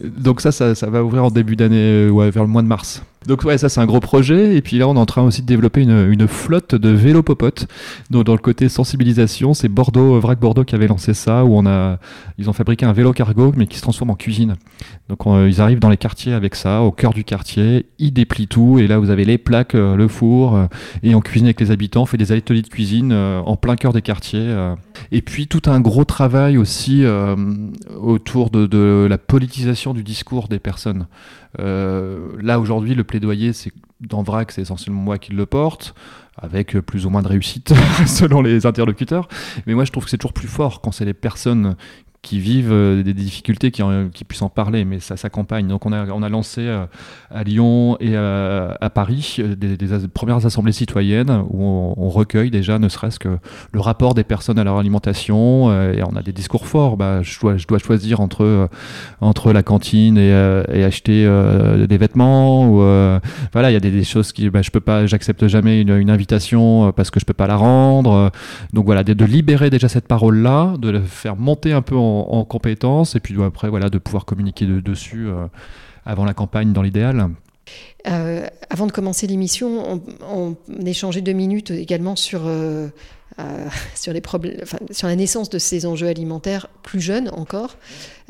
donc 0.04 0.42
ça, 0.42 0.52
ça, 0.52 0.74
ça, 0.74 0.90
va 0.90 1.04
ouvrir 1.04 1.26
en 1.26 1.30
début 1.30 1.56
d'année, 1.56 2.10
ouais, 2.10 2.32
vers 2.32 2.42
le 2.42 2.50
mois 2.50 2.64
de 2.64 2.68
mars. 2.68 3.04
Donc 3.28 3.44
ouais, 3.44 3.58
ça 3.58 3.70
c'est 3.70 3.82
un 3.82 3.86
gros 3.86 4.00
projet. 4.00 4.56
Et 4.56 4.62
puis 4.62 4.78
là, 4.78 4.88
on 4.88 4.96
est 4.96 5.00
en 5.00 5.06
train 5.06 5.24
aussi 5.24 5.42
de 5.42 5.48
développer 5.48 5.82
une, 5.82 6.12
une 6.12 6.28
flotte 6.28 6.76
de 6.76 6.90
vélos 6.90 7.24
popotes. 7.24 7.68
Donc 8.10 8.26
dans 8.26 8.34
le 8.34 8.40
côté 8.40 8.70
sensibilisation, 8.70 9.54
c'est 9.54 9.70
Bordeaux, 9.70 10.20
Vrac 10.20 10.40
Bordeaux 10.40 10.64
qui 10.64 10.76
avait 10.76 10.88
lancé 10.88 11.14
ça, 11.14 11.46
où 11.46 11.56
on 11.56 11.66
a, 11.66 12.00
ils 12.38 12.50
ont 12.50 12.54
fabriqué 12.54 12.86
un 12.86 12.94
vélo 12.94 13.14
cargo, 13.14 13.52
mais 13.56 13.68
qui 13.68 13.78
se 13.78 13.82
transforme 13.82 14.12
en 14.12 14.16
cuisine. 14.16 14.56
Donc 15.10 15.20
ils 15.26 15.62
arrivent 15.62 15.80
dans 15.80 15.90
les 15.90 15.98
quartiers 15.98 16.34
avec 16.34 16.56
ça, 16.56 16.82
au 16.82 16.92
cœur 16.92 17.14
du 17.14 17.24
quartier, 17.24 17.86
ils 18.00 18.12
déplient 18.12 18.48
tout, 18.48 18.80
et 18.80 18.88
là 18.88 18.98
vous 19.00 19.10
avez 19.10 19.26
les 19.26 19.38
plaques, 19.38 19.76
euh, 19.76 19.96
le 19.96 20.08
four, 20.08 20.56
euh, 20.56 20.66
et 21.04 21.16
on 21.16 21.22
cuisine 21.22 21.48
avec 21.48 21.60
les 21.60 21.72
habitants, 21.72 22.04
on 22.04 22.06
fait 22.06 22.18
des 22.18 22.32
ateliers 22.32 22.62
de 22.62 22.68
cuisine 22.68 23.12
euh, 23.12 23.40
en 23.40 23.56
plein 23.56 23.76
cœur 23.76 23.94
des 23.94 24.02
quartiers. 24.02 24.56
Et 25.12 25.22
puis 25.22 25.48
tout 25.48 25.62
un 25.66 25.80
gros 25.80 26.06
travail 26.06 26.58
aussi 26.58 27.04
autour 27.96 28.50
de, 28.50 28.66
de 28.66 29.08
la 29.10 29.18
politisation 29.18 29.94
du 29.94 30.04
discours 30.04 30.48
des 30.48 30.60
personnes. 30.60 31.08
Euh, 31.60 32.32
là 32.42 32.60
aujourd'hui, 32.60 32.96
le 32.96 33.04
plaidoyer, 33.16 33.54
c'est 33.54 33.72
dans 34.02 34.24
VRAC, 34.24 34.52
c'est 34.52 34.62
essentiellement 34.62 35.02
moi 35.02 35.18
qui 35.18 35.32
le 35.32 35.46
porte, 35.46 35.96
avec 36.36 36.78
plus 36.82 37.06
ou 37.06 37.10
moins 37.10 37.22
de 37.22 37.30
réussite 37.30 37.74
selon 38.06 38.42
les 38.42 38.66
interlocuteurs. 38.66 39.30
Mais 39.66 39.74
moi, 39.74 39.86
je 39.86 39.92
trouve 39.92 40.04
que 40.04 40.10
c'est 40.10 40.18
toujours 40.18 40.34
plus 40.34 40.50
fort 40.50 40.82
quand 40.82 40.92
c'est 40.92 41.06
les 41.06 41.14
personnes 41.14 41.78
qui 42.26 42.40
vivent 42.40 42.72
euh, 42.72 43.04
des 43.04 43.14
difficultés, 43.14 43.70
qui, 43.70 43.84
puissent 44.28 44.42
en 44.42 44.50
parler, 44.50 44.84
mais 44.84 45.00
ça 45.00 45.16
s'accompagne. 45.16 45.68
Donc 45.68 45.86
on 45.86 45.94
a, 45.94 46.08
on 46.08 46.24
a 46.24 46.30
lancé 46.30 46.62
euh, 46.62 46.86
à 47.30 47.44
Lyon 47.44 47.98
et 48.00 48.16
à, 48.18 48.90
Paris 48.94 49.38
euh, 49.40 49.56
des, 49.56 49.78
premières 50.08 50.44
assemblées 50.44 50.72
citoyennes 50.72 51.44
où 51.52 51.64
on, 51.64 52.10
recueille 52.10 52.50
déjà 52.50 52.80
ne 52.80 52.88
serait-ce 52.88 53.20
que 53.20 53.38
le 53.74 53.80
rapport 53.80 54.14
des 54.14 54.24
personnes 54.24 54.58
à 54.58 54.64
leur 54.64 54.78
alimentation 54.78 55.70
et 55.92 56.02
on 56.02 56.16
a 56.16 56.22
des 56.22 56.32
discours 56.32 56.66
forts. 56.66 56.96
Bah, 56.98 57.22
je, 57.22 57.40
dois, 57.40 57.58
je 57.58 57.68
dois 57.68 57.78
choisir 57.78 58.22
entre, 58.22 58.70
entre 59.20 59.52
la 59.52 59.64
cantine 59.64 60.18
et, 60.18 60.30
et 60.72 60.84
acheter 60.84 61.26
des 61.88 61.98
vêtements. 61.98 62.70
Voilà, 63.52 63.70
il 63.70 63.74
y 63.74 63.76
a 63.76 63.80
des, 63.80 64.04
choses 64.06 64.32
qui 64.32 64.50
bah, 64.50 64.62
je 64.62 64.72
peux 64.72 64.80
pas, 64.80 65.08
j'accepte 65.08 65.48
jamais 65.48 65.82
une, 65.82 65.90
une, 65.90 66.10
invitation 66.10 66.94
parce 66.94 67.12
que 67.12 67.20
je 67.20 67.26
peux 67.26 67.34
pas 67.34 67.48
la 67.48 67.58
rendre. 67.58 68.32
Donc 68.72 68.86
voilà, 68.86 69.04
de, 69.04 69.14
de 69.14 69.26
libérer 69.26 69.70
déjà 69.70 69.90
cette 69.90 70.08
parole-là, 70.08 70.76
de 70.80 70.90
la 70.90 71.02
faire 71.02 71.36
monter 71.36 71.74
un 71.74 71.82
peu 71.82 71.98
en 71.98 72.15
en, 72.22 72.46
compétences 72.46 73.16
et 73.16 73.20
puis 73.20 73.42
après 73.44 73.70
voilà 73.70 73.90
de 73.90 73.98
pouvoir 73.98 74.26
communiquer 74.26 74.66
dessus 74.66 75.28
euh, 75.28 75.48
avant 76.06 76.26
la 76.26 76.34
campagne 76.34 76.74
dans 76.74 76.82
l'idéal. 76.82 77.30
Euh, 78.08 78.46
avant 78.70 78.86
de 78.86 78.92
commencer 78.92 79.26
l'émission, 79.26 80.02
on, 80.22 80.56
on, 80.70 80.86
échangeait 80.86 81.22
deux 81.22 81.34
minutes 81.34 81.72
également 81.72 82.16
sur, 82.16 82.44
euh, 82.46 82.90
sur, 83.96 84.14
les 84.14 84.22
problèmes, 84.22 84.60
sur 84.92 85.08
la 85.08 85.16
naissance 85.16 85.50
de 85.50 85.58
ces 85.58 85.86
enjeux 85.86 86.08
alimentaires 86.08 86.68
plus 86.84 87.02
jeunes 87.02 87.30
encore, 87.30 87.78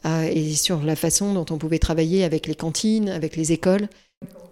et 0.06 0.54
sur 0.54 0.84
la 0.84 0.96
façon 0.96 1.34
dont 1.34 1.48
on 1.50 1.58
pouvait 1.58 1.80
travailler 1.80 2.24
avec 2.24 2.48
les 2.48 2.54
cantines, 2.54 3.10
avec 3.10 3.36
les 3.36 3.52
écoles. 3.52 3.90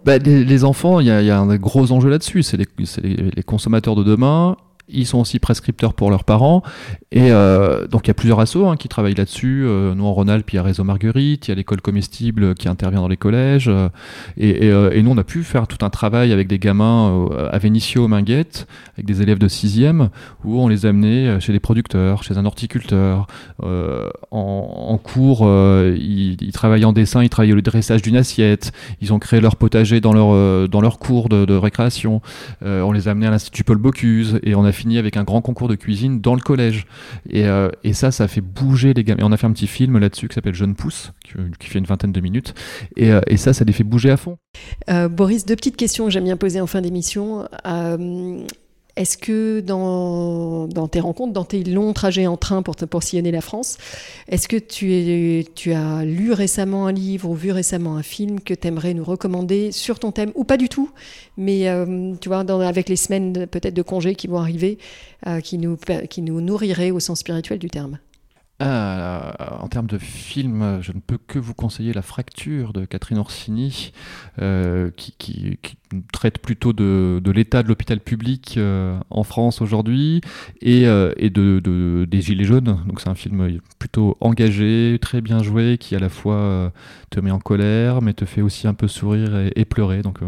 Bah, 0.04 0.18
les, 0.18 0.64
enfants, 0.64 1.00
il 1.00 1.06
y, 1.06 1.10
a 1.10 1.38
un 1.38 1.56
gros 1.56 1.92
enjeu 1.92 2.10
là-dessus. 2.10 2.42
C'est 2.42 2.58
les, 2.58 2.66
les, 3.02 3.42
consommateurs 3.42 3.94
de 3.94 4.02
demain 4.02 4.56
ils 4.88 5.06
sont 5.06 5.18
aussi 5.18 5.38
prescripteurs 5.38 5.94
pour 5.94 6.10
leurs 6.10 6.24
parents. 6.24 6.62
Et 7.10 7.30
euh, 7.30 7.86
donc 7.86 8.06
il 8.06 8.08
y 8.08 8.10
a 8.10 8.14
plusieurs 8.14 8.40
assos 8.40 8.66
hein, 8.66 8.76
qui 8.76 8.88
travaillent 8.88 9.14
là-dessus. 9.14 9.64
Euh, 9.66 9.94
nous 9.94 10.04
en 10.04 10.12
Rhône-Alpes, 10.12 10.50
il 10.52 10.56
y 10.56 10.58
a 10.58 10.62
Réseau 10.62 10.84
Marguerite, 10.84 11.48
il 11.48 11.50
y 11.50 11.52
a 11.52 11.54
l'école 11.54 11.80
comestible 11.80 12.54
qui 12.54 12.68
intervient 12.68 13.00
dans 13.00 13.08
les 13.08 13.16
collèges. 13.16 13.68
Euh, 13.68 13.88
et, 14.36 15.02
nous, 15.02 15.10
on 15.10 15.18
a 15.18 15.24
pu 15.24 15.42
faire 15.42 15.66
tout 15.66 15.84
un 15.84 15.90
travail 15.90 16.32
avec 16.32 16.48
des 16.48 16.58
gamins 16.58 17.28
à 17.50 17.58
Vénissieux, 17.58 18.00
au 18.00 18.08
Minguette, 18.08 18.66
avec 18.94 19.06
des 19.06 19.22
élèves 19.22 19.38
de 19.38 19.48
6e, 19.48 20.08
où 20.44 20.60
on 20.60 20.68
les 20.68 20.86
a 20.86 20.90
amenés 20.90 21.38
chez 21.40 21.52
des 21.52 21.60
producteurs, 21.60 22.22
chez 22.22 22.38
un 22.38 22.44
horticulteur. 22.44 23.26
en, 23.60 24.98
cours, 25.02 25.48
ils, 25.48 26.52
travaillaient 26.52 26.84
en 26.84 26.92
dessin, 26.92 27.22
ils 27.22 27.28
travaillaient 27.28 27.54
le 27.54 27.62
dressage 27.62 28.02
d'une 28.02 28.16
assiette. 28.16 28.72
Ils 29.00 29.12
ont 29.12 29.18
créé 29.18 29.40
leur 29.40 29.56
potager 29.56 30.00
dans 30.00 30.12
leur, 30.12 30.68
dans 30.68 30.80
leur 30.80 30.98
cours 30.98 31.28
de, 31.28 31.44
de 31.44 31.54
récréation. 31.54 32.20
on 32.62 32.92
les 32.92 33.08
a 33.08 33.12
amenés 33.12 33.26
à 33.26 33.30
l'Institut 33.30 33.64
Paul 33.64 33.78
Bocuse 33.78 34.40
et 34.42 34.54
on 34.54 34.64
a 34.64 34.72
fini 34.74 34.98
avec 34.98 35.16
un 35.16 35.24
grand 35.24 35.40
concours 35.40 35.68
de 35.68 35.74
cuisine 35.74 36.20
dans 36.20 36.34
le 36.34 36.40
collège. 36.40 36.86
Et, 37.30 37.46
euh, 37.46 37.70
et 37.82 37.92
ça, 37.92 38.10
ça 38.10 38.28
fait 38.28 38.40
bouger 38.40 38.94
les 38.94 39.04
gamins. 39.04 39.20
Et 39.20 39.24
on 39.24 39.32
a 39.32 39.36
fait 39.36 39.46
un 39.46 39.52
petit 39.52 39.66
film 39.66 39.98
là-dessus 39.98 40.28
qui 40.28 40.34
s'appelle 40.34 40.54
Jeune 40.54 40.74
Pousse, 40.74 41.12
qui, 41.58 41.68
fait 41.68 41.78
une 41.78 41.86
vingtaine 41.86 42.12
de 42.12 42.20
minutes. 42.20 42.54
Et, 42.96 43.10
euh, 43.10 43.20
et, 43.26 43.36
ça, 43.36 43.52
ça 43.52 43.64
les 43.64 43.72
fait 43.72 43.84
bouger 43.84 44.10
à 44.10 44.16
fond. 44.16 44.36
Euh, 44.90 45.08
Boris, 45.08 45.46
deux 45.46 45.56
petites 45.56 45.76
questions 45.76 46.04
que 46.04 46.10
j'aime 46.10 46.24
bien 46.24 46.36
poser 46.36 46.60
en 46.60 46.66
fin 46.66 46.80
d'émission. 46.80 47.48
Est-ce 48.96 49.18
que 49.18 49.60
dans, 49.60 50.68
tes 50.88 51.00
rencontres, 51.00 51.32
dans 51.32 51.44
tes 51.44 51.64
longs 51.64 51.92
trajets 51.92 52.28
en 52.28 52.36
train 52.36 52.62
pour, 52.62 53.02
sillonner 53.02 53.32
la 53.32 53.40
France, 53.40 53.76
est-ce 54.28 54.46
que 54.46 54.56
tu, 54.56 55.72
as 55.72 56.04
lu 56.04 56.32
récemment 56.32 56.86
un 56.86 56.92
livre 56.92 57.28
ou 57.28 57.34
vu 57.34 57.50
récemment 57.50 57.96
un 57.96 58.04
film 58.04 58.40
que 58.40 58.54
tu 58.54 58.68
aimerais 58.68 58.94
nous 58.94 59.04
recommander 59.04 59.72
sur 59.72 59.98
ton 59.98 60.12
thème 60.12 60.30
Ou 60.36 60.44
pas 60.44 60.56
du 60.56 60.68
tout, 60.68 60.90
mais 61.36 61.68
euh, 61.68 62.14
tu 62.20 62.28
vois, 62.28 62.40
avec 62.40 62.88
les 62.88 62.96
semaines 62.96 63.46
peut-être 63.48 63.74
de 63.74 63.82
congés 63.82 64.14
qui 64.14 64.28
vont 64.28 64.38
arriver, 64.38 64.78
euh, 65.26 65.40
qui, 65.40 65.58
nous, 65.58 65.76
qui 66.08 66.22
nous 66.22 66.40
nourriraient 66.40 66.92
au 66.92 67.00
sens 67.00 67.18
spirituel 67.20 67.58
du 67.58 67.70
terme? 67.70 67.98
Euh, 68.62 69.32
en 69.58 69.66
termes 69.66 69.88
de 69.88 69.98
film, 69.98 70.78
je 70.80 70.92
ne 70.92 71.00
peux 71.00 71.18
que 71.18 71.40
vous 71.40 71.54
conseiller 71.54 71.92
La 71.92 72.02
Fracture 72.02 72.72
de 72.72 72.84
Catherine 72.84 73.18
Orsini, 73.18 73.92
euh, 74.40 74.90
qui, 74.96 75.58
traite 76.12 76.38
plutôt 76.38 76.72
de, 76.72 77.20
l'état 77.32 77.62
de 77.62 77.68
l'hôpital 77.68 78.00
public 78.00 78.54
euh, 78.56 78.98
en 79.10 79.22
France 79.22 79.60
aujourd'hui 79.60 80.20
et, 80.60 80.82
de, 80.84 82.06
des 82.08 82.20
Gilets 82.20 82.44
jaunes. 82.44 82.78
Donc 82.86 83.00
c'est 83.00 83.08
un 83.08 83.14
film 83.14 83.58
plutôt 83.78 84.16
engagé, 84.20 84.98
très 85.00 85.20
bien 85.20 85.42
joué, 85.42 85.76
qui 85.78 85.96
à 85.96 85.98
la 85.98 86.08
fois 86.08 86.72
te 87.10 87.18
met 87.18 87.32
en 87.32 87.40
colère, 87.40 88.02
mais 88.02 88.12
te 88.12 88.24
fait 88.24 88.40
aussi 88.40 88.68
un 88.68 88.74
peu 88.74 88.86
sourire 88.86 89.50
et, 89.56 89.64
pleurer. 89.64 90.02
Donc 90.02 90.20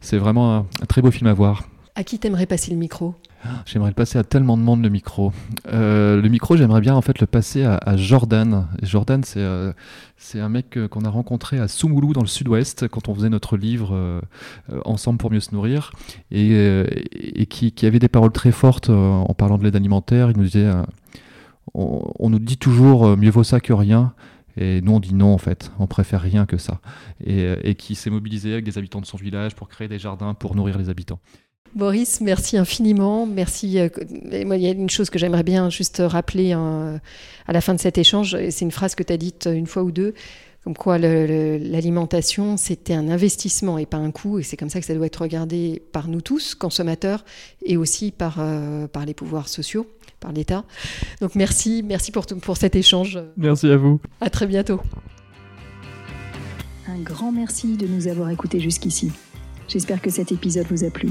c'est 0.00 0.18
vraiment 0.18 0.58
un 0.58 0.86
très 0.86 1.02
beau 1.02 1.10
film 1.10 1.26
à 1.26 1.34
voir. 1.34 1.68
À 1.96 2.04
qui 2.04 2.18
t'aimerais 2.18 2.46
passer 2.46 2.70
le 2.70 2.76
micro? 2.76 3.14
J'aimerais 3.66 3.90
le 3.90 3.94
passer 3.94 4.18
à 4.18 4.24
tellement 4.24 4.56
de 4.56 4.62
monde 4.62 4.82
le 4.82 4.88
micro. 4.88 5.32
Euh, 5.68 6.20
le 6.20 6.28
micro, 6.28 6.56
j'aimerais 6.56 6.80
bien 6.80 6.94
en 6.94 7.02
fait 7.02 7.18
le 7.20 7.26
passer 7.26 7.64
à, 7.64 7.96
Jordan. 7.96 8.66
Jordan, 8.82 9.22
c'est 9.24 9.40
euh, 9.40 9.72
c'est 10.16 10.40
un 10.40 10.48
mec 10.48 10.78
qu'on 10.90 11.04
a 11.04 11.10
rencontré 11.10 11.58
à 11.58 11.68
Soumoulou 11.68 12.12
dans 12.12 12.22
le 12.22 12.26
sud-ouest 12.26 12.88
quand 12.88 13.08
on 13.08 13.14
faisait 13.14 13.28
notre 13.28 13.56
livre 13.56 13.94
euh, 13.94 14.20
Ensemble 14.84 15.18
pour 15.18 15.30
mieux 15.30 15.40
se 15.40 15.54
nourrir 15.54 15.92
et, 16.30 17.46
qui, 17.48 17.86
avait 17.86 17.98
des 17.98 18.08
paroles 18.08 18.32
très 18.32 18.52
fortes 18.52 18.88
en 18.88 19.34
parlant 19.34 19.58
de 19.58 19.64
l'aide 19.64 19.76
alimentaire. 19.76 20.30
Il 20.30 20.36
nous 20.36 20.44
disait 20.44 20.70
on, 21.74 22.30
nous 22.30 22.38
dit 22.38 22.56
toujours 22.56 23.16
mieux 23.16 23.30
vaut 23.30 23.44
ça 23.44 23.60
que 23.60 23.72
rien. 23.72 24.14
Et 24.56 24.80
nous, 24.82 24.92
on 24.92 25.00
dit 25.00 25.14
non, 25.14 25.34
en 25.34 25.38
fait, 25.38 25.72
on 25.80 25.88
préfère 25.88 26.20
rien 26.20 26.46
que 26.46 26.58
ça. 26.58 26.80
Et 27.24 27.74
qui 27.74 27.96
s'est 27.96 28.10
mobilisé 28.10 28.52
avec 28.52 28.64
des 28.64 28.78
habitants 28.78 29.00
de 29.00 29.06
son 29.06 29.16
village 29.16 29.54
pour 29.54 29.68
créer 29.68 29.88
des 29.88 29.98
jardins 29.98 30.32
pour 30.34 30.54
nourrir 30.54 30.78
les 30.78 30.88
habitants. 30.88 31.18
Boris, 31.74 32.20
merci 32.20 32.56
infiniment. 32.56 33.26
Merci. 33.26 33.78
Euh, 33.78 33.88
il 34.32 34.60
y 34.60 34.66
a 34.66 34.70
une 34.70 34.90
chose 34.90 35.10
que 35.10 35.18
j'aimerais 35.18 35.42
bien 35.42 35.70
juste 35.70 36.02
rappeler 36.04 36.52
hein, 36.52 37.00
à 37.46 37.52
la 37.52 37.60
fin 37.60 37.74
de 37.74 37.80
cet 37.80 37.98
échange. 37.98 38.36
C'est 38.50 38.64
une 38.64 38.70
phrase 38.70 38.94
que 38.94 39.02
tu 39.02 39.12
as 39.12 39.16
dite 39.16 39.48
une 39.52 39.66
fois 39.66 39.82
ou 39.82 39.90
deux, 39.90 40.14
comme 40.64 40.74
quoi 40.74 40.96
l'alimentation, 40.96 42.56
c'était 42.56 42.94
un 42.94 43.10
investissement 43.10 43.76
et 43.76 43.84
pas 43.84 43.98
un 43.98 44.10
coût. 44.10 44.38
Et 44.38 44.42
c'est 44.42 44.56
comme 44.56 44.70
ça 44.70 44.80
que 44.80 44.86
ça 44.86 44.94
doit 44.94 45.04
être 45.04 45.20
regardé 45.20 45.82
par 45.92 46.08
nous 46.08 46.22
tous, 46.22 46.54
consommateurs, 46.54 47.22
et 47.66 47.76
aussi 47.76 48.10
par, 48.12 48.36
euh, 48.38 48.86
par 48.86 49.04
les 49.04 49.12
pouvoirs 49.12 49.48
sociaux, 49.48 49.86
par 50.20 50.32
l'État. 50.32 50.64
Donc 51.20 51.34
merci, 51.34 51.82
merci 51.82 52.12
pour, 52.12 52.24
pour 52.24 52.56
cet 52.56 52.76
échange. 52.76 53.18
Merci 53.36 53.66
à 53.68 53.76
vous. 53.76 54.00
À 54.22 54.30
très 54.30 54.46
bientôt. 54.46 54.80
Un 56.88 57.00
grand 57.00 57.30
merci 57.30 57.76
de 57.76 57.86
nous 57.86 58.08
avoir 58.08 58.30
écoutés 58.30 58.60
jusqu'ici. 58.60 59.12
J'espère 59.68 60.00
que 60.00 60.08
cet 60.08 60.32
épisode 60.32 60.66
vous 60.70 60.84
a 60.84 60.90
plu. 60.90 61.10